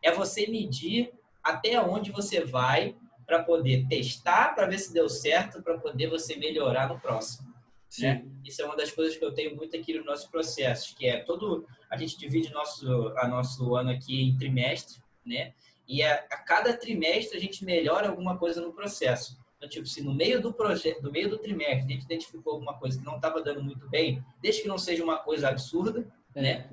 é 0.02 0.12
você 0.12 0.48
medir 0.48 1.14
até 1.44 1.80
onde 1.80 2.12
você 2.12 2.44
vai 2.44 2.96
para 3.26 3.44
poder 3.44 3.88
testar, 3.88 4.54
para 4.54 4.68
ver 4.68 4.80
se 4.80 4.94
deu 4.94 5.10
certo, 5.10 5.62
para 5.62 5.78
poder 5.78 6.08
você 6.08 6.36
melhorar 6.36 6.90
no 6.90 7.00
próximo. 7.00 7.54
Né? 8.00 8.26
Isso 8.44 8.62
é 8.62 8.66
uma 8.66 8.76
das 8.76 8.92
coisas 8.92 9.16
que 9.16 9.24
eu 9.24 9.34
tenho 9.34 9.56
muito 9.56 9.76
aqui 9.76 9.98
no 9.98 10.04
nosso 10.04 10.30
processo, 10.30 10.96
que 10.96 11.08
é 11.08 11.20
todo 11.20 11.66
a 11.90 11.98
gente 11.98 12.18
divide 12.18 12.52
nosso 12.52 13.14
a 13.18 13.28
nosso 13.28 13.76
ano 13.76 13.92
aqui 13.92 14.22
em 14.22 14.38
trimestre, 14.38 15.02
né? 15.26 15.54
E 15.88 16.04
a, 16.04 16.16
a 16.16 16.38
cada 16.38 16.76
trimestre 16.76 17.38
a 17.38 17.40
gente 17.40 17.64
melhora 17.64 18.10
alguma 18.10 18.38
coisa 18.38 18.60
no 18.60 18.74
processo. 18.74 19.38
Então, 19.56 19.70
tipo, 19.70 19.88
se 19.88 20.04
no 20.04 20.14
meio 20.14 20.42
do 20.42 20.54
projeto, 20.54 21.02
no 21.02 21.12
meio 21.12 21.30
do 21.30 21.38
trimestre, 21.38 21.86
a 21.86 21.96
gente 21.96 22.04
identificou 22.04 22.54
alguma 22.54 22.78
coisa 22.78 23.00
que 23.00 23.06
não 23.06 23.16
estava 23.16 23.42
dando 23.42 23.64
muito 23.64 23.88
bem, 23.88 24.22
desde 24.42 24.64
que 24.64 24.68
não 24.68 24.78
seja 24.78 25.04
uma 25.04 25.20
coisa 25.20 25.50
absurda, 25.50 26.06
é. 26.34 26.42
né? 26.42 26.70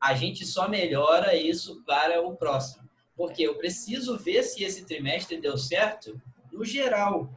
A 0.00 0.14
gente 0.14 0.44
só 0.44 0.68
melhora 0.68 1.34
isso 1.34 1.82
para 1.84 2.20
o 2.20 2.36
próximo. 2.36 2.85
Porque 3.16 3.42
eu 3.42 3.54
preciso 3.54 4.18
ver 4.18 4.42
se 4.42 4.62
esse 4.62 4.84
trimestre 4.84 5.40
deu 5.40 5.56
certo 5.56 6.20
no 6.52 6.64
geral. 6.64 7.30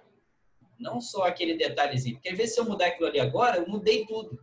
Não 0.77 0.99
só 0.99 1.23
aquele 1.23 1.55
detalhezinho. 1.55 2.15
Porque 2.15 2.29
às 2.29 2.37
vezes 2.37 2.55
se 2.55 2.61
eu 2.61 2.65
mudar 2.65 2.87
aquilo 2.87 3.07
ali 3.07 3.19
agora, 3.19 3.57
eu 3.57 3.67
mudei 3.67 4.05
tudo. 4.05 4.39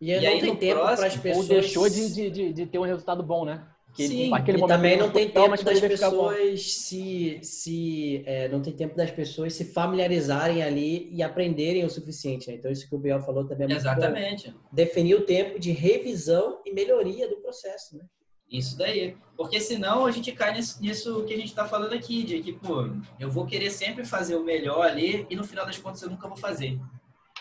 E, 0.00 0.08
e 0.08 0.14
aí 0.14 0.34
não 0.34 0.40
tem 0.40 0.56
tempo 0.56 0.80
para 0.80 1.06
as 1.06 1.16
pessoas... 1.16 1.50
Ou 1.50 1.56
deixou 1.56 1.88
de, 1.88 2.30
de, 2.30 2.52
de 2.52 2.66
ter 2.66 2.78
um 2.78 2.82
resultado 2.82 3.22
bom, 3.22 3.44
né? 3.44 3.66
Que 3.96 4.08
Sim, 4.08 4.30
e 4.30 4.66
também 4.66 4.98
não 4.98 5.10
tem 5.10 5.30
tempo 5.30 5.64
das 5.64 5.80
pessoas 5.80 6.74
se, 6.74 7.38
se 7.40 8.22
é, 8.26 8.46
não 8.46 8.60
tem 8.60 8.74
tempo 8.74 8.94
das 8.94 9.10
pessoas 9.10 9.54
se 9.54 9.64
familiarizarem 9.64 10.62
ali 10.62 11.08
e 11.10 11.22
aprenderem 11.22 11.82
o 11.82 11.88
suficiente. 11.88 12.48
Né? 12.48 12.56
Então 12.56 12.70
isso 12.70 12.86
que 12.86 12.94
o 12.94 12.98
Biel 12.98 13.22
falou 13.22 13.46
também 13.46 13.64
é 13.64 13.68
muito 13.68 13.80
Exatamente. 13.80 14.50
Bom. 14.50 14.58
Definir 14.70 15.14
o 15.14 15.22
tempo 15.24 15.58
de 15.58 15.72
revisão 15.72 16.60
e 16.66 16.74
melhoria 16.74 17.26
do 17.26 17.36
processo, 17.36 17.96
né? 17.96 18.04
Isso 18.50 18.76
daí. 18.76 19.16
Porque 19.36 19.60
senão 19.60 20.06
a 20.06 20.10
gente 20.10 20.32
cai 20.32 20.54
nisso, 20.54 21.24
que 21.24 21.34
a 21.34 21.36
gente 21.36 21.48
está 21.48 21.66
falando 21.66 21.92
aqui, 21.92 22.22
de 22.22 22.40
que, 22.40 22.52
pô, 22.52 22.88
eu 23.18 23.30
vou 23.30 23.46
querer 23.46 23.70
sempre 23.70 24.04
fazer 24.04 24.36
o 24.36 24.44
melhor 24.44 24.86
ali 24.86 25.26
e 25.28 25.36
no 25.36 25.44
final 25.44 25.66
das 25.66 25.78
contas 25.78 26.02
eu 26.02 26.10
nunca 26.10 26.28
vou 26.28 26.36
fazer. 26.36 26.80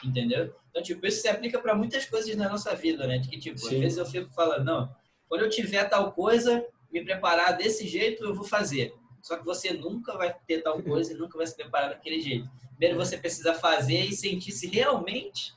Entendeu? 0.03 0.53
Então, 0.69 0.83
tipo, 0.83 1.05
isso 1.07 1.21
se 1.21 1.27
aplica 1.27 1.59
para 1.59 1.73
muitas 1.73 2.05
coisas 2.05 2.35
na 2.35 2.49
nossa 2.49 2.75
vida, 2.75 3.07
né? 3.07 3.17
De 3.17 3.29
que, 3.29 3.39
tipo, 3.39 3.57
Sim. 3.57 3.75
às 3.75 3.79
vezes 3.79 3.97
eu 3.97 4.05
fico 4.05 4.33
falando, 4.33 4.65
não, 4.65 4.95
quando 5.29 5.41
eu 5.41 5.49
tiver 5.49 5.83
tal 5.85 6.11
coisa, 6.11 6.65
me 6.91 7.03
preparar 7.03 7.55
desse 7.57 7.87
jeito, 7.87 8.23
eu 8.23 8.35
vou 8.35 8.45
fazer. 8.45 8.93
Só 9.21 9.37
que 9.37 9.45
você 9.45 9.73
nunca 9.73 10.17
vai 10.17 10.35
ter 10.45 10.61
tal 10.61 10.81
coisa 10.83 11.13
e 11.13 11.15
nunca 11.15 11.37
vai 11.37 11.47
se 11.47 11.55
preparar 11.55 11.89
daquele 11.89 12.19
jeito. 12.19 12.49
Primeiro 12.71 12.97
você 12.97 13.17
precisa 13.17 13.53
fazer 13.53 14.01
e 14.01 14.13
sentir 14.13 14.51
se 14.51 14.67
realmente 14.67 15.53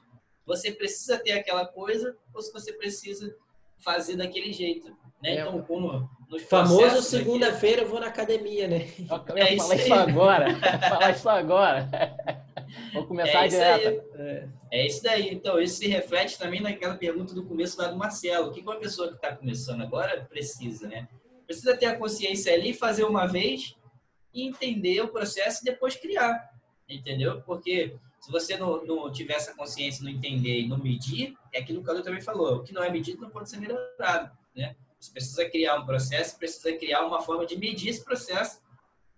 você 0.47 0.73
precisa 0.73 1.19
ter 1.19 1.33
aquela 1.33 1.67
coisa 1.67 2.17
ou 2.33 2.41
se 2.41 2.53
você 2.53 2.73
precisa 2.73 3.37
fazer 3.79 4.17
daquele 4.17 4.53
jeito. 4.53 4.97
Né? 5.23 5.37
É, 5.37 5.41
então, 5.41 5.63
como 5.63 6.09
famoso 6.49 7.03
segunda-feira 7.03 7.83
eu 7.83 7.89
vou 7.89 8.01
na 8.01 8.07
academia, 8.07 8.69
né? 8.69 8.89
Eu 8.99 9.37
ia 9.37 9.45
é 9.55 9.57
falar 9.57 9.75
isso, 9.75 9.85
isso 9.85 9.95
agora. 9.95 10.61
falar 10.89 11.11
isso 11.11 11.29
agora. 11.29 11.89
Vou 12.93 13.07
começar 13.07 13.47
é 13.47 13.49
direto. 13.49 14.05
É. 14.17 14.49
é. 14.71 14.87
isso 14.87 15.03
daí. 15.03 15.33
Então, 15.33 15.61
isso 15.61 15.79
se 15.79 15.89
reflete 15.89 16.39
também 16.39 16.61
naquela 16.61 16.97
pergunta 16.97 17.35
do 17.35 17.45
começo 17.45 17.81
lá 17.81 17.89
do 17.89 17.97
Marcelo. 17.97 18.49
O 18.49 18.53
que 18.53 18.61
uma 18.61 18.77
pessoa 18.77 19.09
que 19.09 19.15
está 19.15 19.35
começando 19.35 19.83
agora 19.83 20.27
precisa, 20.29 20.87
né? 20.87 21.09
Precisa 21.47 21.77
ter 21.77 21.87
a 21.87 21.97
consciência 21.97 22.53
ali, 22.53 22.75
fazer 22.75 23.05
uma 23.05 23.27
vez 23.27 23.75
e 24.35 24.47
entender 24.47 25.01
o 25.01 25.09
processo 25.09 25.63
e 25.63 25.65
depois 25.65 25.97
criar. 25.97 26.51
Entendeu? 26.89 27.41
Porque 27.43 27.97
se 28.21 28.31
você 28.31 28.57
não, 28.57 28.85
não 28.85 29.11
tiver 29.11 29.35
essa 29.35 29.55
consciência, 29.55 30.05
não 30.05 30.11
entender 30.11 30.61
e 30.61 30.69
não 30.69 30.79
medir, 30.79 31.35
é 31.53 31.61
aquilo 31.61 31.79
que 31.79 31.85
o 31.85 31.87
Cadu 31.87 32.03
também 32.03 32.21
falou. 32.21 32.57
O 32.57 32.63
que 32.63 32.73
não 32.73 32.83
é 32.83 32.91
medido 32.91 33.23
não 33.23 33.31
pode 33.31 33.49
ser 33.49 33.59
melhorado, 33.59 34.31
né? 34.55 34.77
Você 34.99 35.13
precisa 35.13 35.49
criar 35.49 35.77
um 35.77 35.87
processo, 35.87 36.37
precisa 36.37 36.77
criar 36.77 37.07
uma 37.07 37.21
forma 37.21 37.47
de 37.47 37.57
medir 37.57 37.91
esse 37.91 38.05
processo 38.05 38.61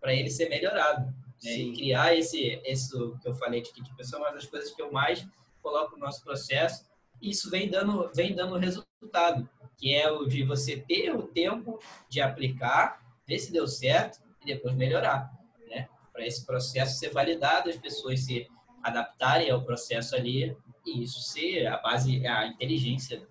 para 0.00 0.14
ele 0.14 0.30
ser 0.30 0.48
melhorado. 0.48 1.06
Né? 1.42 1.52
E 1.52 1.72
criar 1.72 2.14
esse, 2.14 2.60
esse 2.64 2.90
que 2.90 3.28
eu 3.28 3.34
falei 3.34 3.62
de 3.62 3.72
kit 3.72 3.94
pessoa, 3.96 4.22
uma 4.22 4.32
das 4.32 4.46
coisas 4.46 4.70
que 4.72 4.82
eu 4.82 4.92
mais 4.92 5.26
coloco 5.62 5.96
no 5.96 6.04
nosso 6.04 6.22
processo. 6.22 6.84
E 7.20 7.30
isso 7.30 7.50
vem 7.50 7.68
dando, 7.68 8.10
vem 8.14 8.34
dando 8.34 8.56
resultado, 8.56 9.48
que 9.76 9.94
é 9.94 10.10
o 10.10 10.26
de 10.26 10.44
você 10.44 10.76
ter 10.76 11.14
o 11.14 11.22
tempo 11.22 11.78
de 12.08 12.20
aplicar, 12.20 13.00
ver 13.26 13.38
se 13.38 13.52
deu 13.52 13.66
certo 13.66 14.20
e 14.42 14.46
depois 14.46 14.74
melhorar. 14.74 15.30
Né? 15.68 15.88
Para 16.12 16.26
esse 16.26 16.44
processo 16.44 16.98
ser 16.98 17.10
validado, 17.10 17.70
as 17.70 17.76
pessoas 17.76 18.20
se 18.20 18.46
adaptarem 18.82 19.50
ao 19.50 19.62
processo 19.62 20.14
ali 20.14 20.56
e 20.86 21.02
isso 21.02 21.20
ser 21.20 21.66
a 21.66 21.76
base, 21.76 22.26
a 22.26 22.46
inteligência 22.46 23.26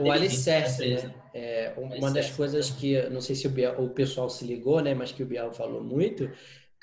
o, 0.00 0.04
o 0.04 0.10
alicerce, 0.10 0.86
né? 0.86 1.14
É, 1.34 1.72
uma 1.76 2.10
das 2.10 2.30
coisas 2.30 2.70
que, 2.70 3.00
não 3.08 3.20
sei 3.20 3.34
se 3.34 3.46
o, 3.46 3.84
o 3.84 3.90
pessoal 3.90 4.28
se 4.28 4.44
ligou, 4.44 4.80
né? 4.80 4.94
Mas 4.94 5.12
que 5.12 5.22
o 5.22 5.26
Biel 5.26 5.52
falou 5.52 5.82
muito, 5.82 6.30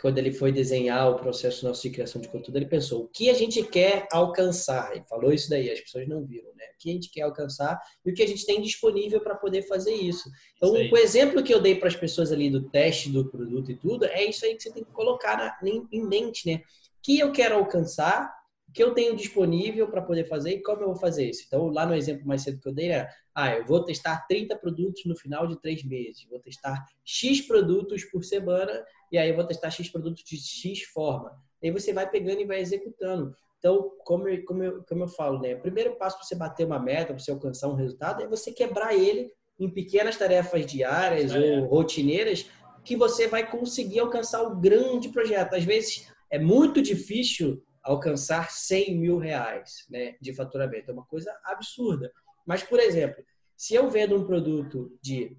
quando 0.01 0.17
ele 0.17 0.31
foi 0.31 0.51
desenhar 0.51 1.09
o 1.09 1.15
processo 1.15 1.65
nosso 1.65 1.81
de 1.81 1.89
criação 1.89 2.21
de 2.21 2.29
conteúdo, 2.29 2.55
ele 2.57 2.65
pensou 2.65 3.03
o 3.03 3.07
que 3.07 3.29
a 3.29 3.33
gente 3.33 3.61
quer 3.63 4.07
alcançar. 4.11 4.91
Ele 4.93 5.03
falou 5.09 5.33
isso 5.33 5.49
daí, 5.49 5.69
as 5.69 5.81
pessoas 5.81 6.07
não 6.07 6.25
viram, 6.25 6.49
né? 6.55 6.65
O 6.73 6.77
que 6.79 6.89
a 6.89 6.93
gente 6.93 7.11
quer 7.11 7.23
alcançar 7.23 7.77
e 8.05 8.11
o 8.11 8.13
que 8.13 8.23
a 8.23 8.27
gente 8.27 8.45
tem 8.45 8.61
disponível 8.61 9.19
para 9.19 9.35
poder 9.35 9.63
fazer 9.63 9.93
isso. 9.93 10.29
Então, 10.55 10.71
o 10.71 10.97
exemplo 10.97 11.43
que 11.43 11.53
eu 11.53 11.61
dei 11.61 11.75
para 11.75 11.89
as 11.89 11.95
pessoas 11.95 12.31
ali 12.31 12.49
do 12.49 12.69
teste 12.69 13.09
do 13.09 13.29
produto 13.29 13.71
e 13.71 13.75
tudo, 13.75 14.05
é 14.05 14.23
isso 14.23 14.45
aí 14.45 14.55
que 14.55 14.63
você 14.63 14.71
tem 14.71 14.85
que 14.85 14.91
colocar 14.91 15.37
na, 15.37 15.57
em, 15.69 16.07
mente, 16.07 16.49
né? 16.49 16.61
O 16.97 17.01
que 17.03 17.19
eu 17.19 17.31
quero 17.31 17.55
alcançar, 17.55 18.33
que 18.79 18.83
eu 18.83 18.93
tenho 18.93 19.13
disponível 19.13 19.89
para 19.89 20.01
poder 20.01 20.23
fazer 20.23 20.51
e 20.51 20.63
como 20.63 20.83
eu 20.83 20.87
vou 20.87 20.95
fazer 20.95 21.29
isso. 21.29 21.43
Então, 21.45 21.67
lá 21.67 21.85
no 21.85 21.93
exemplo 21.93 22.25
mais 22.25 22.43
cedo 22.43 22.61
que 22.61 22.69
eu 22.69 22.73
dei 22.73 22.87
era, 22.87 23.09
ah, 23.35 23.53
eu 23.53 23.65
vou 23.65 23.83
testar 23.83 24.25
30 24.25 24.55
produtos 24.55 25.03
no 25.03 25.17
final 25.17 25.45
de 25.45 25.59
três 25.59 25.83
meses, 25.83 26.25
vou 26.29 26.39
testar 26.39 26.85
X 27.03 27.41
produtos 27.41 28.05
por 28.05 28.23
semana 28.23 28.71
e 29.11 29.17
aí 29.17 29.27
eu 29.27 29.35
vou 29.35 29.43
testar 29.43 29.69
X 29.69 29.89
produtos 29.89 30.23
de 30.23 30.37
X 30.37 30.83
forma. 30.83 31.37
Aí 31.61 31.71
você 31.71 31.91
vai 31.91 32.09
pegando 32.09 32.39
e 32.39 32.45
vai 32.45 32.61
executando. 32.61 33.35
Então, 33.57 33.91
como 34.05 34.29
eu, 34.29 34.45
como 34.45 34.63
eu, 34.63 34.81
como 34.87 35.03
eu 35.03 35.09
falo, 35.09 35.41
né? 35.41 35.55
O 35.55 35.59
primeiro 35.59 35.97
passo 35.97 36.15
para 36.15 36.25
você 36.25 36.35
bater 36.35 36.65
uma 36.65 36.79
meta, 36.79 37.07
para 37.07 37.19
você 37.19 37.31
alcançar 37.31 37.67
um 37.67 37.75
resultado, 37.75 38.23
é 38.23 38.27
você 38.29 38.49
quebrar 38.53 38.95
ele 38.95 39.29
em 39.59 39.69
pequenas 39.69 40.15
tarefas 40.15 40.65
diárias 40.65 41.33
é. 41.33 41.37
ou 41.37 41.65
rotineiras 41.65 42.49
que 42.85 42.95
você 42.95 43.27
vai 43.27 43.45
conseguir 43.45 43.99
alcançar 43.99 44.41
o 44.41 44.55
grande 44.55 45.09
projeto. 45.09 45.55
Às 45.55 45.65
vezes 45.65 46.07
é 46.31 46.39
muito 46.39 46.81
difícil 46.81 47.61
alcançar 47.83 48.51
100 48.51 48.97
mil 48.97 49.17
reais 49.17 49.85
né, 49.89 50.15
de 50.21 50.33
faturamento. 50.33 50.89
É 50.89 50.93
uma 50.93 51.05
coisa 51.05 51.35
absurda. 51.43 52.11
Mas, 52.45 52.63
por 52.63 52.79
exemplo, 52.79 53.23
se 53.55 53.75
eu 53.75 53.89
vendo 53.89 54.15
um 54.15 54.25
produto 54.25 54.97
de 55.01 55.35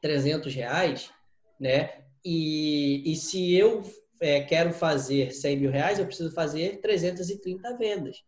300 0.00 0.54
reais, 0.54 1.10
né, 1.58 2.04
e, 2.24 3.10
e 3.10 3.16
se 3.16 3.54
eu 3.54 3.82
é, 4.20 4.40
quero 4.42 4.72
fazer 4.72 5.32
100 5.32 5.56
mil 5.56 5.70
reais, 5.70 5.98
eu 5.98 6.06
preciso 6.06 6.32
fazer 6.32 6.80
330 6.80 7.76
vendas. 7.76 8.22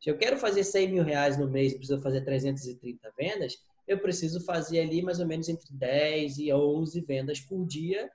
Se 0.00 0.10
eu 0.10 0.18
quero 0.18 0.36
fazer 0.36 0.64
100 0.64 0.88
mil 0.88 1.04
reais 1.04 1.38
no 1.38 1.48
mês 1.48 1.72
e 1.72 1.76
preciso 1.76 2.02
fazer 2.02 2.22
330 2.22 3.12
vendas, 3.16 3.56
eu 3.86 3.98
preciso 3.98 4.40
fazer 4.44 4.80
ali 4.80 5.02
mais 5.02 5.20
ou 5.20 5.26
menos 5.26 5.48
entre 5.48 5.72
10 5.72 6.38
e 6.38 6.52
11 6.52 7.00
vendas 7.02 7.40
por 7.40 7.66
dia, 7.66 8.10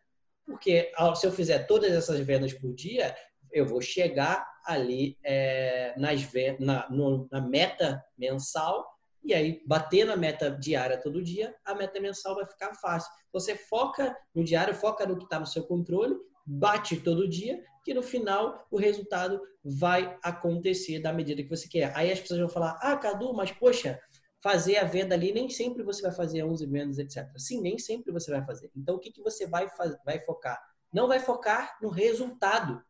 porque 0.46 0.92
se 1.16 1.28
eu 1.28 1.32
fizer 1.32 1.66
todas 1.68 1.92
essas 1.92 2.20
vendas 2.22 2.54
por 2.54 2.74
dia, 2.74 3.16
eu 3.52 3.66
vou 3.66 3.82
chegar 3.82 4.48
ali 4.66 5.18
é, 5.24 5.94
nas, 5.98 6.22
na, 6.60 6.90
no, 6.90 7.28
na 7.32 7.42
meta 7.42 8.04
mensal 8.18 8.88
e 9.24 9.34
aí 9.34 9.62
bater 9.66 10.06
na 10.06 10.16
meta 10.16 10.50
diária 10.50 11.00
todo 11.02 11.22
dia, 11.22 11.56
a 11.66 11.76
meta 11.76 12.00
mensal 12.00 12.36
vai 12.36 12.46
ficar 12.46 12.74
fácil. 12.76 13.12
Você 13.34 13.56
foca 13.56 14.16
no 14.34 14.44
diário, 14.44 14.74
foca 14.74 15.06
no 15.06 15.18
que 15.18 15.24
está 15.26 15.40
no 15.40 15.46
seu 15.46 15.64
controle, 15.64 16.16
bate 16.46 16.98
todo 16.98 17.28
dia, 17.28 17.62
que 17.84 17.94
no 17.94 18.02
final 18.02 18.66
o 18.72 18.78
resultado 18.78 19.42
vai 19.64 20.18
acontecer 20.24 21.00
da 21.00 21.12
medida 21.12 21.44
que 21.44 21.50
você 21.50 21.68
quer. 21.68 21.96
Aí 21.96 22.12
as 22.12 22.20
pessoas 22.20 22.40
vão 22.40 22.50
falar: 22.50 22.80
"Ah, 22.82 22.96
Cadu, 22.98 23.34
mas 23.34 23.52
poxa, 23.52 24.00
fazer 24.42 24.78
a 24.78 24.86
venda 24.86 25.16
ali 25.16 25.34
nem 25.34 25.50
sempre 25.50 25.84
você 25.84 26.02
vai 26.02 26.12
fazer 26.12 26.44
11 26.44 26.66
vendas, 26.66 26.98
etc. 26.98 27.28
Sim, 27.38 27.62
nem 27.62 27.78
sempre 27.78 28.12
você 28.12 28.32
vai 28.32 28.46
fazer. 28.46 28.72
Então 28.76 28.96
o 28.96 29.00
que 29.00 29.12
que 29.12 29.22
você 29.22 29.46
vai 29.46 29.68
vai 30.06 30.20
focar? 30.22 30.60
Não 30.92 31.08
vai 31.08 31.20
focar 31.20 31.78
no 31.82 31.90
resultado 31.90 32.82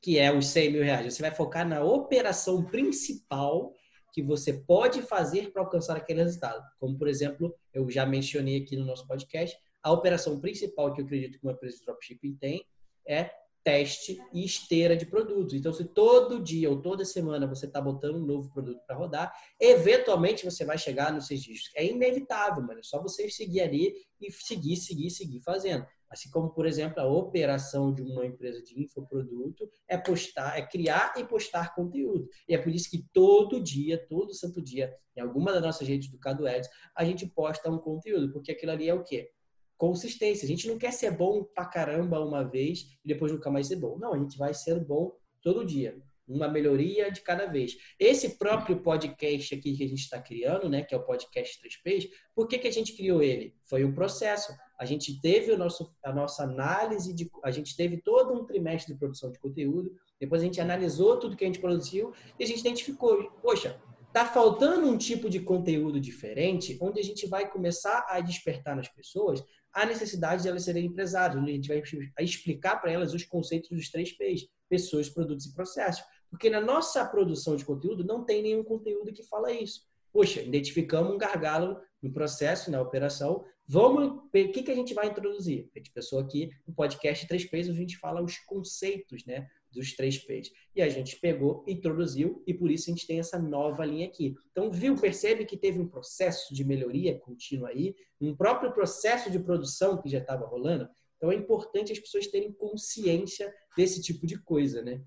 que 0.00 0.18
é 0.18 0.32
os 0.32 0.46
100 0.48 0.72
mil 0.72 0.82
reais. 0.82 1.14
Você 1.14 1.22
vai 1.22 1.30
focar 1.30 1.66
na 1.66 1.82
operação 1.82 2.64
principal 2.64 3.72
que 4.12 4.22
você 4.22 4.52
pode 4.52 5.02
fazer 5.02 5.52
para 5.52 5.62
alcançar 5.62 5.96
aquele 5.96 6.22
resultado. 6.22 6.64
Como, 6.78 6.96
por 6.98 7.08
exemplo, 7.08 7.54
eu 7.72 7.88
já 7.90 8.06
mencionei 8.06 8.62
aqui 8.62 8.76
no 8.76 8.84
nosso 8.84 9.06
podcast, 9.06 9.56
a 9.82 9.92
operação 9.92 10.40
principal 10.40 10.92
que 10.92 11.00
eu 11.00 11.04
acredito 11.04 11.38
que 11.38 11.46
uma 11.46 11.52
empresa 11.52 11.78
de 11.78 11.84
dropshipping 11.84 12.34
tem 12.36 12.64
é 13.06 13.30
teste 13.62 14.18
e 14.32 14.44
esteira 14.44 14.96
de 14.96 15.04
produtos. 15.04 15.54
Então, 15.54 15.72
se 15.72 15.84
todo 15.84 16.42
dia 16.42 16.70
ou 16.70 16.80
toda 16.80 17.04
semana 17.04 17.46
você 17.46 17.66
está 17.66 17.80
botando 17.80 18.16
um 18.16 18.24
novo 18.24 18.50
produto 18.50 18.80
para 18.86 18.96
rodar, 18.96 19.32
eventualmente 19.60 20.44
você 20.44 20.64
vai 20.64 20.78
chegar 20.78 21.12
nos 21.12 21.26
seis 21.26 21.42
dígitos. 21.42 21.70
É 21.74 21.84
inevitável, 21.84 22.62
mano. 22.62 22.80
É 22.80 22.82
só 22.82 23.00
você 23.02 23.28
seguir 23.28 23.60
ali 23.60 23.94
e 24.20 24.32
seguir, 24.32 24.76
seguir, 24.76 25.10
seguir 25.10 25.40
fazendo. 25.42 25.86
Assim 26.10 26.30
como, 26.30 26.50
por 26.50 26.66
exemplo, 26.66 27.00
a 27.00 27.06
operação 27.06 27.92
de 27.92 28.02
uma 28.02 28.24
empresa 28.24 28.62
de 28.62 28.80
infoproduto 28.80 29.68
é 29.86 29.96
postar, 29.96 30.58
é 30.58 30.66
criar 30.66 31.14
e 31.16 31.24
postar 31.24 31.74
conteúdo. 31.74 32.28
E 32.48 32.54
é 32.54 32.58
por 32.58 32.72
isso 32.72 32.90
que 32.90 33.04
todo 33.12 33.62
dia, 33.62 34.06
todo 34.08 34.34
santo 34.34 34.62
dia, 34.62 34.94
em 35.16 35.20
alguma 35.20 35.52
das 35.52 35.62
nossas 35.62 35.86
redes 35.86 36.10
do 36.10 36.18
Cadu 36.18 36.46
Ads, 36.46 36.68
a 36.94 37.04
gente 37.04 37.26
posta 37.26 37.70
um 37.70 37.78
conteúdo, 37.78 38.32
porque 38.32 38.52
aquilo 38.52 38.72
ali 38.72 38.88
é 38.88 38.94
o 38.94 39.04
quê? 39.04 39.30
Consistência. 39.76 40.44
A 40.44 40.48
gente 40.48 40.66
não 40.66 40.78
quer 40.78 40.92
ser 40.92 41.10
bom 41.10 41.44
pra 41.44 41.66
caramba 41.66 42.24
uma 42.24 42.42
vez 42.42 42.98
e 43.04 43.08
depois 43.08 43.30
nunca 43.30 43.50
mais 43.50 43.66
ser 43.66 43.76
bom. 43.76 43.98
Não, 43.98 44.14
a 44.14 44.18
gente 44.18 44.36
vai 44.36 44.54
ser 44.54 44.82
bom 44.84 45.12
todo 45.42 45.64
dia. 45.64 45.96
Uma 46.28 46.48
melhoria 46.48 47.10
de 47.10 47.20
cada 47.22 47.46
vez. 47.46 47.76
Esse 47.98 48.38
próprio 48.38 48.80
podcast 48.80 49.54
aqui 49.54 49.76
que 49.76 49.84
a 49.84 49.88
gente 49.88 50.00
está 50.02 50.20
criando, 50.20 50.68
né, 50.68 50.82
que 50.82 50.94
é 50.94 50.98
o 50.98 51.02
podcast 51.02 51.58
3Ps, 51.62 52.08
por 52.34 52.46
que, 52.46 52.58
que 52.58 52.68
a 52.68 52.72
gente 52.72 52.94
criou 52.94 53.22
ele? 53.22 53.54
Foi 53.64 53.84
um 53.84 53.94
processo. 53.94 54.52
A 54.78 54.84
gente 54.84 55.20
teve 55.20 55.50
o 55.52 55.58
nosso, 55.58 55.94
a 56.04 56.12
nossa 56.12 56.44
análise, 56.44 57.14
de, 57.14 57.30
a 57.42 57.50
gente 57.50 57.76
teve 57.76 57.96
todo 58.02 58.32
um 58.32 58.44
trimestre 58.44 58.92
de 58.92 58.98
produção 58.98 59.32
de 59.32 59.38
conteúdo, 59.38 59.90
depois 60.20 60.42
a 60.42 60.44
gente 60.44 60.60
analisou 60.60 61.18
tudo 61.18 61.36
que 61.36 61.44
a 61.44 61.46
gente 61.46 61.60
produziu 61.60 62.12
e 62.38 62.44
a 62.44 62.46
gente 62.46 62.60
identificou, 62.60 63.30
poxa, 63.42 63.80
tá 64.12 64.24
faltando 64.24 64.88
um 64.88 64.96
tipo 64.96 65.28
de 65.28 65.40
conteúdo 65.40 66.00
diferente, 66.00 66.78
onde 66.80 66.98
a 66.98 67.04
gente 67.04 67.26
vai 67.26 67.48
começar 67.48 68.06
a 68.08 68.20
despertar 68.20 68.74
nas 68.74 68.88
pessoas 68.88 69.44
a 69.72 69.84
necessidade 69.84 70.42
de 70.42 70.48
elas 70.48 70.64
serem 70.64 70.86
empresárias, 70.86 71.40
onde 71.40 71.50
a 71.50 71.54
gente 71.54 71.68
vai 71.68 72.24
explicar 72.24 72.80
para 72.80 72.90
elas 72.90 73.12
os 73.14 73.24
conceitos 73.24 73.70
dos 73.70 73.90
três 73.90 74.12
P's, 74.12 74.48
pessoas, 74.68 75.08
produtos 75.08 75.46
e 75.46 75.54
processos. 75.54 76.02
Porque 76.30 76.50
na 76.50 76.60
nossa 76.60 77.04
produção 77.04 77.56
de 77.56 77.64
conteúdo 77.64 78.04
não 78.04 78.24
tem 78.24 78.42
nenhum 78.42 78.62
conteúdo 78.62 79.12
que 79.12 79.22
fala 79.22 79.52
isso. 79.52 79.82
Poxa, 80.12 80.40
identificamos 80.40 81.12
um 81.12 81.18
gargalo 81.18 81.80
no 82.02 82.12
processo, 82.12 82.70
na 82.70 82.80
operação. 82.80 83.44
Vamos, 83.66 84.22
o 84.24 84.30
que, 84.30 84.62
que 84.62 84.70
a 84.70 84.74
gente 84.74 84.94
vai 84.94 85.08
introduzir? 85.08 85.70
A 85.74 85.78
gente 85.78 85.92
pensou 85.92 86.18
aqui 86.18 86.50
no 86.66 86.74
podcast 86.74 87.26
3Ps, 87.26 87.70
a 87.70 87.74
gente 87.74 87.98
fala 87.98 88.22
os 88.22 88.38
conceitos, 88.38 89.24
né? 89.26 89.46
Dos 89.70 89.94
3Ps. 89.94 90.50
E 90.74 90.80
a 90.80 90.88
gente 90.88 91.16
pegou, 91.16 91.64
introduziu, 91.68 92.42
e 92.46 92.54
por 92.54 92.70
isso 92.70 92.88
a 92.88 92.94
gente 92.94 93.06
tem 93.06 93.18
essa 93.18 93.38
nova 93.38 93.84
linha 93.84 94.06
aqui. 94.06 94.34
Então, 94.50 94.70
viu, 94.70 94.96
percebe 94.96 95.44
que 95.44 95.56
teve 95.56 95.78
um 95.78 95.86
processo 95.86 96.54
de 96.54 96.64
melhoria 96.64 97.18
contínua 97.18 97.68
aí, 97.68 97.94
um 98.18 98.34
próprio 98.34 98.72
processo 98.72 99.30
de 99.30 99.38
produção 99.38 100.00
que 100.00 100.08
já 100.08 100.18
estava 100.18 100.46
rolando. 100.46 100.88
Então, 101.18 101.30
é 101.30 101.34
importante 101.34 101.92
as 101.92 101.98
pessoas 101.98 102.26
terem 102.28 102.52
consciência 102.52 103.52
desse 103.76 104.00
tipo 104.00 104.26
de 104.26 104.38
coisa, 104.38 104.80
né? 104.80 105.02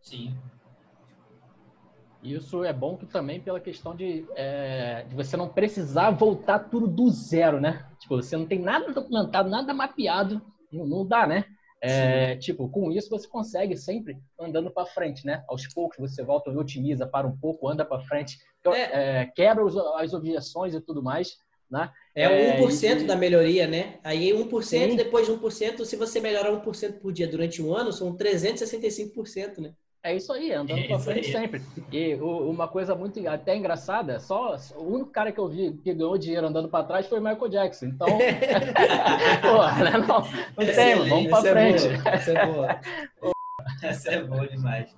Sim. 0.00 0.34
Isso 2.22 2.64
é 2.64 2.72
bom 2.72 2.96
também 2.96 3.40
pela 3.40 3.60
questão 3.60 3.96
de, 3.96 4.26
é, 4.34 5.04
de, 5.08 5.14
você 5.14 5.36
não 5.36 5.48
precisar 5.48 6.10
voltar 6.10 6.58
tudo 6.58 6.86
do 6.86 7.10
zero, 7.10 7.60
né? 7.60 7.86
Tipo, 7.98 8.16
você 8.16 8.36
não 8.36 8.46
tem 8.46 8.58
nada 8.58 8.92
documentado, 8.92 9.48
nada 9.48 9.72
mapeado, 9.72 10.42
não, 10.70 10.86
não 10.86 11.06
dá, 11.06 11.26
né? 11.26 11.46
É, 11.82 12.36
tipo, 12.36 12.68
com 12.68 12.92
isso 12.92 13.08
você 13.08 13.26
consegue 13.26 13.74
sempre 13.74 14.18
andando 14.38 14.70
para 14.70 14.84
frente, 14.84 15.24
né? 15.24 15.42
Aos 15.48 15.66
poucos 15.72 15.96
você 15.98 16.22
volta, 16.22 16.50
otimiza, 16.50 17.06
para 17.06 17.26
um 17.26 17.34
pouco, 17.38 17.68
anda 17.68 17.86
para 17.86 18.02
frente, 18.02 18.38
então, 18.60 18.74
é. 18.74 19.22
É, 19.22 19.26
quebra 19.26 19.64
os, 19.64 19.74
as 19.76 20.12
objeções 20.12 20.74
e 20.74 20.80
tudo 20.80 21.02
mais, 21.02 21.38
né? 21.70 21.90
É 22.14 22.58
1% 22.58 22.84
é, 22.84 23.00
e... 23.00 23.06
da 23.06 23.16
melhoria, 23.16 23.66
né? 23.66 23.98
Aí 24.04 24.30
1%, 24.30 24.62
Sim. 24.62 24.96
depois 24.96 25.26
de 25.26 25.32
1%, 25.32 25.84
se 25.84 25.96
você 25.96 26.20
melhorar 26.20 26.52
1% 26.52 27.00
por 27.00 27.12
dia 27.12 27.26
durante 27.26 27.62
um 27.62 27.74
ano, 27.74 27.92
são 27.92 28.14
365%, 28.14 29.58
né? 29.58 29.72
É 30.02 30.16
isso 30.16 30.32
aí, 30.32 30.50
andando 30.52 30.78
é 30.78 30.86
pra 30.86 30.98
frente 30.98 31.26
aí. 31.26 31.32
sempre. 31.32 31.62
E 31.92 32.14
uma 32.14 32.66
coisa 32.66 32.94
muito 32.94 33.26
até 33.28 33.54
engraçada, 33.54 34.18
só 34.18 34.56
o 34.76 34.94
único 34.94 35.10
cara 35.10 35.30
que 35.30 35.38
eu 35.38 35.46
vi 35.46 35.74
que 35.74 35.92
ganhou 35.92 36.16
dinheiro 36.16 36.46
andando 36.46 36.70
para 36.70 36.84
trás 36.84 37.06
foi 37.06 37.18
o 37.18 37.22
Michael 37.22 37.48
Jackson. 37.48 37.86
Então, 37.86 38.08
pô, 39.42 39.82
né? 39.84 39.90
não, 39.98 40.20
não 40.56 40.74
tem, 40.74 41.08
vamos 41.08 41.28
para 41.28 41.48
é 41.48 41.52
frente. 41.52 42.08
É 42.08 42.08
essa 42.14 42.30
é 42.32 42.46
boa. 42.46 42.80
Essa 43.82 44.10
é 44.12 44.22
boa 44.22 44.48
demais. 44.48 44.96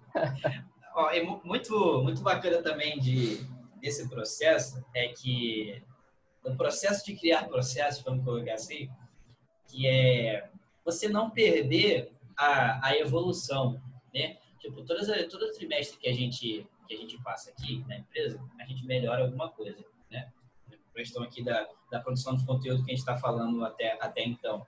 Ó, 0.94 1.10
é 1.10 1.22
muito, 1.22 2.02
muito 2.04 2.22
bacana 2.22 2.62
também 2.62 3.00
de, 3.00 3.44
desse 3.80 4.08
processo 4.08 4.84
é 4.94 5.08
que 5.08 5.82
o 6.44 6.54
processo 6.54 7.04
de 7.04 7.16
criar 7.16 7.48
processos, 7.48 8.02
vamos 8.04 8.24
colocar 8.24 8.54
assim, 8.54 8.88
que 9.66 9.86
é 9.86 10.48
você 10.84 11.08
não 11.08 11.28
perder 11.28 12.12
a, 12.36 12.88
a 12.88 12.96
evolução, 12.96 13.80
né? 14.14 14.36
Tipo, 14.62 14.84
todas, 14.84 15.08
todo 15.28 15.50
trimestre 15.52 15.98
que 15.98 16.08
a 16.08 16.12
gente 16.12 16.64
que 16.86 16.94
a 16.94 16.96
gente 16.96 17.20
passa 17.22 17.50
aqui 17.50 17.84
na 17.88 17.96
empresa, 17.98 18.40
a 18.60 18.64
gente 18.64 18.84
melhora 18.84 19.24
alguma 19.24 19.48
coisa, 19.48 19.84
né? 20.10 20.30
A 20.70 20.94
questão 20.94 21.22
aqui 21.22 21.42
da, 21.42 21.66
da 21.90 22.00
produção 22.00 22.36
de 22.36 22.44
conteúdo 22.44 22.84
que 22.84 22.90
a 22.90 22.94
gente 22.94 23.00
está 23.00 23.16
falando 23.16 23.64
até, 23.64 23.96
até 24.00 24.22
então. 24.22 24.66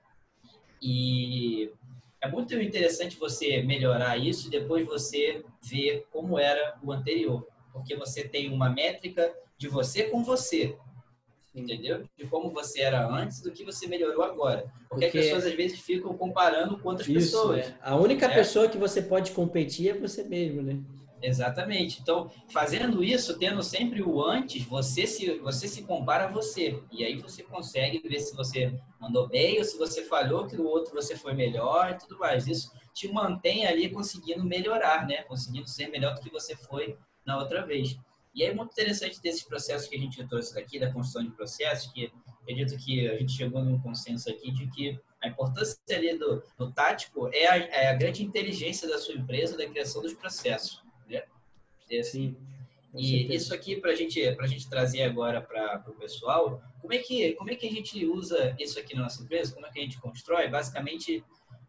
E 0.81 1.71
é 2.19 2.27
muito 2.27 2.53
interessante 2.59 3.17
você 3.17 3.61
melhorar 3.61 4.17
isso 4.17 4.47
e 4.47 4.49
depois 4.49 4.85
você 4.85 5.45
ver 5.61 6.07
como 6.11 6.39
era 6.39 6.77
o 6.83 6.91
anterior, 6.91 7.47
porque 7.71 7.95
você 7.95 8.27
tem 8.27 8.51
uma 8.51 8.69
métrica 8.69 9.33
de 9.57 9.67
você 9.67 10.09
com 10.09 10.23
você, 10.23 10.77
entendeu? 11.55 12.03
De 12.17 12.27
como 12.27 12.51
você 12.51 12.81
era 12.81 13.07
antes 13.07 13.41
do 13.41 13.51
que 13.51 13.63
você 13.63 13.87
melhorou 13.87 14.23
agora. 14.23 14.65
Porque, 14.89 15.05
Porque... 15.05 15.19
as 15.19 15.25
pessoas 15.25 15.45
às 15.45 15.53
vezes 15.53 15.79
ficam 15.79 16.15
comparando 16.15 16.77
com 16.77 16.89
outras 16.89 17.07
Isso, 17.07 17.17
pessoas. 17.19 17.67
É. 17.67 17.75
A 17.81 17.95
única 17.95 18.25
é. 18.25 18.33
pessoa 18.33 18.67
que 18.67 18.77
você 18.77 19.01
pode 19.01 19.31
competir 19.31 19.89
é 19.89 19.93
você 19.93 20.23
mesmo, 20.23 20.61
né? 20.61 20.79
Exatamente. 21.21 22.01
Então, 22.01 22.29
fazendo 22.51 23.03
isso, 23.03 23.39
tendo 23.39 23.63
sempre 23.63 24.01
o 24.01 24.21
antes, 24.21 24.63
você 24.63 25.07
se, 25.07 25.39
você 25.39 25.67
se 25.67 25.83
compara 25.83 26.25
a 26.25 26.31
você. 26.31 26.79
E 26.91 27.03
aí 27.03 27.17
você 27.17 27.41
consegue 27.41 27.99
ver 28.07 28.19
se 28.19 28.35
você 28.35 28.73
mandou 28.99 29.27
bem 29.27 29.57
ou 29.57 29.63
se 29.63 29.77
você 29.77 30.03
falhou, 30.03 30.45
que 30.45 30.55
no 30.55 30.65
outro 30.65 30.93
você 30.93 31.15
foi 31.15 31.33
melhor 31.33 31.91
e 31.91 31.97
tudo 31.97 32.19
mais. 32.19 32.47
Isso 32.47 32.71
te 32.93 33.07
mantém 33.07 33.65
ali 33.65 33.89
conseguindo 33.89 34.43
melhorar, 34.43 35.07
né? 35.07 35.23
Conseguindo 35.23 35.67
ser 35.67 35.87
melhor 35.87 36.15
do 36.15 36.21
que 36.21 36.29
você 36.29 36.55
foi 36.55 36.97
na 37.25 37.39
outra 37.39 37.65
vez. 37.65 37.97
E 38.35 38.43
é 38.43 38.53
muito 38.53 38.73
interessante 38.73 39.21
desses 39.21 39.43
processos 39.43 39.87
que 39.87 39.95
a 39.95 39.99
gente 39.99 40.21
trouxe 40.27 40.53
daqui, 40.53 40.77
da 40.77 40.91
construção 40.91 41.23
de 41.23 41.31
processos, 41.31 41.89
que 41.93 42.11
acredito 42.41 42.77
que 42.77 43.07
a 43.07 43.17
gente 43.17 43.31
chegou 43.31 43.63
num 43.63 43.79
consenso 43.79 44.29
aqui 44.29 44.51
de 44.51 44.67
que 44.67 44.99
a 45.23 45.29
importância 45.29 45.79
ali 45.89 46.17
do, 46.17 46.43
do 46.57 46.69
tático 46.73 47.29
é 47.33 47.47
a, 47.47 47.57
é 47.57 47.87
a, 47.87 47.93
grande 47.93 48.23
inteligência 48.25 48.89
da 48.89 48.97
sua 48.97 49.15
empresa 49.15 49.57
da 49.57 49.65
criação 49.65 50.01
dos 50.01 50.13
processos. 50.13 50.83
Né? 51.09 51.23
É 51.89 51.99
assim. 51.99 52.35
E 52.93 53.33
isso 53.33 53.53
aqui 53.53 53.77
para 53.77 53.95
gente, 53.95 54.21
a 54.21 54.47
gente 54.47 54.69
trazer 54.69 55.03
agora 55.03 55.41
para 55.41 55.83
o 55.87 55.93
pessoal, 55.93 56.61
como 56.81 56.93
é, 56.93 56.97
que, 56.97 57.33
como 57.33 57.49
é 57.49 57.55
que 57.55 57.67
a 57.67 57.71
gente 57.71 58.05
usa 58.05 58.55
isso 58.59 58.77
aqui 58.77 58.95
na 58.95 59.03
nossa 59.03 59.23
empresa? 59.23 59.53
Como 59.53 59.65
é 59.65 59.71
que 59.71 59.79
a 59.79 59.81
gente 59.81 59.99
constrói? 59.99 60.47
Basicamente, 60.49 61.23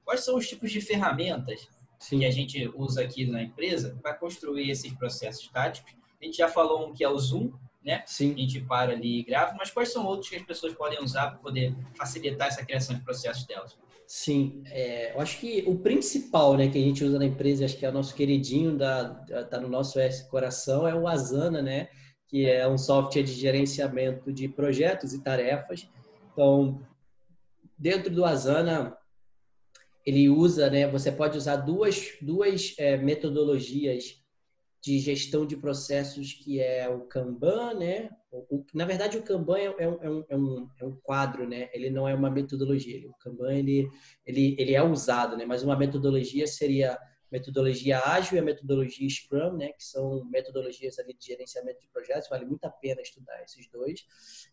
quais 0.04 0.24
são 0.24 0.36
os 0.36 0.48
tipos 0.48 0.70
de 0.70 0.80
ferramentas 0.80 1.68
Sim. 1.98 2.20
que 2.20 2.24
a 2.24 2.30
gente 2.30 2.70
usa 2.74 3.02
aqui 3.02 3.26
na 3.26 3.42
empresa 3.42 3.98
para 4.02 4.14
construir 4.14 4.70
esses 4.70 4.92
processos 4.94 5.48
táticos 5.48 5.94
a 6.20 6.24
gente 6.24 6.36
já 6.36 6.48
falou 6.48 6.88
um 6.88 6.92
que 6.92 7.04
é 7.04 7.08
o 7.08 7.18
Zoom, 7.18 7.52
né? 7.84 8.02
Sim. 8.06 8.34
A 8.34 8.38
gente 8.38 8.60
para 8.62 8.92
ali 8.92 9.20
e 9.20 9.22
grava, 9.22 9.54
mas 9.56 9.70
quais 9.70 9.92
são 9.92 10.04
outros 10.04 10.28
que 10.28 10.36
as 10.36 10.42
pessoas 10.42 10.74
podem 10.74 11.02
usar 11.02 11.30
para 11.30 11.38
poder 11.38 11.74
facilitar 11.96 12.48
essa 12.48 12.64
criação 12.64 12.96
de 12.96 13.02
processos 13.02 13.44
delas? 13.46 13.76
Sim, 14.06 14.62
é, 14.66 15.14
eu 15.14 15.20
acho 15.20 15.38
que 15.40 15.64
o 15.66 15.78
principal 15.78 16.56
né, 16.56 16.68
que 16.68 16.78
a 16.78 16.80
gente 16.80 17.02
usa 17.02 17.18
na 17.18 17.24
empresa, 17.24 17.64
acho 17.64 17.76
que 17.76 17.84
é 17.84 17.88
o 17.88 17.92
nosso 17.92 18.14
queridinho, 18.14 18.76
da, 18.76 19.14
tá 19.44 19.60
no 19.60 19.68
nosso 19.68 19.98
coração, 20.30 20.86
é 20.86 20.94
o 20.94 21.08
Asana, 21.08 21.60
né? 21.60 21.88
Que 22.28 22.48
é 22.48 22.66
um 22.68 22.78
software 22.78 23.22
de 23.22 23.32
gerenciamento 23.32 24.32
de 24.32 24.48
projetos 24.48 25.12
e 25.12 25.22
tarefas. 25.22 25.88
Então, 26.32 26.80
dentro 27.76 28.12
do 28.12 28.24
Asana, 28.24 28.96
ele 30.04 30.28
usa, 30.28 30.70
né? 30.70 30.88
Você 30.88 31.10
pode 31.10 31.36
usar 31.36 31.56
duas, 31.56 32.12
duas 32.20 32.74
é, 32.78 32.96
metodologias 32.96 34.22
de 34.86 35.00
gestão 35.00 35.44
de 35.44 35.56
processos 35.56 36.32
que 36.32 36.60
é 36.60 36.88
o 36.88 37.00
Kanban, 37.00 37.74
né? 37.74 38.08
O, 38.30 38.64
na 38.72 38.84
verdade, 38.84 39.18
o 39.18 39.22
Kanban 39.22 39.58
é, 39.58 39.64
é, 39.64 39.82
é, 39.82 39.88
um, 40.08 40.24
é, 40.28 40.36
um, 40.36 40.70
é, 40.78 40.84
um, 40.84 40.96
quadro, 41.02 41.48
né? 41.48 41.68
Ele 41.72 41.90
não 41.90 42.08
é 42.08 42.14
uma 42.14 42.30
metodologia. 42.30 43.04
O 43.08 43.14
Kanban 43.14 43.52
ele, 43.52 43.90
ele, 44.24 44.54
ele 44.56 44.76
é 44.76 44.82
usado, 44.84 45.36
né? 45.36 45.44
Mas 45.44 45.64
uma 45.64 45.76
metodologia 45.76 46.46
seria 46.46 46.96
metodologia 47.32 47.98
ágil 47.98 48.36
e 48.36 48.38
a 48.38 48.44
metodologia 48.44 49.10
Scrum, 49.10 49.56
né? 49.56 49.72
Que 49.72 49.82
são 49.82 50.24
metodologias 50.26 51.00
ali 51.00 51.14
de 51.14 51.26
gerenciamento 51.26 51.80
de 51.80 51.88
projetos. 51.88 52.28
Vale 52.28 52.44
muito 52.44 52.64
a 52.64 52.70
pena 52.70 53.02
estudar 53.02 53.42
esses 53.42 53.68
dois. 53.68 54.06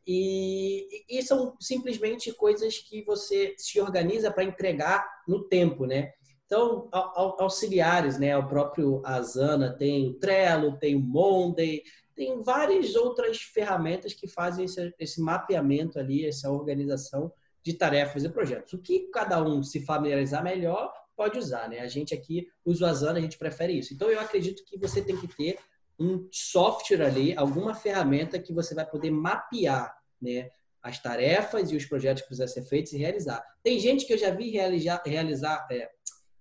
E, 0.08 1.06
e 1.08 1.22
são 1.22 1.56
simplesmente 1.62 2.34
coisas 2.34 2.80
que 2.80 3.04
você 3.04 3.54
se 3.60 3.80
organiza 3.80 4.32
para 4.32 4.44
entregar 4.44 5.08
no 5.28 5.48
tempo, 5.48 5.86
né? 5.86 6.12
Então, 6.46 6.90
auxiliares, 6.92 8.20
né? 8.20 8.38
O 8.38 8.48
próprio 8.48 9.02
Asana 9.06 9.72
tem 9.72 10.10
o 10.10 10.14
Trello, 10.14 10.78
tem 10.78 10.96
o 10.96 11.00
Monday, 11.00 11.84
tem 12.16 12.42
várias 12.44 12.96
outras 12.96 13.42
ferramentas 13.42 14.14
que 14.14 14.28
fazem 14.28 14.66
esse, 14.66 14.94
esse 15.00 15.22
mapeamento 15.22 16.00
ali, 16.00 16.26
essa 16.26 16.52
organização 16.52 17.32
de 17.64 17.74
tarefas 17.74 18.24
e 18.24 18.30
projetos. 18.30 18.74
O 18.74 18.78
que 18.78 19.10
cada 19.12 19.42
um 19.42 19.64
se 19.64 19.80
familiarizar 19.86 20.44
melhor 20.44 20.94
pode 21.16 21.38
usar, 21.40 21.70
né? 21.70 21.80
A 21.80 21.88
gente 21.88 22.14
aqui 22.14 22.48
usa 22.66 22.86
o 22.86 22.90
Asana, 22.90 23.20
a 23.20 23.22
gente 23.22 23.38
prefere 23.38 23.74
isso. 23.74 23.94
Então, 23.94 24.10
eu 24.10 24.20
acredito 24.20 24.64
que 24.66 24.78
você 24.78 25.02
tem 25.02 25.18
que 25.18 25.28
ter 25.28 25.58
um 26.00 26.28
software 26.32 27.04
ali, 27.04 27.36
alguma 27.38 27.74
ferramenta 27.74 28.40
que 28.40 28.54
você 28.54 28.74
vai 28.76 28.86
poder 28.86 29.12
mapear, 29.12 29.96
né? 30.22 30.50
As 30.82 31.02
tarefas 31.02 31.72
e 31.72 31.78
os 31.78 31.86
projetos 31.86 32.24
que 32.24 32.28
precisam 32.28 32.48
ser 32.48 32.64
feitos 32.64 32.92
e 32.92 32.98
realizar. 32.98 33.42
Tem 33.64 33.80
gente 33.80 34.06
que 34.06 34.14
eu 34.14 34.18
já 34.18 34.32
vi 34.32 34.50
realizar, 34.50 35.02
realizar 35.06 35.66
é, 35.72 35.90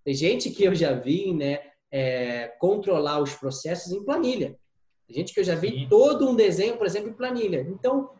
tem 0.04 0.14
gente 0.14 0.50
que 0.50 0.64
eu 0.64 0.74
já 0.74 0.92
vi, 0.92 1.32
né, 1.32 1.60
é, 1.90 2.48
controlar 2.58 3.20
os 3.20 3.34
processos 3.34 3.92
em 3.92 4.04
planilha. 4.04 4.56
Tem 5.06 5.16
gente 5.16 5.34
que 5.34 5.40
eu 5.40 5.44
já 5.44 5.54
vi 5.54 5.68
Sim. 5.68 5.86
todo 5.88 6.28
um 6.28 6.34
desenho, 6.34 6.76
por 6.76 6.86
exemplo, 6.86 7.10
em 7.10 7.14
planilha. 7.14 7.66
Então, 7.68 8.10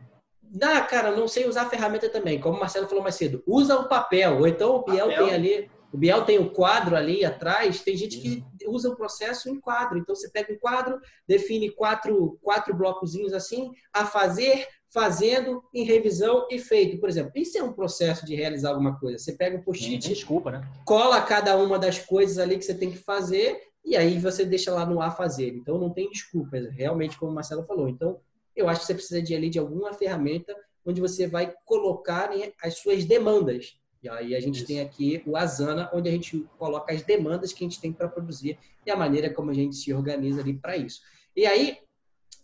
dá, 0.43 0.81
cara, 0.83 1.11
não 1.17 1.27
sei 1.27 1.49
usar 1.49 1.63
a 1.63 1.71
ferramenta 1.71 2.09
também. 2.09 2.39
Como 2.39 2.57
o 2.57 2.61
Marcelo 2.61 2.87
falou 2.87 3.03
mais 3.03 3.15
cedo, 3.15 3.43
usa 3.47 3.79
o 3.79 3.89
papel. 3.89 4.39
Ou 4.39 4.47
então 4.47 4.77
o 4.77 4.85
Biel 4.85 5.09
tem 5.09 5.33
ali 5.33 5.71
O 5.93 5.99
Biel 5.99 6.25
tem 6.25 6.39
o 6.39 6.51
quadro 6.51 6.97
ali 6.97 7.25
atrás, 7.25 7.83
tem 7.83 7.97
gente 7.97 8.19
que 8.19 8.43
usa 8.67 8.89
o 8.89 8.97
processo 8.97 9.49
em 9.51 9.61
quadro. 9.61 9.99
Então 9.99 10.15
você 10.15 10.31
pega 10.31 10.53
um 10.53 10.59
quadro, 10.59 10.99
define 11.29 11.71
quatro, 11.71 12.39
quatro 12.41 12.75
blocozinhos 12.75 13.35
assim, 13.35 13.71
a 13.93 14.07
fazer, 14.07 14.67
fazendo, 14.89 15.63
em 15.75 15.85
revisão 15.85 16.47
e 16.51 16.59
feito. 16.59 16.99
Por 16.99 17.09
exemplo, 17.09 17.33
isso 17.37 17.59
é 17.59 17.63
um 17.63 17.73
processo 17.73 18.25
de 18.25 18.35
realizar 18.35 18.71
alguma 18.71 18.99
coisa. 18.99 19.19
Você 19.19 19.33
pega 19.33 19.57
um 19.57 19.63
post-it, 19.63 20.09
desculpa, 20.09 20.51
né? 20.51 20.69
cola 20.87 21.21
cada 21.21 21.57
uma 21.57 21.79
das 21.79 21.99
coisas 21.99 22.39
ali 22.39 22.57
que 22.57 22.65
você 22.65 22.75
tem 22.75 22.91
que 22.91 22.99
fazer 22.99 23.61
e 23.85 23.97
aí 23.97 24.19
você 24.19 24.45
deixa 24.45 24.73
lá 24.73 24.87
no 24.87 25.01
ar 25.01 25.15
fazer. 25.15 25.49
Então 25.49 25.79
não 25.79 25.91
tem 25.91 26.09
desculpa, 26.09 26.57
realmente 26.71 27.19
como 27.19 27.33
o 27.33 27.35
Marcelo 27.35 27.65
falou. 27.65 27.89
Então 27.89 28.19
eu 28.57 28.69
acho 28.69 28.81
que 28.81 28.87
você 28.87 28.95
precisa 28.95 29.23
de 29.23 29.35
ali 29.35 29.51
de 29.51 29.59
alguma 29.59 29.93
ferramenta 29.93 30.57
onde 30.85 31.01
você 31.01 31.27
vai 31.27 31.55
colocar 31.65 32.31
né, 32.31 32.53
as 32.63 32.79
suas 32.79 33.05
demandas. 33.05 33.79
E 34.03 34.09
aí 34.09 34.35
a 34.35 34.41
gente 34.41 34.59
Isso. 34.59 34.67
tem 34.67 34.81
aqui 34.81 35.23
o 35.25 35.37
Asana, 35.37 35.89
onde 35.93 36.09
a 36.09 36.13
gente 36.13 36.45
coloca 36.59 36.93
as 36.93 37.03
demandas 37.03 37.53
que 37.53 37.65
a 37.65 37.69
gente 37.69 37.81
tem 37.81 37.93
para 37.93 38.09
produzir 38.09 38.59
e 38.85 38.91
a 38.91 38.97
maneira 38.97 39.33
como 39.33 39.51
a 39.51 39.55
gente 39.55 39.77
se 39.77 39.95
organiza 39.95 40.41
ali 40.41 40.55
para 40.55 40.77
isso. 40.77 41.01
E 41.37 41.47
aí, 41.47 41.79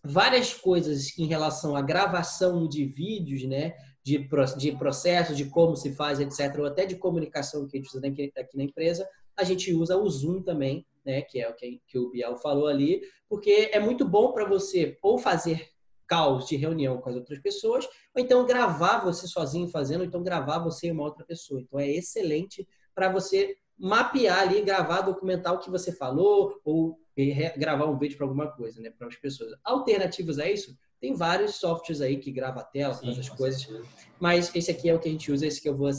várias 0.02 0.54
coisas 0.54 1.18
em 1.18 1.26
relação 1.26 1.74
à 1.74 1.82
gravação 1.82 2.68
de 2.68 2.84
vídeos, 2.84 3.42
né? 3.44 3.74
De, 4.04 4.26
de 4.56 4.72
processo, 4.72 5.34
de 5.34 5.46
como 5.46 5.76
se 5.76 5.92
faz, 5.92 6.20
etc., 6.20 6.58
ou 6.58 6.66
até 6.66 6.86
de 6.86 6.96
comunicação 6.96 7.66
que 7.66 7.76
a 7.76 7.80
gente 7.80 7.94
usa 7.94 8.06
aqui, 8.06 8.32
aqui 8.38 8.56
na 8.56 8.62
empresa, 8.62 9.06
a 9.36 9.44
gente 9.44 9.72
usa 9.74 9.98
o 9.98 10.08
Zoom 10.08 10.42
também, 10.42 10.86
né? 11.04 11.22
Que 11.22 11.40
é 11.40 11.48
o 11.48 11.54
que, 11.54 11.80
que 11.86 11.98
o 11.98 12.10
Biel 12.10 12.36
falou 12.38 12.68
ali, 12.68 13.02
porque 13.28 13.68
é 13.72 13.80
muito 13.80 14.06
bom 14.06 14.32
para 14.32 14.46
você 14.46 14.96
ou 15.02 15.18
fazer 15.18 15.68
caos 16.08 16.46
de 16.46 16.56
reunião 16.56 16.98
com 16.98 17.10
as 17.10 17.16
outras 17.16 17.38
pessoas, 17.38 17.86
ou 18.14 18.22
então 18.22 18.46
gravar 18.46 19.04
você 19.04 19.28
sozinho 19.28 19.68
fazendo, 19.68 20.00
ou 20.00 20.06
então 20.06 20.22
gravar 20.22 20.58
você 20.58 20.88
e 20.88 20.92
uma 20.92 21.04
outra 21.04 21.24
pessoa. 21.24 21.60
Então 21.60 21.78
é 21.78 21.88
excelente 21.88 22.66
para 22.94 23.12
você 23.12 23.56
mapear 23.78 24.40
ali, 24.40 24.62
gravar, 24.62 25.02
documentar 25.02 25.54
o 25.54 25.58
que 25.58 25.70
você 25.70 25.92
falou, 25.92 26.60
ou 26.64 26.98
gravar 27.56 27.86
um 27.86 27.98
vídeo 27.98 28.16
para 28.16 28.26
alguma 28.26 28.50
coisa, 28.50 28.80
né, 28.80 28.90
para 28.90 29.06
as 29.06 29.16
pessoas. 29.16 29.52
Alternativas 29.64 30.38
a 30.38 30.50
isso, 30.50 30.76
tem 31.00 31.14
vários 31.14 31.56
softwares 31.56 32.00
aí 32.00 32.16
que 32.16 32.32
grava 32.32 32.60
a 32.60 32.64
tela, 32.64 32.94
Sim, 32.94 33.10
essas 33.10 33.28
coisas, 33.28 33.62
certeza. 33.62 33.88
mas 34.18 34.54
esse 34.54 34.70
aqui 34.70 34.88
é 34.88 34.94
o 34.94 34.98
que 34.98 35.08
a 35.08 35.12
gente 35.12 35.30
usa, 35.30 35.46
esse 35.46 35.60
que 35.60 35.68
eu 35.68 35.76
vou 35.76 35.90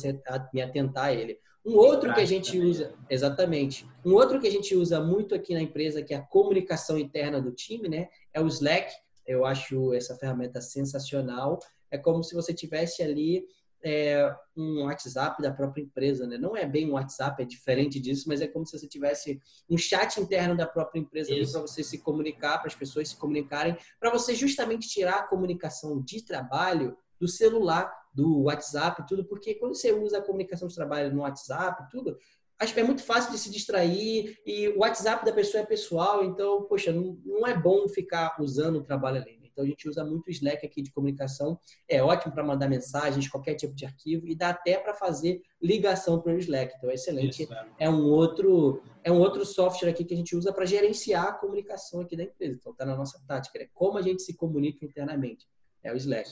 me 0.54 0.62
atentar 0.62 1.06
a 1.06 1.14
ele. 1.14 1.40
Um 1.66 1.76
outro 1.76 2.14
que 2.14 2.22
a 2.22 2.26
gente 2.26 2.58
usa, 2.58 2.94
exatamente. 3.10 3.86
Um 4.04 4.14
outro 4.14 4.40
que 4.40 4.48
a 4.48 4.52
gente 4.52 4.76
usa 4.76 5.02
muito 5.02 5.36
aqui 5.36 5.54
na 5.54 5.62
empresa, 5.62 6.02
que 6.02 6.14
é 6.14 6.18
a 6.18 6.22
comunicação 6.22 6.98
interna 6.98 7.42
do 7.42 7.52
time, 7.52 7.88
né? 7.88 8.08
É 8.34 8.42
o 8.42 8.48
Slack. 8.48 8.92
Eu 9.30 9.46
acho 9.46 9.94
essa 9.94 10.16
ferramenta 10.16 10.60
sensacional. 10.60 11.60
É 11.92 12.00
como 12.00 12.24
se 12.24 12.34
você 12.34 12.52
tivesse 12.52 13.04
ali 13.04 13.46
é, 13.84 14.36
um 14.58 14.86
WhatsApp 14.86 15.40
da 15.40 15.54
própria 15.54 15.84
empresa, 15.84 16.26
né? 16.26 16.36
Não 16.36 16.58
é 16.58 16.66
bem 16.66 16.90
um 16.90 16.94
WhatsApp, 16.94 17.44
é 17.44 17.46
diferente 17.46 18.00
disso, 18.00 18.26
mas 18.28 18.42
é 18.42 18.48
como 18.48 18.66
se 18.66 18.78
você 18.78 18.88
tivesse 18.88 19.40
um 19.70 19.78
chat 19.78 20.20
interno 20.20 20.58
da 20.58 20.66
própria 20.66 21.00
empresa 21.00 21.30
para 21.30 21.62
você 21.62 21.84
se 21.84 22.00
comunicar, 22.00 22.58
para 22.58 22.68
as 22.68 22.76
pessoas 22.76 23.10
se 23.10 23.18
comunicarem, 23.18 23.78
para 24.00 24.10
você 24.10 24.34
justamente 24.34 24.90
tirar 24.90 25.20
a 25.20 25.28
comunicação 25.28 26.02
de 26.02 26.26
trabalho 26.26 26.98
do 27.20 27.28
celular, 27.28 27.94
do 28.12 28.44
WhatsApp, 28.44 29.06
tudo, 29.08 29.24
porque 29.26 29.54
quando 29.56 29.76
você 29.76 29.92
usa 29.92 30.18
a 30.18 30.24
comunicação 30.24 30.68
de 30.68 30.74
trabalho 30.74 31.14
no 31.14 31.22
WhatsApp, 31.22 31.88
tudo, 31.92 32.18
é 32.60 32.84
muito 32.84 33.04
fácil 33.04 33.32
de 33.32 33.38
se 33.38 33.50
distrair 33.50 34.38
e 34.46 34.68
o 34.70 34.80
WhatsApp 34.80 35.26
da 35.26 35.32
pessoa 35.32 35.64
é 35.64 35.66
pessoal, 35.66 36.24
então, 36.26 36.64
poxa, 36.64 36.92
não, 36.92 37.18
não 37.26 37.48
é 37.48 37.58
bom 37.58 37.88
ficar 37.88 38.36
usando 38.40 38.78
o 38.78 38.84
trabalho 38.84 39.22
ali. 39.22 39.38
Né? 39.38 39.50
Então, 39.60 39.64
a 39.64 39.68
gente 39.68 39.90
usa 39.90 40.06
muito 40.06 40.28
o 40.28 40.30
Slack 40.30 40.66
aqui 40.66 40.82
de 40.82 40.92
comunicação, 40.92 41.60
é 41.88 42.02
ótimo 42.02 42.34
para 42.34 42.44
mandar 42.44 42.70
mensagens, 42.70 43.28
qualquer 43.28 43.56
tipo 43.56 43.74
de 43.76 43.86
arquivo 43.86 44.28
e 44.28 44.36
dá 44.36 44.50
até 44.50 44.78
para 44.78 44.94
fazer 44.94 45.42
ligação 45.62 46.22
para 46.22 46.34
o 46.34 46.38
Slack. 46.38 46.74
Então, 46.78 46.90
é 46.90 46.94
excelente. 46.94 47.44
Isso, 47.44 47.54
é. 47.54 47.66
é. 47.80 47.90
um 47.90 48.06
outro 48.06 48.82
é 49.04 49.12
um 49.12 49.20
outro 49.20 49.46
software 49.46 49.90
aqui 49.90 50.04
que 50.04 50.14
a 50.14 50.18
gente 50.18 50.36
usa 50.36 50.54
para 50.54 50.66
gerenciar 50.66 51.28
a 51.28 51.34
comunicação 51.34 52.02
aqui 52.02 52.16
da 52.16 52.24
empresa. 52.24 52.58
Então, 52.60 52.72
está 52.72 52.86
na 52.86 52.96
nossa 52.96 53.22
tática, 53.28 53.58
é 53.58 53.68
como 53.74 53.98
a 53.98 54.02
gente 54.02 54.22
se 54.22 54.34
comunica 54.34 54.86
internamente. 54.86 55.48
É 55.82 55.94
o 55.94 55.96
Slack. 55.96 56.30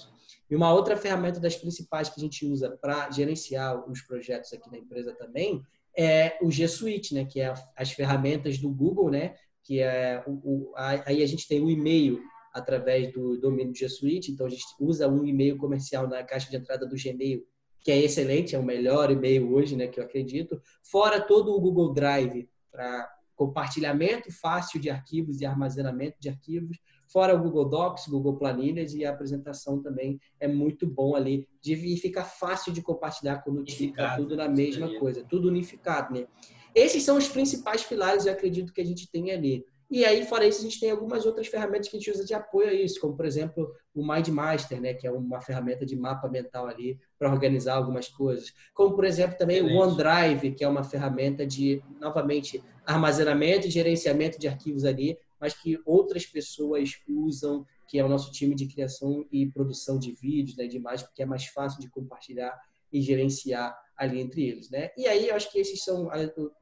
E 0.50 0.56
uma 0.56 0.74
outra 0.74 0.98
ferramenta 0.98 1.40
das 1.40 1.56
principais 1.56 2.10
que 2.10 2.20
a 2.20 2.24
gente 2.24 2.46
usa 2.46 2.78
para 2.82 3.10
gerenciar 3.12 3.90
os 3.90 4.02
projetos 4.02 4.52
aqui 4.54 4.70
na 4.70 4.78
empresa 4.78 5.14
também 5.14 5.64
é 5.98 6.38
o 6.42 6.52
G 6.52 6.68
Suite, 6.68 7.14
né? 7.14 7.26
Que 7.26 7.42
é 7.42 7.54
as 7.76 7.92
ferramentas 7.92 8.60
do 8.60 8.70
Google, 8.70 9.10
né? 9.10 9.36
Que 9.64 9.80
é 9.80 10.24
o, 10.28 10.32
o 10.32 10.74
aí 10.78 11.24
a 11.24 11.26
gente 11.26 11.48
tem 11.48 11.62
o 11.62 11.70
e-mail 11.70 12.22
através 12.54 13.12
do 13.12 13.40
domínio 13.40 13.74
do 13.74 13.78
G 13.78 13.90
Suite, 13.90 14.32
então 14.32 14.46
a 14.46 14.50
gente 14.50 14.64
usa 14.80 15.08
um 15.08 15.26
e-mail 15.26 15.58
comercial 15.58 16.08
na 16.08 16.24
caixa 16.24 16.50
de 16.50 16.56
entrada 16.56 16.86
do 16.86 16.96
Gmail, 16.96 17.44
que 17.82 17.92
é 17.92 17.98
excelente, 17.98 18.56
é 18.56 18.60
o 18.60 18.64
melhor 18.64 19.12
e-mail 19.12 19.52
hoje, 19.52 19.76
né? 19.76 19.88
Que 19.88 20.00
eu 20.00 20.04
acredito. 20.04 20.62
Fora 20.84 21.20
todo 21.20 21.54
o 21.54 21.60
Google 21.60 21.94
Drive 21.94 22.48
para 22.72 23.10
compartilhamento 23.36 24.32
fácil 24.32 24.80
de 24.80 24.90
arquivos 24.90 25.42
e 25.42 25.46
armazenamento 25.46 26.18
de 26.20 26.30
arquivos 26.30 26.78
Fora 27.08 27.34
o 27.34 27.42
Google 27.42 27.66
Docs, 27.66 28.08
Google 28.08 28.38
Planilhas 28.38 28.94
e 28.94 29.06
a 29.06 29.12
apresentação 29.12 29.82
também 29.82 30.20
é 30.40 30.48
muito 30.48 30.86
bom 30.86 31.16
ali. 31.16 31.48
De, 31.62 31.74
e 31.74 31.98
fica 31.98 32.24
fácil 32.24 32.74
de 32.74 32.82
compartilhar 32.82 33.38
quando 33.38 33.70
fica 33.70 34.16
tudo 34.16 34.36
na 34.36 34.48
mesma 34.48 35.00
coisa, 35.00 35.24
tudo 35.24 35.48
unificado, 35.48 36.14
né? 36.14 36.28
Esses 36.76 37.04
são 37.04 37.18
os 37.18 37.28
principais 37.28 37.84
pilares, 37.84 38.26
eu 38.26 38.34
acredito, 38.34 38.74
que 38.74 38.82
a 38.82 38.86
gente 38.86 39.10
tem 39.10 39.32
ali. 39.32 39.66
E 39.90 40.04
aí, 40.04 40.26
fora 40.26 40.46
isso, 40.46 40.60
a 40.60 40.64
gente 40.64 40.80
tem 40.82 40.92
algumas 40.92 41.26
outras 41.26 41.48
ferramentas 41.48 41.88
que 41.88 41.96
a 41.96 42.00
gente 42.00 42.12
usa 42.12 42.26
de 42.26 42.34
apoio 42.34 42.68
a 42.68 42.74
isso, 42.74 43.00
como, 43.00 43.16
por 43.16 43.26
exemplo, 43.26 43.72
o 43.96 44.06
MindMaster, 44.06 44.82
né, 44.82 44.94
que 44.94 45.08
é 45.08 45.12
uma 45.12 45.42
ferramenta 45.42 45.86
de 45.86 45.96
mapa 45.96 46.28
mental 46.28 46.68
ali 46.68 47.00
para 47.18 47.32
organizar 47.32 47.76
algumas 47.76 48.10
coisas. 48.10 48.54
Como, 48.74 48.94
por 48.94 49.06
exemplo, 49.06 49.38
também 49.38 49.58
Excelente. 49.58 49.78
o 49.78 49.82
OneDrive, 49.82 50.52
que 50.56 50.64
é 50.64 50.68
uma 50.68 50.84
ferramenta 50.84 51.48
de, 51.48 51.82
novamente, 52.02 52.62
armazenamento 52.86 53.68
e 53.68 53.72
gerenciamento 53.72 54.38
de 54.38 54.48
arquivos 54.48 54.84
ali, 54.84 55.18
mas 55.40 55.54
que 55.54 55.80
outras 55.86 56.26
pessoas 56.26 56.92
usam, 57.08 57.66
que 57.88 58.00
é 58.00 58.04
o 58.04 58.10
nosso 58.10 58.32
time 58.32 58.56
de 58.56 58.68
criação 58.68 59.26
e 59.32 59.48
produção 59.48 59.98
de 59.98 60.12
vídeos, 60.12 60.58
né, 60.58 60.68
de 60.68 60.78
imagens, 60.78 61.04
porque 61.04 61.24
é 61.24 61.26
mais 61.26 61.46
fácil 61.46 61.80
de 61.80 61.90
compartilhar 61.90 62.60
e 62.92 63.02
gerenciar 63.02 63.78
ali 63.98 64.22
entre 64.22 64.48
eles, 64.48 64.70
né? 64.70 64.92
E 64.98 65.08
aí 65.08 65.28
eu 65.28 65.36
acho 65.36 65.52
que 65.52 65.60
esses 65.60 65.84
são 65.84 66.10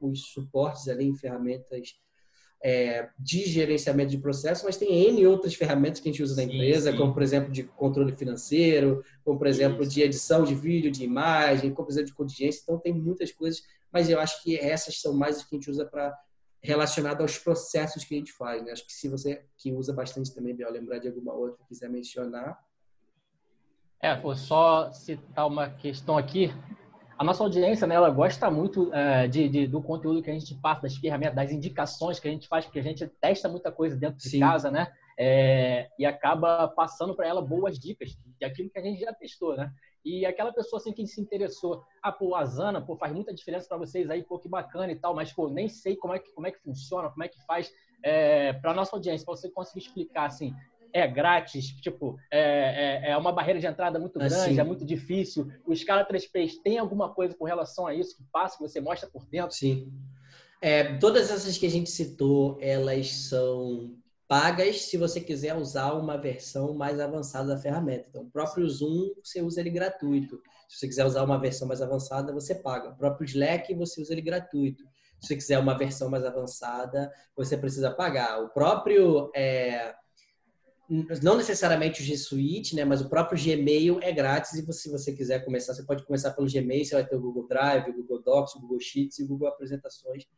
os 0.00 0.32
suportes 0.32 0.88
ali 0.88 1.04
em 1.04 1.14
ferramentas 1.14 1.94
é, 2.62 3.08
de 3.18 3.44
gerenciamento 3.46 4.10
de 4.10 4.18
processo, 4.18 4.64
mas 4.64 4.76
tem 4.76 5.08
N 5.08 5.26
outras 5.26 5.54
ferramentas 5.54 6.00
que 6.00 6.08
a 6.08 6.12
gente 6.12 6.22
usa 6.22 6.36
na 6.36 6.42
empresa, 6.42 6.90
sim. 6.90 6.96
como 6.96 7.12
por 7.12 7.22
exemplo 7.22 7.52
de 7.52 7.62
controle 7.62 8.12
financeiro, 8.12 9.04
como 9.24 9.38
por 9.38 9.46
exemplo 9.46 9.82
Isso. 9.82 9.92
de 9.92 10.02
edição 10.02 10.42
de 10.42 10.54
vídeo, 10.54 10.90
de 10.90 11.04
imagem, 11.04 11.72
como 11.72 11.86
por 11.86 11.92
exemplo 11.92 12.08
de 12.08 12.14
contingência, 12.14 12.60
então 12.62 12.78
tem 12.78 12.92
muitas 12.92 13.30
coisas, 13.30 13.62
mas 13.92 14.08
eu 14.08 14.18
acho 14.18 14.42
que 14.42 14.56
essas 14.56 15.00
são 15.00 15.14
mais 15.14 15.36
as 15.36 15.44
que 15.44 15.54
a 15.54 15.58
gente 15.58 15.70
usa 15.70 15.84
para 15.84 16.16
relacionado 16.66 17.20
aos 17.20 17.38
processos 17.38 18.04
que 18.04 18.14
a 18.14 18.18
gente 18.18 18.32
faz. 18.32 18.62
Né? 18.64 18.72
Acho 18.72 18.84
que 18.84 18.92
se 18.92 19.08
você 19.08 19.46
que 19.56 19.72
usa 19.72 19.92
bastante 19.92 20.34
também, 20.34 20.54
Biel, 20.54 20.70
lembrar 20.70 20.98
de 20.98 21.08
alguma 21.08 21.32
outra 21.32 21.58
que 21.58 21.68
quiser 21.68 21.88
mencionar. 21.88 22.58
É, 24.02 24.14
vou 24.20 24.34
só 24.34 24.92
citar 24.92 25.46
uma 25.46 25.70
questão 25.70 26.18
aqui. 26.18 26.52
A 27.16 27.24
nossa 27.24 27.42
audiência, 27.42 27.86
né, 27.86 27.94
ela 27.94 28.10
gosta 28.10 28.50
muito 28.50 28.92
é, 28.92 29.26
de, 29.26 29.48
de, 29.48 29.66
do 29.66 29.80
conteúdo 29.80 30.22
que 30.22 30.30
a 30.30 30.34
gente 30.34 30.54
passa, 30.56 30.82
das 30.82 30.96
ferramentas, 30.96 31.34
das 31.36 31.50
indicações 31.50 32.20
que 32.20 32.28
a 32.28 32.30
gente 32.30 32.46
faz, 32.46 32.66
porque 32.66 32.80
a 32.80 32.82
gente 32.82 33.06
testa 33.20 33.48
muita 33.48 33.72
coisa 33.72 33.96
dentro 33.96 34.18
de 34.18 34.28
Sim. 34.28 34.40
casa, 34.40 34.70
né? 34.70 34.92
É, 35.18 35.88
e 35.98 36.04
acaba 36.04 36.68
passando 36.68 37.16
para 37.16 37.26
ela 37.26 37.40
boas 37.40 37.78
dicas 37.78 38.18
de 38.38 38.44
aquilo 38.44 38.68
que 38.68 38.78
a 38.78 38.82
gente 38.82 39.00
já 39.00 39.14
testou, 39.14 39.56
né? 39.56 39.72
E 40.06 40.24
aquela 40.24 40.52
pessoa 40.52 40.78
assim 40.78 40.92
que 40.92 41.04
se 41.04 41.20
interessou, 41.20 41.82
ah, 42.00 42.12
pô, 42.12 42.36
a 42.36 42.44
Zana, 42.44 42.80
pô, 42.80 42.96
faz 42.96 43.12
muita 43.12 43.34
diferença 43.34 43.66
para 43.68 43.76
vocês 43.76 44.08
aí, 44.08 44.22
pô, 44.22 44.38
que 44.38 44.48
bacana 44.48 44.92
e 44.92 44.96
tal, 44.96 45.12
mas 45.12 45.32
pô, 45.32 45.48
nem 45.48 45.68
sei 45.68 45.96
como 45.96 46.14
é 46.14 46.20
que, 46.20 46.32
como 46.32 46.46
é 46.46 46.52
que 46.52 46.60
funciona, 46.60 47.10
como 47.10 47.24
é 47.24 47.28
que 47.28 47.44
faz 47.44 47.72
é, 48.04 48.52
para 48.52 48.72
nossa 48.72 48.94
audiência, 48.94 49.24
para 49.24 49.34
você 49.34 49.50
conseguir 49.50 49.80
explicar 49.80 50.26
assim, 50.26 50.54
é 50.92 51.08
grátis, 51.08 51.66
tipo, 51.80 52.16
é, 52.30 53.08
é, 53.08 53.10
é 53.10 53.16
uma 53.16 53.32
barreira 53.32 53.58
de 53.58 53.66
entrada 53.66 53.98
muito 53.98 54.16
grande, 54.16 54.34
assim. 54.34 54.60
é 54.60 54.62
muito 54.62 54.84
difícil. 54.84 55.50
O 55.66 55.74
Scala 55.74 56.06
3Ps 56.06 56.62
tem 56.62 56.78
alguma 56.78 57.12
coisa 57.12 57.34
com 57.34 57.44
relação 57.44 57.84
a 57.84 57.92
isso 57.92 58.16
que 58.16 58.22
passa, 58.30 58.56
que 58.56 58.62
você 58.62 58.80
mostra 58.80 59.10
por 59.10 59.26
dentro? 59.26 59.56
Sim. 59.56 59.92
É, 60.62 60.96
todas 60.98 61.32
essas 61.32 61.58
que 61.58 61.66
a 61.66 61.70
gente 61.70 61.90
citou, 61.90 62.56
elas 62.60 63.10
são 63.12 63.92
pagas 64.28 64.82
se 64.82 64.96
você 64.96 65.20
quiser 65.20 65.54
usar 65.54 65.92
uma 65.92 66.16
versão 66.16 66.74
mais 66.74 66.98
avançada 67.00 67.54
da 67.54 67.60
ferramenta. 67.60 68.08
Então, 68.08 68.22
o 68.22 68.30
próprio 68.30 68.68
Zoom, 68.68 69.10
você 69.22 69.40
usa 69.42 69.60
ele 69.60 69.70
gratuito. 69.70 70.40
Se 70.68 70.78
você 70.78 70.88
quiser 70.88 71.04
usar 71.04 71.22
uma 71.24 71.38
versão 71.38 71.66
mais 71.66 71.80
avançada, 71.80 72.32
você 72.32 72.54
paga. 72.54 72.90
O 72.90 72.96
próprio 72.96 73.24
Slack, 73.24 73.74
você 73.74 74.00
usa 74.00 74.12
ele 74.12 74.22
gratuito. 74.22 74.84
Se 75.20 75.28
você 75.28 75.36
quiser 75.36 75.58
uma 75.58 75.78
versão 75.78 76.10
mais 76.10 76.24
avançada, 76.24 77.10
você 77.36 77.56
precisa 77.56 77.90
pagar. 77.90 78.42
O 78.42 78.48
próprio... 78.50 79.30
É, 79.34 79.94
não 81.20 81.36
necessariamente 81.36 82.00
o 82.00 82.04
G 82.04 82.16
Suite, 82.16 82.76
né, 82.76 82.84
mas 82.84 83.00
o 83.00 83.08
próprio 83.08 83.42
Gmail 83.42 83.98
é 84.02 84.12
grátis 84.12 84.54
e 84.54 84.72
se 84.72 84.88
você 84.88 85.12
quiser 85.12 85.44
começar, 85.44 85.74
você 85.74 85.82
pode 85.82 86.04
começar 86.04 86.30
pelo 86.30 86.48
Gmail, 86.48 86.84
você 86.84 86.94
vai 86.94 87.04
ter 87.04 87.16
o 87.16 87.20
Google 87.20 87.48
Drive, 87.48 87.90
o 87.90 87.92
Google 87.92 88.22
Docs, 88.22 88.54
o 88.54 88.60
Google 88.60 88.78
Sheets 88.78 89.18
e 89.18 89.24
o 89.24 89.26
Google 89.26 89.48
Apresentações 89.48 90.28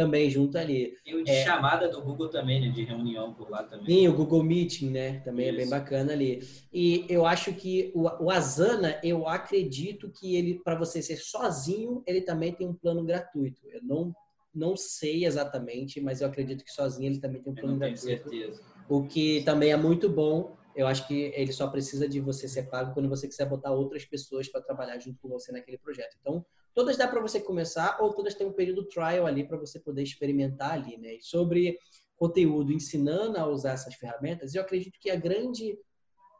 também 0.00 0.30
junto 0.30 0.56
ali. 0.56 0.94
E 1.04 1.14
o 1.14 1.22
de 1.22 1.30
é, 1.30 1.44
chamada 1.44 1.88
do 1.88 2.00
Google 2.00 2.28
também, 2.28 2.60
né? 2.60 2.68
De 2.68 2.84
reunião 2.84 3.34
por 3.34 3.50
lá 3.50 3.62
também. 3.62 3.86
Sim, 3.86 4.08
o 4.08 4.14
Google 4.14 4.42
Meeting, 4.42 4.90
né? 4.90 5.20
Também 5.20 5.46
Isso. 5.46 5.54
é 5.54 5.58
bem 5.58 5.68
bacana 5.68 6.12
ali. 6.12 6.42
E 6.72 7.04
eu 7.08 7.26
acho 7.26 7.52
que 7.52 7.92
o, 7.94 8.24
o 8.24 8.30
Asana, 8.30 8.98
eu 9.04 9.28
acredito 9.28 10.10
que 10.10 10.34
ele, 10.36 10.60
para 10.64 10.74
você 10.74 11.02
ser 11.02 11.16
sozinho, 11.16 12.02
ele 12.06 12.22
também 12.22 12.52
tem 12.52 12.66
um 12.66 12.74
plano 12.74 13.04
gratuito. 13.04 13.60
Eu 13.68 13.82
não, 13.82 14.14
não 14.54 14.74
sei 14.74 15.26
exatamente, 15.26 16.00
mas 16.00 16.22
eu 16.22 16.28
acredito 16.28 16.64
que 16.64 16.72
sozinho 16.72 17.10
ele 17.10 17.20
também 17.20 17.42
tem 17.42 17.52
um 17.52 17.56
plano 17.56 17.78
gratuito. 17.78 18.00
certeza. 18.30 18.62
O 18.88 19.04
que 19.04 19.42
também 19.44 19.70
é 19.70 19.76
muito 19.76 20.08
bom 20.08 20.56
eu 20.74 20.86
acho 20.86 21.06
que 21.06 21.32
ele 21.34 21.52
só 21.52 21.66
precisa 21.68 22.08
de 22.08 22.20
você 22.20 22.48
ser 22.48 22.64
pago 22.70 22.94
quando 22.94 23.08
você 23.08 23.26
quiser 23.26 23.46
botar 23.46 23.72
outras 23.72 24.04
pessoas 24.04 24.48
para 24.48 24.62
trabalhar 24.62 24.98
junto 24.98 25.18
com 25.20 25.28
você 25.28 25.52
naquele 25.52 25.76
projeto. 25.76 26.16
Então, 26.20 26.44
todas 26.74 26.96
dá 26.96 27.06
para 27.06 27.20
você 27.20 27.40
começar 27.40 27.98
ou 28.00 28.12
todas 28.12 28.34
têm 28.34 28.46
um 28.46 28.52
período 28.52 28.84
trial 28.84 29.26
ali 29.26 29.46
para 29.46 29.58
você 29.58 29.78
poder 29.78 30.02
experimentar 30.02 30.72
ali, 30.72 30.96
né? 30.96 31.14
E 31.14 31.22
sobre 31.22 31.78
conteúdo, 32.16 32.72
ensinando 32.72 33.38
a 33.38 33.46
usar 33.46 33.72
essas 33.72 33.94
ferramentas, 33.94 34.54
eu 34.54 34.62
acredito 34.62 34.98
que 35.00 35.10
a 35.10 35.16
grande 35.16 35.78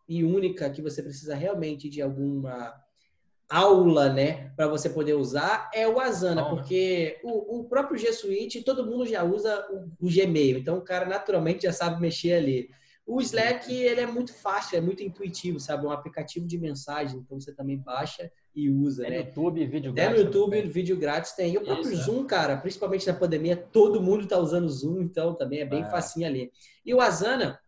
e 0.06 0.24
única 0.24 0.68
que 0.68 0.82
você 0.82 1.02
precisa 1.02 1.34
realmente 1.34 1.88
de 1.88 2.02
alguma 2.02 2.74
aula, 3.48 4.12
né, 4.12 4.52
para 4.56 4.68
você 4.68 4.88
poder 4.88 5.14
usar 5.14 5.68
é 5.74 5.86
o 5.86 5.98
Asana, 5.98 6.48
porque 6.48 7.18
o, 7.24 7.58
o, 7.58 7.64
próprio 7.64 7.98
G 7.98 8.12
Suite 8.12 8.62
todo 8.62 8.86
mundo 8.86 9.06
já 9.06 9.24
usa 9.24 9.66
o, 9.70 10.06
o 10.06 10.08
Gmail, 10.08 10.58
então 10.58 10.78
o 10.78 10.82
cara 10.82 11.04
naturalmente 11.06 11.64
já 11.64 11.72
sabe 11.72 12.00
mexer 12.00 12.34
ali. 12.34 12.70
O 13.04 13.20
Slack, 13.20 13.72
ele 13.72 14.00
é 14.00 14.06
muito 14.06 14.32
fácil, 14.32 14.78
é 14.78 14.80
muito 14.80 15.02
intuitivo, 15.02 15.58
sabe? 15.58 15.84
É 15.84 15.88
um 15.88 15.92
aplicativo 15.92 16.46
de 16.46 16.58
mensagem, 16.58 17.18
então 17.18 17.40
você 17.40 17.52
também 17.52 17.76
baixa 17.76 18.30
e 18.54 18.68
usa, 18.68 19.06
é 19.06 19.10
né? 19.10 19.18
no 19.18 19.24
YouTube, 19.26 19.66
vídeo 19.66 19.92
grátis. 19.92 20.12
É 20.12 20.14
no 20.14 20.26
YouTube, 20.26 20.56
também. 20.56 20.70
vídeo 20.70 20.96
grátis 20.96 21.32
tem. 21.32 21.52
E 21.52 21.58
o 21.58 21.64
próprio 21.64 21.92
Isso, 21.92 22.04
Zoom, 22.04 22.26
cara, 22.26 22.56
principalmente 22.56 23.06
na 23.06 23.14
pandemia, 23.14 23.56
todo 23.56 24.02
mundo 24.02 24.26
tá 24.26 24.38
usando 24.38 24.68
Zoom, 24.68 25.00
então 25.02 25.34
também 25.34 25.60
é 25.60 25.64
bem 25.64 25.82
ah. 25.82 25.90
facinho 25.90 26.26
ali. 26.26 26.50
E 26.84 26.92
o 26.92 27.00
Asana, 27.00 27.60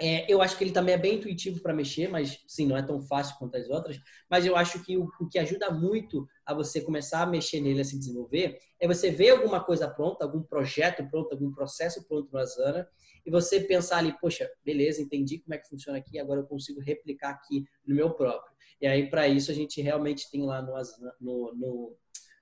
é, 0.00 0.32
eu 0.32 0.40
acho 0.40 0.56
que 0.56 0.62
ele 0.62 0.70
também 0.70 0.94
é 0.94 0.98
bem 0.98 1.16
intuitivo 1.16 1.60
para 1.60 1.74
mexer, 1.74 2.08
mas 2.08 2.38
sim, 2.46 2.66
não 2.66 2.76
é 2.76 2.82
tão 2.82 3.00
fácil 3.00 3.36
quanto 3.36 3.56
as 3.56 3.68
outras. 3.68 3.98
Mas 4.30 4.46
eu 4.46 4.56
acho 4.56 4.84
que 4.84 4.96
o, 4.96 5.08
o, 5.20 5.28
que 5.28 5.38
ajuda 5.40 5.70
muito 5.70 6.28
a 6.46 6.54
você 6.54 6.80
começar 6.80 7.22
a 7.22 7.26
mexer 7.26 7.60
nele, 7.60 7.80
a 7.80 7.84
se 7.84 7.98
desenvolver, 7.98 8.58
é 8.78 8.86
você 8.86 9.10
ver 9.10 9.30
alguma 9.30 9.58
coisa 9.64 9.88
pronta, 9.88 10.24
algum 10.24 10.40
projeto 10.40 11.04
pronto, 11.10 11.32
algum 11.32 11.50
processo 11.50 12.06
pronto 12.06 12.28
no 12.32 12.38
Asana, 12.38 12.86
e 13.28 13.30
você 13.30 13.60
pensar 13.60 13.98
ali, 13.98 14.18
poxa, 14.18 14.50
beleza, 14.64 15.02
entendi 15.02 15.38
como 15.40 15.52
é 15.52 15.58
que 15.58 15.68
funciona 15.68 15.98
aqui, 15.98 16.18
agora 16.18 16.40
eu 16.40 16.46
consigo 16.46 16.80
replicar 16.80 17.28
aqui 17.28 17.62
no 17.86 17.94
meu 17.94 18.14
próprio. 18.14 18.56
E 18.80 18.86
aí, 18.86 19.10
para 19.10 19.28
isso, 19.28 19.50
a 19.50 19.54
gente 19.54 19.82
realmente 19.82 20.30
tem 20.30 20.46
lá 20.46 20.62
no, 20.62 20.72
no, 21.20 21.54
no, 21.54 21.96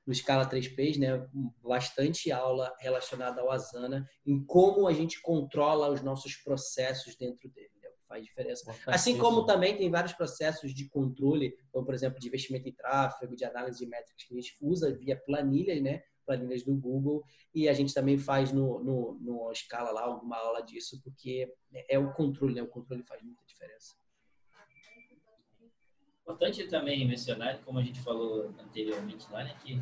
no 0.07 0.15
Scala 0.15 0.49
3Ps, 0.49 0.97
né, 0.97 1.29
bastante 1.61 2.31
aula 2.31 2.73
relacionada 2.79 3.41
ao 3.41 3.51
Asana, 3.51 4.09
em 4.25 4.45
como 4.45 4.87
a 4.87 4.93
gente 4.93 5.21
controla 5.21 5.91
os 5.91 6.03
nossos 6.03 6.37
processos 6.37 7.17
dentro 7.17 7.51
dele. 7.51 7.73
Né, 7.83 7.89
faz 8.07 8.25
diferença. 8.25 8.73
Assim 8.87 9.19
como 9.19 9.45
também 9.45 9.77
tem 9.77 9.91
vários 9.91 10.13
processos 10.13 10.73
de 10.73 10.89
controle, 10.89 11.53
como 11.73 11.85
por 11.85 11.95
exemplo 11.97 12.21
de 12.21 12.29
investimento 12.29 12.69
em 12.69 12.73
tráfego, 12.73 13.35
de 13.35 13.45
análise 13.45 13.81
de 13.81 13.87
métricas 13.87 14.23
que 14.23 14.35
a 14.35 14.41
gente 14.41 14.57
usa 14.61 14.97
via 14.97 15.21
planilhas, 15.27 15.83
né? 15.83 16.01
Planilhas 16.27 16.65
do 16.65 16.75
Google 16.75 17.25
e 17.55 17.69
a 17.69 17.73
gente 17.73 17.95
também 17.95 18.19
faz 18.19 18.53
no, 18.53 18.83
no, 18.83 19.19
no 19.21 19.53
escala 19.53 19.91
lá 19.93 20.03
alguma 20.03 20.37
aula 20.37 20.61
disso, 20.63 21.01
porque 21.03 21.51
é 21.89 21.99
o 21.99 22.13
controle, 22.13 22.55
né? 22.55 22.63
O 22.63 22.67
controle 22.67 23.03
faz 23.05 23.23
muita 23.23 23.43
diferença. 23.47 23.95
Importante 26.23 26.67
também 26.67 27.07
mencionar, 27.07 27.61
como 27.65 27.79
a 27.79 27.83
gente 27.83 28.01
falou 28.01 28.53
anteriormente 28.59 29.31
lá, 29.31 29.45
né, 29.45 29.55
que 29.63 29.81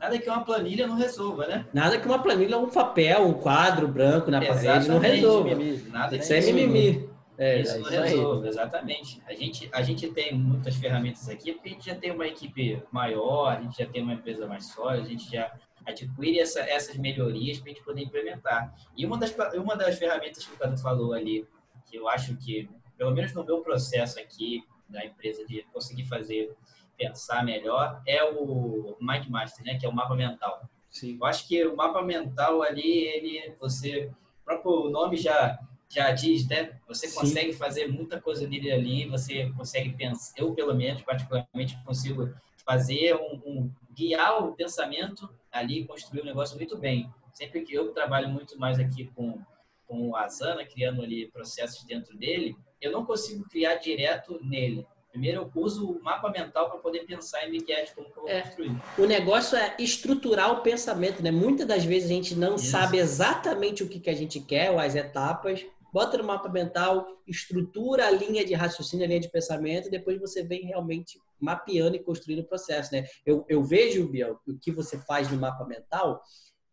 nada 0.00 0.18
que 0.18 0.26
uma 0.26 0.42
planilha 0.42 0.86
não 0.86 0.96
resolva, 0.96 1.46
né? 1.46 1.68
Nada 1.72 2.00
que 2.00 2.06
uma 2.06 2.18
planilha, 2.18 2.56
um 2.56 2.70
papel, 2.70 3.26
um 3.26 3.34
quadro 3.34 3.86
branco 3.86 4.30
na 4.30 4.42
Exatamente, 4.42 4.64
parede 4.64 4.88
não 4.88 4.98
resolva. 4.98 5.54
Mimimi. 5.54 5.90
Nada 5.90 6.16
isso 6.16 6.32
é 6.32 6.40
mimimi. 6.40 7.12
É, 7.36 7.60
isso 7.60 7.76
é 7.76 7.78
não 7.78 7.90
resolve, 7.90 8.48
exatamente. 8.48 9.22
A 9.26 9.34
gente, 9.34 9.68
a 9.70 9.82
gente 9.82 10.08
tem 10.08 10.34
muitas 10.34 10.76
ferramentas 10.76 11.28
aqui 11.28 11.52
porque 11.52 11.68
a 11.68 11.72
gente 11.72 11.86
já 11.86 11.94
tem 11.94 12.10
uma 12.10 12.26
equipe 12.26 12.82
maior, 12.90 13.48
a 13.48 13.60
gente 13.60 13.76
já 13.76 13.86
tem 13.86 14.02
uma 14.02 14.14
empresa 14.14 14.46
mais 14.46 14.66
sólida, 14.68 15.06
a 15.06 15.10
gente 15.10 15.30
já 15.30 15.52
adquire 15.86 16.38
essa, 16.38 16.60
essas 16.60 16.96
melhorias 16.96 17.58
para 17.58 17.70
a 17.70 17.74
gente 17.74 17.84
poder 17.84 18.02
implementar. 18.02 18.74
E 18.96 19.04
uma 19.04 19.18
das, 19.18 19.34
uma 19.54 19.76
das 19.76 19.98
ferramentas 19.98 20.44
que 20.46 20.54
o 20.54 20.58
Cadu 20.58 20.78
falou 20.78 21.12
ali, 21.12 21.46
que 21.86 21.96
eu 21.96 22.08
acho 22.08 22.36
que, 22.36 22.68
pelo 22.96 23.12
menos 23.12 23.32
no 23.32 23.44
meu 23.44 23.60
processo 23.60 24.18
aqui 24.20 24.62
da 24.88 25.04
empresa 25.04 25.44
de 25.46 25.62
conseguir 25.72 26.04
fazer 26.04 26.54
pensar 26.96 27.44
melhor, 27.44 28.02
é 28.06 28.22
o 28.24 28.96
MindMaster, 29.00 29.64
né, 29.64 29.78
que 29.78 29.86
é 29.86 29.88
o 29.88 29.94
mapa 29.94 30.14
mental. 30.14 30.68
Sim. 30.90 31.16
Eu 31.18 31.24
acho 31.24 31.48
que 31.48 31.66
o 31.66 31.74
mapa 31.74 32.02
mental 32.02 32.62
ali, 32.62 33.06
ele, 33.06 33.54
você, 33.58 34.10
o 34.42 34.44
próprio 34.44 34.90
nome 34.90 35.16
já 35.16 35.58
já 35.92 36.10
diz, 36.10 36.48
né? 36.48 36.78
Você 36.88 37.06
Sim. 37.06 37.20
consegue 37.20 37.52
fazer 37.52 37.86
muita 37.86 38.18
coisa 38.18 38.48
nele 38.48 38.72
ali, 38.72 39.06
você 39.06 39.50
consegue 39.50 39.92
pensar, 39.92 40.32
eu 40.38 40.54
pelo 40.54 40.74
menos 40.74 41.02
particularmente 41.02 41.76
consigo 41.84 42.32
fazer 42.64 43.14
um, 43.14 43.40
um 43.44 43.70
guiar 43.94 44.44
o 44.44 44.54
pensamento 44.54 45.28
ali 45.50 45.84
construir 45.84 46.22
um 46.22 46.26
negócio 46.26 46.56
muito 46.56 46.76
bem. 46.78 47.10
Sempre 47.34 47.62
que 47.62 47.74
eu 47.74 47.92
trabalho 47.92 48.28
muito 48.28 48.58
mais 48.58 48.78
aqui 48.78 49.10
com, 49.14 49.40
com 49.86 50.10
o 50.10 50.16
Asana, 50.16 50.64
criando 50.64 51.02
ali 51.02 51.30
processos 51.30 51.84
dentro 51.84 52.16
dele, 52.16 52.56
eu 52.80 52.90
não 52.90 53.04
consigo 53.04 53.48
criar 53.48 53.76
direto 53.76 54.38
nele. 54.42 54.86
Primeiro 55.10 55.42
eu 55.54 55.62
uso 55.62 55.90
o 55.90 56.02
mapa 56.02 56.30
mental 56.30 56.70
para 56.70 56.78
poder 56.78 57.04
pensar 57.04 57.46
em 57.46 57.50
miquete 57.50 57.94
como 57.94 58.10
que 58.10 58.18
eu 58.18 58.22
vou 58.22 58.30
é, 58.30 58.40
construir. 58.40 58.74
O 58.96 59.04
negócio 59.04 59.58
é 59.58 59.76
estruturar 59.78 60.50
o 60.50 60.62
pensamento, 60.62 61.22
né? 61.22 61.30
Muitas 61.30 61.66
das 61.66 61.84
vezes 61.84 62.10
a 62.10 62.14
gente 62.14 62.34
não 62.34 62.54
Isso. 62.54 62.70
sabe 62.70 62.96
exatamente 62.96 63.82
o 63.82 63.88
que, 63.88 64.00
que 64.00 64.08
a 64.08 64.14
gente 64.14 64.40
quer, 64.40 64.70
ou 64.70 64.78
as 64.78 64.94
etapas, 64.94 65.66
bota 65.92 66.16
no 66.16 66.24
mapa 66.24 66.48
mental, 66.48 67.06
estrutura 67.26 68.06
a 68.06 68.10
linha 68.10 68.44
de 68.44 68.54
raciocínio, 68.54 69.04
a 69.04 69.08
linha 69.08 69.20
de 69.20 69.30
pensamento, 69.30 69.88
e 69.88 69.90
depois 69.90 70.18
você 70.18 70.42
vem 70.42 70.64
realmente 70.64 71.20
mapeando 71.38 71.96
e 71.96 72.02
construindo 72.02 72.40
o 72.40 72.46
processo, 72.46 72.92
né? 72.92 73.04
Eu, 73.26 73.44
eu 73.48 73.62
vejo, 73.62 74.08
Biel, 74.08 74.40
o 74.48 74.58
que 74.58 74.70
você 74.70 74.98
faz 74.98 75.30
no 75.30 75.38
mapa 75.38 75.64
mental 75.66 76.22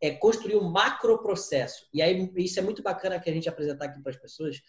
é 0.01 0.11
construir 0.11 0.55
um 0.55 0.70
macro 0.70 1.22
processo. 1.22 1.88
E 1.93 2.01
aí 2.01 2.32
isso 2.38 2.59
é 2.59 2.61
muito 2.61 2.82
bacana 2.82 3.20
que 3.20 3.30
a 3.30 3.34
gente 3.34 3.49
apresentar 3.49 3.86
aqui 3.86 4.01
para 4.01 4.11
as 4.11 4.17
pessoas. 4.17 4.61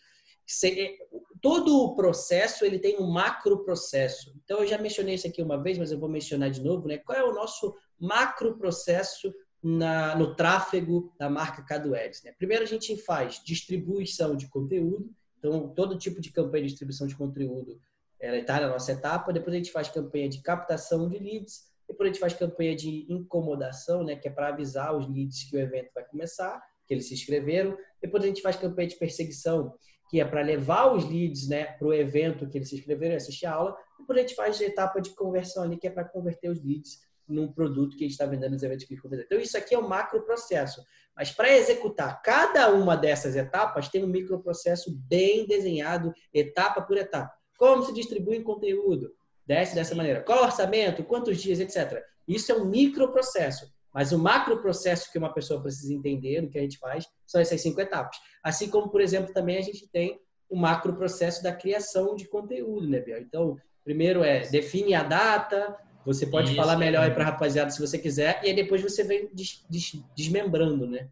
É, 0.64 0.96
todo 1.40 1.84
o 1.84 1.94
processo 1.94 2.64
ele 2.64 2.80
tem 2.80 2.98
um 2.98 3.08
macro 3.08 3.62
processo. 3.62 4.34
Então 4.42 4.58
eu 4.60 4.66
já 4.66 4.78
mencionei 4.78 5.14
isso 5.14 5.28
aqui 5.28 5.40
uma 5.40 5.62
vez, 5.62 5.78
mas 5.78 5.92
eu 5.92 6.00
vou 6.00 6.08
mencionar 6.08 6.50
de 6.50 6.60
novo, 6.60 6.88
né? 6.88 6.98
Qual 6.98 7.16
é 7.16 7.22
o 7.22 7.32
nosso 7.32 7.72
macro 8.00 8.58
processo 8.58 9.32
na, 9.62 10.14
no 10.16 10.34
tráfego 10.34 11.12
da 11.18 11.28
marca 11.28 11.62
Cadu 11.62 11.94
Ads. 11.94 12.22
Né? 12.22 12.32
Primeiro 12.36 12.64
a 12.64 12.66
gente 12.66 12.96
faz 12.96 13.42
distribuição 13.44 14.36
de 14.36 14.48
conteúdo, 14.48 15.10
então 15.38 15.68
todo 15.68 15.98
tipo 15.98 16.20
de 16.20 16.30
campanha 16.30 16.64
de 16.64 16.70
distribuição 16.70 17.06
de 17.06 17.16
conteúdo 17.16 17.80
está 18.20 18.60
na 18.60 18.68
nossa 18.68 18.92
etapa. 18.92 19.32
Depois 19.32 19.54
a 19.54 19.56
gente 19.58 19.72
faz 19.72 19.88
campanha 19.88 20.28
de 20.28 20.40
captação 20.42 21.08
de 21.08 21.18
leads, 21.18 21.70
depois 21.88 22.08
a 22.08 22.12
gente 22.12 22.20
faz 22.20 22.34
campanha 22.34 22.76
de 22.76 23.06
incomodação, 23.12 24.04
né, 24.04 24.14
que 24.16 24.28
é 24.28 24.30
para 24.30 24.48
avisar 24.48 24.96
os 24.96 25.08
leads 25.08 25.44
que 25.44 25.56
o 25.56 25.60
evento 25.60 25.90
vai 25.94 26.04
começar, 26.04 26.62
que 26.86 26.94
eles 26.94 27.08
se 27.08 27.14
inscreveram. 27.14 27.76
Depois 28.00 28.22
a 28.22 28.26
gente 28.26 28.42
faz 28.42 28.56
campanha 28.56 28.88
de 28.88 28.96
perseguição, 28.96 29.74
que 30.08 30.20
é 30.20 30.24
para 30.24 30.40
levar 30.40 30.92
os 30.92 31.04
leads 31.04 31.48
né, 31.48 31.64
para 31.64 31.86
o 31.86 31.92
evento 31.92 32.48
que 32.48 32.58
eles 32.58 32.68
se 32.68 32.76
inscreveram 32.76 33.14
e 33.14 33.16
assistir 33.16 33.46
a 33.46 33.54
aula. 33.54 33.76
Depois 33.98 34.18
a 34.18 34.22
gente 34.22 34.34
faz 34.34 34.60
a 34.60 34.64
etapa 34.64 35.00
de 35.00 35.10
conversão 35.10 35.64
ali, 35.64 35.76
que 35.76 35.86
é 35.86 35.90
para 35.90 36.04
converter 36.04 36.50
os 36.50 36.62
leads 36.62 37.00
num 37.30 37.52
produto 37.52 37.96
que 37.96 38.04
a 38.04 38.06
gente 38.06 38.12
está 38.12 38.26
vendendo 38.26 38.52
nos 38.52 38.62
eventos 38.62 38.86
gente 38.86 39.00
Então, 39.04 39.38
isso 39.38 39.56
aqui 39.56 39.74
é 39.74 39.78
o 39.78 39.82
um 39.82 39.88
macro 39.88 40.22
processo. 40.22 40.82
Mas 41.16 41.30
para 41.30 41.56
executar 41.56 42.22
cada 42.22 42.70
uma 42.72 42.96
dessas 42.96 43.36
etapas, 43.36 43.88
tem 43.88 44.04
um 44.04 44.08
microprocesso 44.08 44.90
bem 45.08 45.46
desenhado, 45.46 46.12
etapa 46.32 46.82
por 46.82 46.96
etapa. 46.96 47.32
Como 47.58 47.82
se 47.82 47.92
distribui 47.92 48.38
o 48.38 48.44
conteúdo? 48.44 49.12
Desce 49.46 49.74
dessa 49.74 49.94
maneira. 49.94 50.22
Qual 50.22 50.42
orçamento? 50.42 51.04
Quantos 51.04 51.38
dias, 51.38 51.60
etc. 51.60 52.02
Isso 52.26 52.52
é 52.52 52.54
um 52.54 52.64
microprocesso. 52.64 53.70
Mas 53.92 54.12
o 54.12 54.18
macroprocesso 54.18 55.10
que 55.10 55.18
uma 55.18 55.32
pessoa 55.32 55.60
precisa 55.60 55.92
entender, 55.92 56.44
o 56.44 56.48
que 56.48 56.58
a 56.58 56.62
gente 56.62 56.78
faz, 56.78 57.06
são 57.26 57.40
essas 57.40 57.60
cinco 57.60 57.80
etapas. 57.80 58.16
Assim 58.42 58.70
como, 58.70 58.88
por 58.88 59.00
exemplo, 59.00 59.32
também 59.34 59.58
a 59.58 59.62
gente 59.62 59.88
tem 59.88 60.20
o 60.48 60.56
macroprocesso 60.56 61.42
da 61.42 61.52
criação 61.52 62.14
de 62.14 62.28
conteúdo, 62.28 62.88
né, 62.88 63.00
Biel? 63.00 63.20
Então, 63.20 63.56
primeiro 63.84 64.22
é 64.22 64.40
define 64.48 64.94
a 64.94 65.02
data, 65.02 65.76
você 66.04 66.26
pode 66.26 66.48
Isso, 66.48 66.56
falar 66.56 66.76
melhor 66.76 67.02
é. 67.02 67.06
aí 67.06 67.10
para 67.10 67.24
a 67.24 67.26
rapaziada 67.26 67.70
se 67.70 67.80
você 67.80 67.98
quiser, 67.98 68.40
e 68.42 68.48
aí 68.48 68.54
depois 68.54 68.82
você 68.82 69.04
vem 69.04 69.28
des, 69.32 69.64
des, 69.68 70.02
desmembrando, 70.16 70.86
né? 70.86 71.08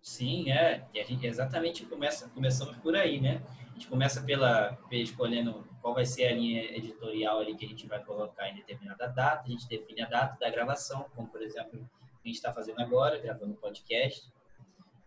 Sim, 0.00 0.50
é. 0.50 0.84
E 0.92 1.00
a 1.00 1.04
gente 1.04 1.26
exatamente 1.26 1.86
começa, 1.86 2.28
começamos 2.28 2.76
por 2.76 2.94
aí, 2.94 3.20
né? 3.20 3.42
A 3.70 3.72
gente 3.72 3.88
começa 3.88 4.22
pela 4.22 4.78
escolhendo 4.90 5.66
qual 5.80 5.94
vai 5.94 6.04
ser 6.04 6.26
a 6.26 6.32
linha 6.32 6.62
editorial 6.76 7.40
ali 7.40 7.56
que 7.56 7.64
a 7.64 7.68
gente 7.68 7.86
vai 7.86 8.04
colocar 8.04 8.48
em 8.48 8.56
determinada 8.56 9.06
data. 9.08 9.44
A 9.46 9.50
gente 9.50 9.66
define 9.66 10.02
a 10.02 10.06
data 10.06 10.36
da 10.38 10.50
gravação, 10.50 11.06
como 11.16 11.28
por 11.28 11.42
exemplo 11.42 11.80
a 12.24 12.28
gente 12.28 12.36
está 12.36 12.52
fazendo 12.52 12.80
agora, 12.80 13.18
gravando 13.18 13.52
um 13.52 13.56
podcast. 13.56 14.30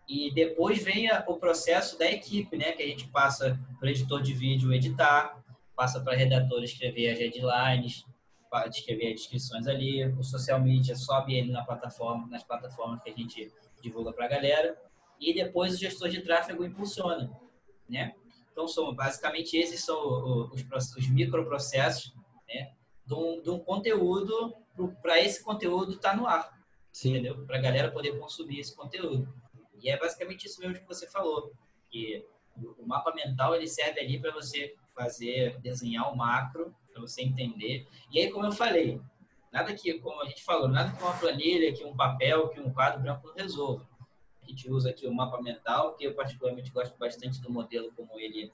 E 0.10 0.34
depois 0.34 0.84
vem 0.84 1.10
o 1.28 1.36
processo 1.36 1.97
da 1.99 2.10
equipe, 2.10 2.58
né? 2.58 2.72
Que 2.72 2.82
a 2.82 2.88
gente 2.88 3.08
passa 3.10 3.60
para 3.80 3.88
o 3.88 3.89
editor 3.89 4.22
de 4.22 4.34
vídeo 4.34 4.74
editar, 4.74 5.43
passa 5.76 6.01
para 6.01 6.16
redator 6.16 6.64
escrever 6.64 7.12
as 7.12 7.20
headlines, 7.20 8.03
escrever 8.68 9.08
as 9.08 9.22
descrições 9.22 9.68
ali, 9.68 10.06
o 10.06 10.24
social 10.24 10.60
media 10.62 10.95
sobe 10.95 11.36
ele 11.36 11.52
na 11.52 11.64
plataforma, 11.64 12.28
nas 12.28 12.43
plataformas 12.43 13.02
que 13.04 13.10
a 13.10 13.14
gente 13.14 13.52
divulga 13.82 14.14
para 14.14 14.26
a 14.26 14.30
galera, 14.30 14.78
e 15.20 15.34
depois 15.34 15.74
o 15.74 15.78
gestor 15.78 16.10
de 16.10 16.22
tráfego 16.22 16.64
impulsiona, 16.64 17.32
né? 17.89 18.16
Então, 18.52 18.68
são, 18.68 18.93
basicamente, 18.93 19.56
esses 19.56 19.86
são 19.86 20.50
os, 20.52 20.64
os 20.95 21.10
microprocessos 21.10 22.12
né, 22.48 22.74
de, 23.06 23.14
um, 23.14 23.39
de 23.39 23.50
um 23.52 23.60
conteúdo 23.60 24.56
para 25.02 25.20
esse 25.20 25.43
conteúdo 25.43 25.93
estar 25.93 26.12
tá 26.12 26.16
no 26.16 26.26
ar, 26.26 26.60
Sim. 26.91 27.12
entendeu? 27.12 27.45
Para 27.45 27.58
a 27.58 27.62
galera 27.62 27.91
poder 27.91 28.18
consumir 28.18 28.60
esse 28.60 28.76
conteúdo. 28.76 29.32
E 29.80 29.89
é 29.89 29.98
basicamente 29.98 30.48
isso 30.48 30.60
mesmo 30.60 30.80
que 30.80 30.88
você 30.88 31.08
falou, 31.08 31.52
que 31.89 32.26
o 32.80 32.86
mapa 32.86 33.14
mental 33.14 33.56
ele 33.56 33.68
serve 33.68 34.00
ali 34.00 34.20
para 34.20 34.32
você 34.32 34.76
fazer, 34.95 35.60
desenhar 35.60 36.12
o 36.12 36.18
macro, 36.18 36.76
para 36.98 37.08
você 37.08 37.22
entender. 37.22 37.88
E 38.12 38.20
aí, 38.20 38.32
como 38.32 38.45
eu 38.45 38.52
falei, 38.52 39.00
nada 39.52 39.74
que, 39.74 40.00
como 40.00 40.22
a 40.22 40.26
gente 40.26 40.43
falou, 40.43 40.68
nada 40.68 40.91
que 40.91 41.04
uma 41.04 41.14
planilha, 41.14 41.74
que 41.74 41.84
um 41.84 41.95
papel, 41.95 42.50
que 42.50 42.60
um 42.60 42.74
quadro 42.74 43.02
branco 43.02 43.32
resolva. 43.36 43.88
A 44.41 44.48
gente 44.48 44.70
usa 44.70 44.89
aqui 44.89 45.06
o 45.06 45.14
mapa 45.14 45.41
mental, 45.41 45.93
que 45.95 46.06
eu 46.06 46.16
particularmente 46.16 46.72
gosto 46.72 46.98
bastante 46.98 47.39
do 47.41 47.52
modelo 47.52 47.91
como 47.95 48.20
ele, 48.20 48.52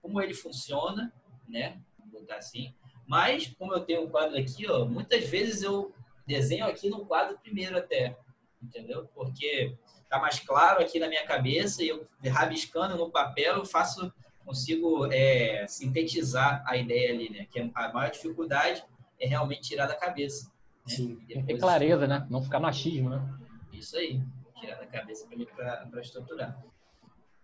como 0.00 0.20
ele 0.20 0.34
funciona, 0.34 1.12
né? 1.48 1.80
Vou 1.98 2.20
botar 2.20 2.36
assim. 2.36 2.74
Mas, 3.06 3.52
como 3.58 3.72
eu 3.72 3.80
tenho 3.80 4.04
um 4.04 4.10
quadro 4.10 4.38
aqui, 4.38 4.70
ó, 4.70 4.84
muitas 4.84 5.24
vezes 5.28 5.62
eu 5.62 5.92
desenho 6.26 6.66
aqui 6.66 6.88
no 6.88 7.04
quadro 7.04 7.38
primeiro 7.38 7.76
até, 7.76 8.16
entendeu? 8.62 9.08
Porque 9.14 9.76
tá 10.08 10.18
mais 10.18 10.38
claro 10.38 10.80
aqui 10.80 11.00
na 11.00 11.08
minha 11.08 11.26
cabeça 11.26 11.82
e 11.82 11.88
eu 11.88 12.06
rabiscando 12.30 12.96
no 12.96 13.10
papel 13.10 13.56
eu 13.56 13.64
faço 13.64 14.12
consigo 14.44 15.06
é, 15.12 15.66
sintetizar 15.66 16.62
a 16.66 16.76
ideia 16.76 17.12
ali, 17.12 17.30
né? 17.30 17.46
Que 17.50 17.60
a 17.60 17.92
maior 17.92 18.10
dificuldade 18.10 18.84
é 19.18 19.26
realmente 19.26 19.62
tirar 19.62 19.86
da 19.86 19.94
cabeça. 19.94 20.50
Né? 20.86 20.94
Sim. 20.94 21.14
Depois, 21.26 21.46
ter 21.46 21.58
clareza, 21.58 22.06
né? 22.06 22.26
Não 22.30 22.42
ficar 22.42 22.60
machismo, 22.60 23.10
né? 23.10 23.38
Isso 23.72 23.96
aí, 23.96 24.20
tirar 24.58 24.76
da 24.76 24.86
cabeça 24.86 25.26
para 25.56 26.00
estruturar. 26.00 26.62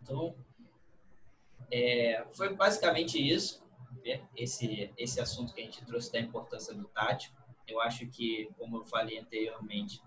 Então, 0.02 0.34
é, 1.70 2.24
foi 2.32 2.54
basicamente 2.54 3.18
isso, 3.18 3.62
né? 4.04 4.22
esse, 4.36 4.92
esse 4.96 5.20
assunto 5.20 5.52
que 5.52 5.60
a 5.60 5.64
gente 5.64 5.84
trouxe 5.84 6.12
da 6.12 6.20
importância 6.20 6.74
do 6.74 6.84
tático. 6.84 7.36
Eu 7.66 7.80
acho 7.80 8.06
que, 8.06 8.48
como 8.56 8.78
eu 8.78 8.84
falei 8.84 9.18
anteriormente, 9.18 10.00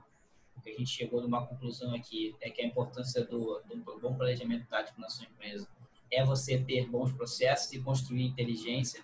que 0.62 0.70
a 0.70 0.74
gente 0.74 0.90
chegou 0.90 1.22
numa 1.22 1.46
conclusão 1.46 1.94
aqui 1.94 2.36
é 2.40 2.50
que 2.50 2.62
a 2.62 2.66
importância 2.66 3.26
do, 3.26 3.62
do 3.68 4.00
bom 4.00 4.16
planejamento 4.16 4.68
tático 4.68 5.02
na 5.02 5.10
sua 5.10 5.26
empresa 5.26 5.68
é 6.12 6.24
você 6.24 6.58
ter 6.58 6.88
bons 6.88 7.12
processos 7.14 7.72
e 7.74 7.80
construir 7.80 8.24
inteligência, 8.24 9.04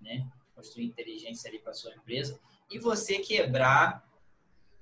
né? 0.00 0.26
Construir 0.54 0.86
inteligência 0.86 1.50
ali 1.50 1.58
para 1.58 1.74
sua 1.74 1.94
empresa 1.94 2.40
e 2.70 2.78
você 2.78 3.18
quebrar 3.18 4.08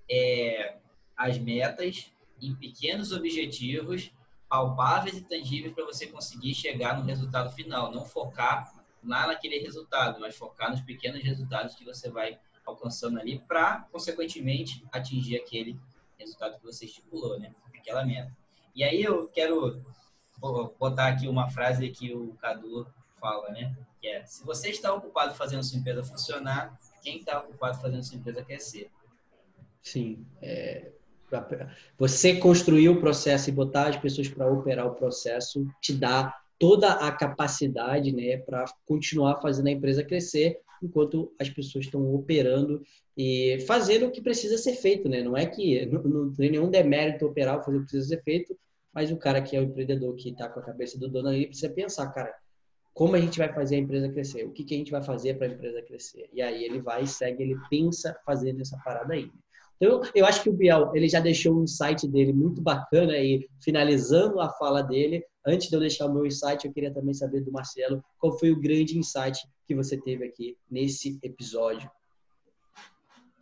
é, 0.09 0.77
as 1.17 1.39
metas 1.39 2.11
em 2.41 2.55
pequenos 2.55 3.13
objetivos 3.13 4.13
palpáveis 4.49 5.17
e 5.17 5.23
tangíveis 5.23 5.75
para 5.75 5.85
você 5.85 6.07
conseguir 6.07 6.55
chegar 6.55 6.97
no 6.97 7.05
resultado 7.05 7.53
final. 7.55 7.91
Não 7.91 8.05
focar 8.05 8.73
lá 9.03 9.27
naquele 9.27 9.59
resultado, 9.59 10.21
mas 10.21 10.37
focar 10.37 10.71
nos 10.71 10.81
pequenos 10.81 11.23
resultados 11.23 11.75
que 11.75 11.85
você 11.85 12.09
vai 12.09 12.39
alcançando 12.65 13.19
ali 13.19 13.39
para, 13.41 13.87
consequentemente, 13.93 14.85
atingir 14.93 15.37
aquele 15.37 15.79
resultado 16.19 16.59
que 16.59 16.65
você 16.65 16.87
estipulou, 16.87 17.39
né? 17.39 17.55
Aquela 17.77 18.05
meta. 18.05 18.35
E 18.75 18.83
aí 18.83 19.03
eu 19.03 19.29
quero 19.29 19.83
botar 20.39 21.09
aqui 21.09 21.29
uma 21.29 21.49
frase 21.49 21.89
que 21.91 22.13
o 22.13 22.35
Cadu 22.41 22.87
fala, 23.21 23.51
né? 23.51 23.75
Que 24.01 24.09
é, 24.09 24.25
se 24.25 24.45
você 24.45 24.71
está 24.71 24.93
ocupado 24.93 25.35
fazendo 25.35 25.65
sua 25.65 25.79
empresa 25.79 26.05
funcionar, 26.05 26.79
quem 27.03 27.19
está 27.19 27.41
ocupado 27.41 27.81
fazendo 27.81 28.03
sua 28.03 28.19
empresa 28.19 28.43
crescer? 28.43 28.91
Sim. 29.83 30.27
É, 30.43 30.91
você 31.99 32.37
construir 32.37 32.89
o 32.89 33.01
processo 33.01 33.49
e 33.49 33.53
botar 33.53 33.89
as 33.89 33.97
pessoas 33.97 34.29
para 34.29 34.51
operar 34.51 34.87
o 34.87 34.95
processo 34.95 35.67
te 35.81 35.93
dá 35.93 36.35
toda 36.59 36.93
a 36.93 37.11
capacidade 37.11 38.13
né, 38.13 38.37
para 38.39 38.65
continuar 38.87 39.41
fazendo 39.41 39.67
a 39.67 39.73
empresa 39.73 40.05
crescer 40.05 40.61
enquanto 40.83 41.33
as 41.41 41.49
pessoas 41.49 41.87
estão 41.87 42.15
operando 42.15 42.83
e 43.17 43.59
fazendo 43.67 44.07
o 44.07 44.11
que 44.11 44.21
precisa 44.21 44.59
ser 44.59 44.75
feito, 44.75 45.09
né? 45.09 45.23
Não 45.23 45.37
é 45.37 45.47
que 45.47 45.87
não, 45.87 46.03
não 46.03 46.35
tem 46.35 46.51
nenhum 46.51 46.69
demérito 46.69 47.27
operar 47.27 47.65
fazer 47.65 47.79
o 47.79 47.81
que 47.81 47.87
precisa 47.87 48.09
ser 48.09 48.23
feito, 48.23 48.57
mas 48.95 49.11
o 49.11 49.17
cara 49.17 49.43
que 49.43 49.57
é 49.57 49.61
o 49.61 49.65
empreendedor 49.65 50.15
que 50.15 50.31
está 50.31 50.49
com 50.49 50.61
a 50.61 50.63
cabeça 50.63 50.99
do 50.99 51.09
dono 51.09 51.29
ali 51.29 51.47
precisa 51.47 51.73
pensar, 51.73 52.07
cara, 52.13 52.33
como 52.95 53.17
a 53.17 53.21
gente 53.21 53.39
vai 53.39 53.53
fazer 53.53 53.75
a 53.75 53.79
empresa 53.81 54.09
crescer? 54.09 54.45
O 54.45 54.53
que, 54.53 54.63
que 54.63 54.75
a 54.75 54.79
gente 54.79 54.93
vai 54.93 55.03
fazer 55.03 55.35
para 55.35 55.49
a 55.49 55.51
empresa 55.51 55.83
crescer? 55.83 56.31
E 56.33 56.41
aí 56.41 56.65
ele 56.65 56.81
vai, 56.81 57.05
segue, 57.07 57.43
ele 57.43 57.59
pensa 57.69 58.17
fazendo 58.25 58.61
essa 58.61 58.79
parada 58.85 59.13
aí. 59.13 59.29
Então, 59.77 60.01
eu 60.15 60.25
acho 60.25 60.43
que 60.43 60.49
o 60.49 60.53
Biel, 60.53 60.93
ele 60.95 61.09
já 61.09 61.19
deixou 61.19 61.59
um 61.59 61.65
insight 61.65 62.07
dele 62.07 62.33
muito 62.33 62.63
bacana 62.63 63.19
e 63.19 63.49
finalizando 63.61 64.41
a 64.41 64.49
fala 64.51 64.81
dele, 64.81 65.25
antes 65.45 65.69
de 65.69 65.75
eu 65.75 65.81
deixar 65.81 66.07
o 66.07 66.15
meu 66.15 66.25
insight, 66.25 66.65
eu 66.65 66.73
queria 66.73 66.95
também 66.95 67.13
saber 67.13 67.41
do 67.41 67.51
Marcelo, 67.51 68.03
qual 68.19 68.39
foi 68.39 68.53
o 68.53 68.61
grande 68.61 68.97
insight 68.97 69.41
que 69.67 69.75
você 69.75 70.01
teve 70.01 70.25
aqui 70.25 70.57
nesse 70.71 71.19
episódio? 71.21 71.91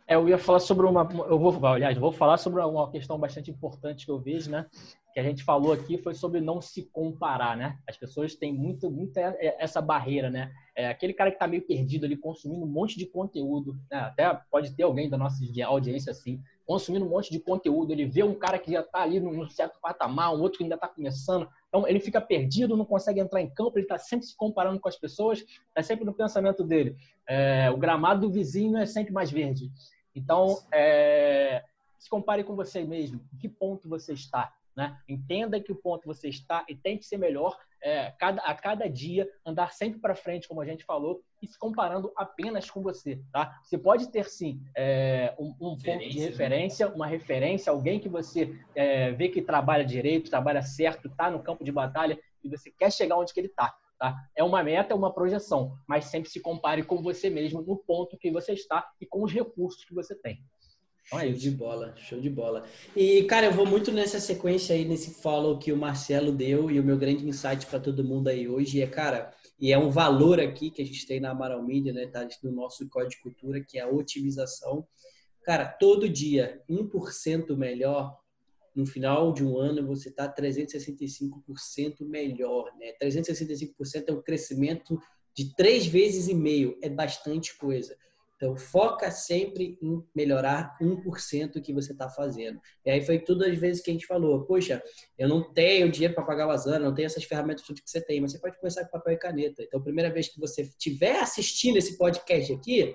É, 0.07 0.15
eu 0.15 0.27
ia 0.27 0.37
falar 0.37 0.59
sobre 0.59 0.85
uma, 0.85 1.07
eu 1.29 1.39
vou, 1.39 1.65
aliás, 1.65 1.97
vou 1.97 2.11
falar 2.11 2.37
sobre 2.37 2.61
uma 2.61 2.91
questão 2.91 3.17
bastante 3.19 3.51
importante 3.51 4.05
que 4.05 4.11
eu 4.11 4.19
vejo, 4.19 4.49
né? 4.49 4.65
Que 5.13 5.19
a 5.19 5.23
gente 5.23 5.43
falou 5.43 5.71
aqui 5.71 5.97
foi 5.97 6.13
sobre 6.13 6.41
não 6.41 6.59
se 6.59 6.83
comparar, 6.83 7.55
né? 7.55 7.77
As 7.87 7.95
pessoas 7.95 8.35
têm 8.35 8.53
muito, 8.53 8.89
muito 8.89 9.17
essa 9.17 9.81
barreira, 9.81 10.29
né? 10.29 10.51
É 10.75 10.87
aquele 10.87 11.13
cara 11.13 11.29
que 11.29 11.35
está 11.35 11.47
meio 11.47 11.61
perdido 11.61 12.05
ali, 12.05 12.17
consumindo 12.17 12.65
um 12.65 12.67
monte 12.67 12.97
de 12.97 13.05
conteúdo, 13.05 13.77
né? 13.91 13.99
até 13.99 14.33
pode 14.49 14.75
ter 14.75 14.83
alguém 14.83 15.07
da 15.07 15.17
nossa 15.17 15.37
audiência 15.67 16.11
assim, 16.11 16.41
consumindo 16.65 17.05
um 17.05 17.09
monte 17.09 17.31
de 17.31 17.39
conteúdo, 17.39 17.91
ele 17.91 18.05
vê 18.05 18.23
um 18.23 18.33
cara 18.33 18.57
que 18.57 18.71
já 18.71 18.81
está 18.81 19.03
ali 19.03 19.19
num 19.19 19.47
certo 19.49 19.79
patamar, 19.79 20.33
um 20.33 20.41
outro 20.41 20.57
que 20.57 20.63
ainda 20.63 20.75
está 20.75 20.87
começando, 20.87 21.47
então 21.67 21.87
ele 21.87 21.99
fica 21.99 22.19
perdido, 22.19 22.75
não 22.75 22.85
consegue 22.85 23.19
entrar 23.19 23.41
em 23.41 23.49
campo, 23.49 23.77
ele 23.77 23.85
está 23.85 23.97
sempre 23.97 24.25
se 24.25 24.35
comparando 24.35 24.79
com 24.79 24.89
as 24.89 24.97
pessoas, 24.97 25.39
está 25.39 25.83
sempre 25.83 26.05
no 26.05 26.13
pensamento 26.13 26.63
dele. 26.63 26.95
É, 27.27 27.69
o 27.69 27.77
gramado 27.77 28.21
do 28.21 28.33
vizinho 28.33 28.77
é 28.77 28.85
sempre 28.85 29.13
mais 29.13 29.29
verde. 29.29 29.71
Então, 30.15 30.57
é, 30.71 31.63
se 31.97 32.09
compare 32.09 32.43
com 32.43 32.55
você 32.55 32.83
mesmo, 32.83 33.21
em 33.33 33.37
que 33.37 33.49
ponto 33.49 33.89
você 33.89 34.13
está. 34.13 34.53
Né? 34.75 34.97
Entenda 35.07 35.59
que 35.59 35.71
o 35.71 35.75
ponto 35.75 36.07
você 36.07 36.29
está 36.29 36.65
e 36.67 36.75
tente 36.75 37.05
ser 37.05 37.17
melhor 37.17 37.57
é, 37.83 38.11
cada, 38.17 38.41
a 38.41 38.55
cada 38.55 38.89
dia, 38.89 39.29
andar 39.45 39.73
sempre 39.73 39.99
para 39.99 40.15
frente, 40.15 40.47
como 40.47 40.61
a 40.61 40.65
gente 40.65 40.85
falou, 40.85 41.21
e 41.41 41.47
se 41.47 41.59
comparando 41.59 42.11
apenas 42.15 42.71
com 42.71 42.81
você. 42.81 43.21
Tá? 43.31 43.59
Você 43.61 43.77
pode 43.77 44.09
ter, 44.09 44.29
sim, 44.29 44.61
é, 44.75 45.35
um, 45.37 45.49
um 45.59 45.77
ponto 45.77 46.09
de 46.09 46.19
né? 46.19 46.25
referência, 46.25 46.87
uma 46.87 47.05
referência, 47.05 47.71
alguém 47.71 47.99
que 47.99 48.07
você 48.07 48.57
é, 48.73 49.11
vê 49.11 49.27
que 49.27 49.41
trabalha 49.41 49.85
direito, 49.85 50.29
trabalha 50.29 50.61
certo, 50.61 51.07
está 51.07 51.29
no 51.29 51.43
campo 51.43 51.63
de 51.63 51.71
batalha 51.71 52.17
e 52.43 52.49
você 52.49 52.71
quer 52.71 52.91
chegar 52.91 53.17
onde 53.17 53.33
que 53.33 53.39
ele 53.39 53.47
está. 53.47 53.75
Tá? 53.99 54.15
É 54.35 54.43
uma 54.43 54.63
meta, 54.63 54.93
é 54.93 54.95
uma 54.95 55.13
projeção, 55.13 55.77
mas 55.87 56.05
sempre 56.05 56.29
se 56.29 56.39
compare 56.39 56.83
com 56.83 57.01
você 57.01 57.29
mesmo 57.29 57.61
no 57.61 57.77
ponto 57.77 58.17
que 58.17 58.31
você 58.31 58.53
está 58.53 58.89
e 58.99 59.05
com 59.05 59.23
os 59.23 59.31
recursos 59.31 59.85
que 59.85 59.93
você 59.93 60.15
tem. 60.15 60.43
É 61.11 61.19
show 61.19 61.33
de 61.33 61.51
bola, 61.51 61.95
show 61.97 62.19
de 62.19 62.29
bola. 62.29 62.65
E, 62.95 63.23
cara, 63.23 63.47
eu 63.47 63.51
vou 63.51 63.65
muito 63.65 63.91
nessa 63.91 64.19
sequência 64.19 64.75
aí, 64.75 64.85
nesse 64.85 65.21
follow 65.21 65.59
que 65.59 65.71
o 65.71 65.77
Marcelo 65.77 66.31
deu 66.31 66.71
e 66.71 66.79
o 66.79 66.83
meu 66.83 66.97
grande 66.97 67.27
insight 67.27 67.65
para 67.65 67.79
todo 67.79 68.03
mundo 68.03 68.29
aí 68.29 68.47
hoje 68.47 68.81
é, 68.81 68.87
cara, 68.87 69.33
e 69.59 69.71
é 69.71 69.77
um 69.77 69.89
valor 69.89 70.39
aqui 70.39 70.71
que 70.71 70.81
a 70.81 70.85
gente 70.85 71.05
tem 71.05 71.19
na 71.19 71.31
Amaral 71.31 71.61
Media, 71.61 71.93
né, 71.93 72.07
tá 72.07 72.27
no 72.41 72.51
nosso 72.51 72.87
código 72.89 73.11
de 73.11 73.21
cultura, 73.21 73.63
que 73.63 73.77
é 73.77 73.81
a 73.81 73.89
otimização. 73.89 74.87
Cara, 75.43 75.65
todo 75.65 76.07
dia, 76.07 76.61
1% 76.69 77.55
melhor, 77.55 78.17
no 78.75 78.85
final 78.85 79.33
de 79.33 79.43
um 79.45 79.57
ano 79.57 79.85
você 79.85 80.09
está 80.09 80.33
365% 80.33 82.05
melhor, 82.07 82.71
né? 82.79 82.93
365% 83.01 84.05
é 84.07 84.11
um 84.11 84.21
crescimento 84.21 84.97
de 85.35 85.53
três 85.55 85.85
vezes 85.85 86.27
e 86.27 86.33
meio, 86.33 86.77
é 86.81 86.89
bastante 86.89 87.57
coisa. 87.57 87.95
Então, 88.43 88.57
foca 88.57 89.09
sempre 89.09 89.79
em 89.81 90.03
melhorar 90.13 90.77
1% 90.81 91.61
que 91.61 91.71
você 91.71 91.93
está 91.93 92.09
fazendo. 92.09 92.59
E 92.85 92.91
aí 92.91 92.99
foi 93.01 93.17
tudo 93.17 93.45
as 93.45 93.57
vezes 93.57 93.81
que 93.81 93.89
a 93.89 93.93
gente 93.93 94.05
falou, 94.05 94.43
poxa, 94.43 94.83
eu 95.17 95.29
não 95.29 95.53
tenho 95.53 95.89
dinheiro 95.89 96.13
para 96.13 96.25
pagar 96.25 96.47
o 96.47 96.51
Asana, 96.51 96.79
não 96.79 96.93
tenho 96.93 97.05
essas 97.05 97.23
ferramentas 97.23 97.65
tudo 97.65 97.81
que 97.81 97.89
você 97.89 98.01
tem, 98.01 98.19
mas 98.19 98.33
você 98.33 98.39
pode 98.39 98.57
começar 98.57 98.83
com 98.83 98.91
papel 98.91 99.13
e 99.13 99.17
caneta. 99.17 99.63
Então, 99.63 99.81
primeira 99.81 100.11
vez 100.11 100.27
que 100.27 100.41
você 100.41 100.63
estiver 100.63 101.21
assistindo 101.21 101.77
esse 101.77 101.97
podcast 101.97 102.51
aqui, 102.51 102.93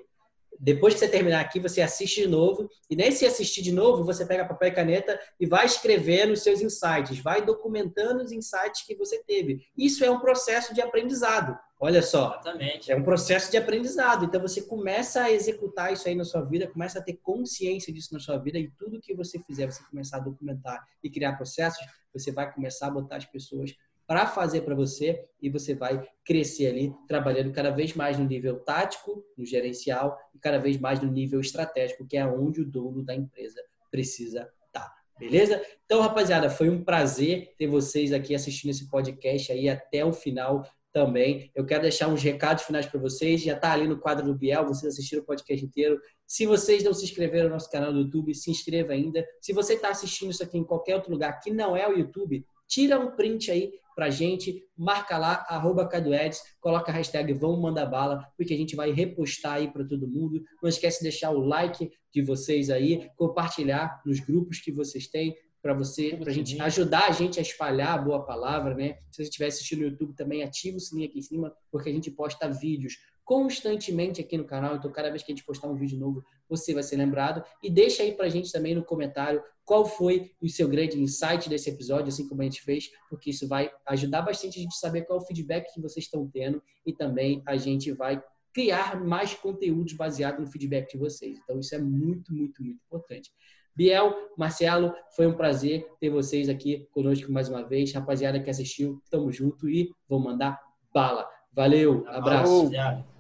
depois 0.59 0.95
que 0.95 1.01
você 1.01 1.09
terminar 1.09 1.41
aqui, 1.41 1.61
você 1.61 1.81
assiste 1.81 2.23
de 2.23 2.29
novo. 2.29 2.69
E 2.91 2.97
nem 2.97 3.11
se 3.11 3.25
assistir 3.27 3.63
de 3.63 3.73
novo, 3.73 4.05
você 4.05 4.27
pega 4.27 4.45
papel 4.45 4.69
e 4.69 4.73
caneta 4.73 5.21
e 5.39 5.47
vai 5.47 5.67
escrevendo 5.67 6.33
os 6.33 6.43
seus 6.43 6.61
insights, 6.61 7.19
vai 7.21 7.45
documentando 7.45 8.23
os 8.23 8.33
insights 8.33 8.83
que 8.83 8.95
você 8.95 9.23
teve. 9.23 9.67
Isso 9.77 10.05
é 10.05 10.11
um 10.11 10.21
processo 10.21 10.75
de 10.75 10.81
aprendizado. 10.81 11.59
Olha 11.81 12.03
só, 12.03 12.33
Exatamente. 12.33 12.91
é 12.91 12.97
um 12.97 13.05
processo 13.05 13.53
de 13.53 13.57
aprendizado. 13.57 14.25
Então 14.25 14.41
você 14.41 14.63
começa 14.63 15.23
a 15.23 15.31
executar 15.31 15.93
isso 15.93 16.09
aí 16.09 16.15
na 16.15 16.25
sua 16.25 16.43
vida, 16.43 16.67
começa 16.67 16.99
a 16.99 17.03
ter 17.03 17.15
consciência 17.23 17.93
disso 17.93 18.13
na 18.13 18.19
sua 18.19 18.37
vida 18.37 18.59
e 18.59 18.69
tudo 18.71 19.01
que 19.01 19.15
você 19.15 19.39
fizer, 19.39 19.67
você 19.67 19.83
começar 19.89 20.17
a 20.17 20.21
documentar 20.21 20.85
e 21.05 21.09
criar 21.09 21.37
processos, 21.37 21.87
você 22.13 22.33
vai 22.33 22.53
começar 22.53 22.89
a 22.89 22.91
botar 22.91 23.17
as 23.17 23.27
pessoas 23.27 23.77
para 24.09 24.27
fazer 24.27 24.63
para 24.63 24.75
você 24.75 25.23
e 25.41 25.51
você 25.51 25.75
vai 25.75 26.03
crescer 26.25 26.69
ali 26.69 26.95
trabalhando 27.07 27.53
cada 27.53 27.71
vez 27.71 27.95
mais 27.95 28.19
no 28.19 28.25
nível 28.25 28.59
tático, 28.59 29.23
no 29.37 29.45
gerencial 29.45 30.19
e 30.35 30.39
cada 30.39 30.59
vez 30.59 30.79
mais 30.79 30.99
no 30.99 31.13
nível 31.13 31.39
estratégico, 31.41 32.07
que 32.07 32.17
é 32.17 32.27
onde 32.27 32.63
o 32.63 32.67
dono 32.67 33.05
da 33.05 33.15
empresa 33.15 33.61
precisa 33.91 34.51
estar. 34.67 34.89
Tá. 34.89 34.95
Beleza? 35.21 35.63
Então, 35.85 36.01
rapaziada, 36.01 36.49
foi 36.49 36.71
um 36.71 36.83
prazer 36.83 37.53
ter 37.59 37.67
vocês 37.67 38.11
aqui 38.11 38.35
assistindo 38.35 38.71
esse 38.71 38.89
podcast 38.89 39.53
aí 39.53 39.69
até 39.69 40.03
o 40.03 40.13
final 40.13 40.67
também. 40.91 41.51
Eu 41.55 41.67
quero 41.67 41.83
deixar 41.83 42.09
uns 42.09 42.23
recados 42.23 42.65
finais 42.65 42.87
para 42.87 42.99
vocês. 42.99 43.43
Já 43.43 43.57
está 43.57 43.73
ali 43.73 43.87
no 43.87 43.99
quadro 43.99 44.25
do 44.25 44.35
Biel, 44.35 44.67
vocês 44.67 44.95
assistiram 44.95 45.23
o 45.23 45.27
podcast 45.27 45.63
inteiro. 45.63 46.01
Se 46.27 46.47
vocês 46.47 46.83
não 46.83 46.95
se 46.95 47.05
inscreveram 47.05 47.49
no 47.49 47.55
nosso 47.55 47.71
canal 47.71 47.93
do 47.93 48.01
YouTube, 48.01 48.35
se 48.35 48.51
inscreva 48.51 48.95
ainda. 48.95 49.23
Se 49.43 49.53
você 49.53 49.75
está 49.75 49.91
assistindo 49.91 50.31
isso 50.31 50.43
aqui 50.43 50.57
em 50.57 50.65
qualquer 50.65 50.95
outro 50.95 51.13
lugar 51.13 51.39
que 51.41 51.51
não 51.51 51.77
é 51.77 51.87
o 51.87 51.93
YouTube, 51.93 52.43
tira 52.67 52.99
um 52.99 53.15
print 53.15 53.51
aí 53.51 53.73
pra 53.99 54.11
gente, 54.11 54.65
marca 54.77 55.19
lá, 55.19 55.45
arroba 55.49 55.85
Caduedes, 55.85 56.41
coloca 56.61 56.93
a 56.93 56.95
hashtag 56.95 57.33
Vamos 57.33 57.61
Mandar 57.61 57.87
Bala, 57.87 58.25
porque 58.37 58.55
a 58.55 58.57
gente 58.57 58.77
vai 58.77 58.93
repostar 58.93 59.55
aí 59.55 59.73
para 59.73 59.85
todo 59.85 60.07
mundo. 60.07 60.41
Não 60.63 60.69
esquece 60.69 60.99
de 60.99 61.11
deixar 61.11 61.33
o 61.33 61.41
like 61.41 61.91
de 62.15 62.23
vocês 62.23 62.71
aí, 62.71 63.11
compartilhar 63.17 64.01
nos 64.07 64.21
grupos 64.21 64.61
que 64.61 64.71
vocês 64.71 65.09
têm, 65.09 65.37
para 65.61 65.75
você, 65.75 66.17
para 66.17 66.31
gente 66.33 66.61
ajudar 66.63 67.09
a 67.09 67.11
gente 67.11 67.41
a 67.41 67.43
espalhar 67.43 67.99
a 67.99 68.01
boa 68.01 68.25
palavra, 68.25 68.73
né? 68.73 68.99
Se 69.11 69.17
você 69.17 69.23
estiver 69.25 69.49
assistindo 69.49 69.81
no 69.81 69.89
YouTube 69.89 70.15
também, 70.15 70.45
ativa 70.45 70.77
o 70.77 70.81
sininho 70.81 71.09
aqui 71.09 71.19
em 71.19 71.23
cima, 71.23 71.53
porque 71.69 71.91
a 71.91 71.93
gente 71.93 72.09
posta 72.13 72.49
vídeos 72.49 72.99
constantemente 73.29 74.23
aqui 74.23 74.39
no 74.39 74.45
canal. 74.47 74.77
Então, 74.77 74.91
cada 74.91 75.11
vez 75.11 75.23
que 75.23 75.31
a 75.31 75.35
gente 75.35 75.45
postar 75.45 75.69
um 75.69 75.75
vídeo 75.75 75.99
novo, 75.99 76.25
você 76.49 76.73
vai 76.73 76.83
ser 76.83 76.97
lembrado. 76.97 77.45
E 77.63 77.69
deixa 77.69 78.03
aí 78.03 78.15
para 78.15 78.25
a 78.25 78.29
gente 78.31 78.51
também 78.51 78.75
no 78.75 78.83
comentário 78.83 79.43
qual 79.67 79.85
foi 79.85 80.33
o 80.41 80.49
seu 80.49 80.67
grande 80.67 80.99
insight 80.99 81.47
desse 81.47 81.69
episódio, 81.69 82.09
assim 82.09 82.27
como 82.27 82.41
a 82.41 82.45
gente 82.45 82.63
fez, 82.63 82.91
porque 83.11 83.29
isso 83.29 83.47
vai 83.47 83.71
ajudar 83.89 84.23
bastante 84.23 84.59
a 84.59 84.63
gente 84.63 84.75
saber 84.79 85.03
qual 85.03 85.19
é 85.19 85.23
o 85.23 85.27
feedback 85.27 85.71
que 85.75 85.79
vocês 85.79 86.07
estão 86.07 86.27
tendo 86.27 86.63
e 86.87 86.93
também 86.95 87.43
a 87.47 87.55
gente 87.59 87.93
vai 87.93 88.19
criar 88.51 88.99
mais 88.99 89.35
conteúdos 89.35 89.93
baseados 89.93 90.41
no 90.41 90.51
feedback 90.51 90.91
de 90.91 90.97
vocês. 90.97 91.39
Então, 91.45 91.61
isso 91.61 91.75
é 91.75 91.79
muito, 91.79 92.33
muito, 92.33 92.63
muito 92.63 92.81
importante. 92.87 93.31
Biel, 93.77 94.15
Marcelo, 94.39 94.95
foi 95.15 95.27
um 95.27 95.37
prazer 95.37 95.87
ter 96.01 96.09
vocês 96.09 96.49
aqui 96.49 96.89
conosco 96.93 97.31
mais 97.31 97.51
uma 97.51 97.63
vez. 97.63 97.93
Rapaziada 97.93 98.41
que 98.41 98.49
assistiu, 98.49 99.03
tamo 99.11 99.31
junto 99.31 99.69
e 99.69 99.93
vou 100.09 100.19
mandar 100.19 100.59
bala. 100.95 101.29
Valeu, 101.59 102.05
abraço. 102.07 102.71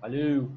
Valeu. 0.00 0.48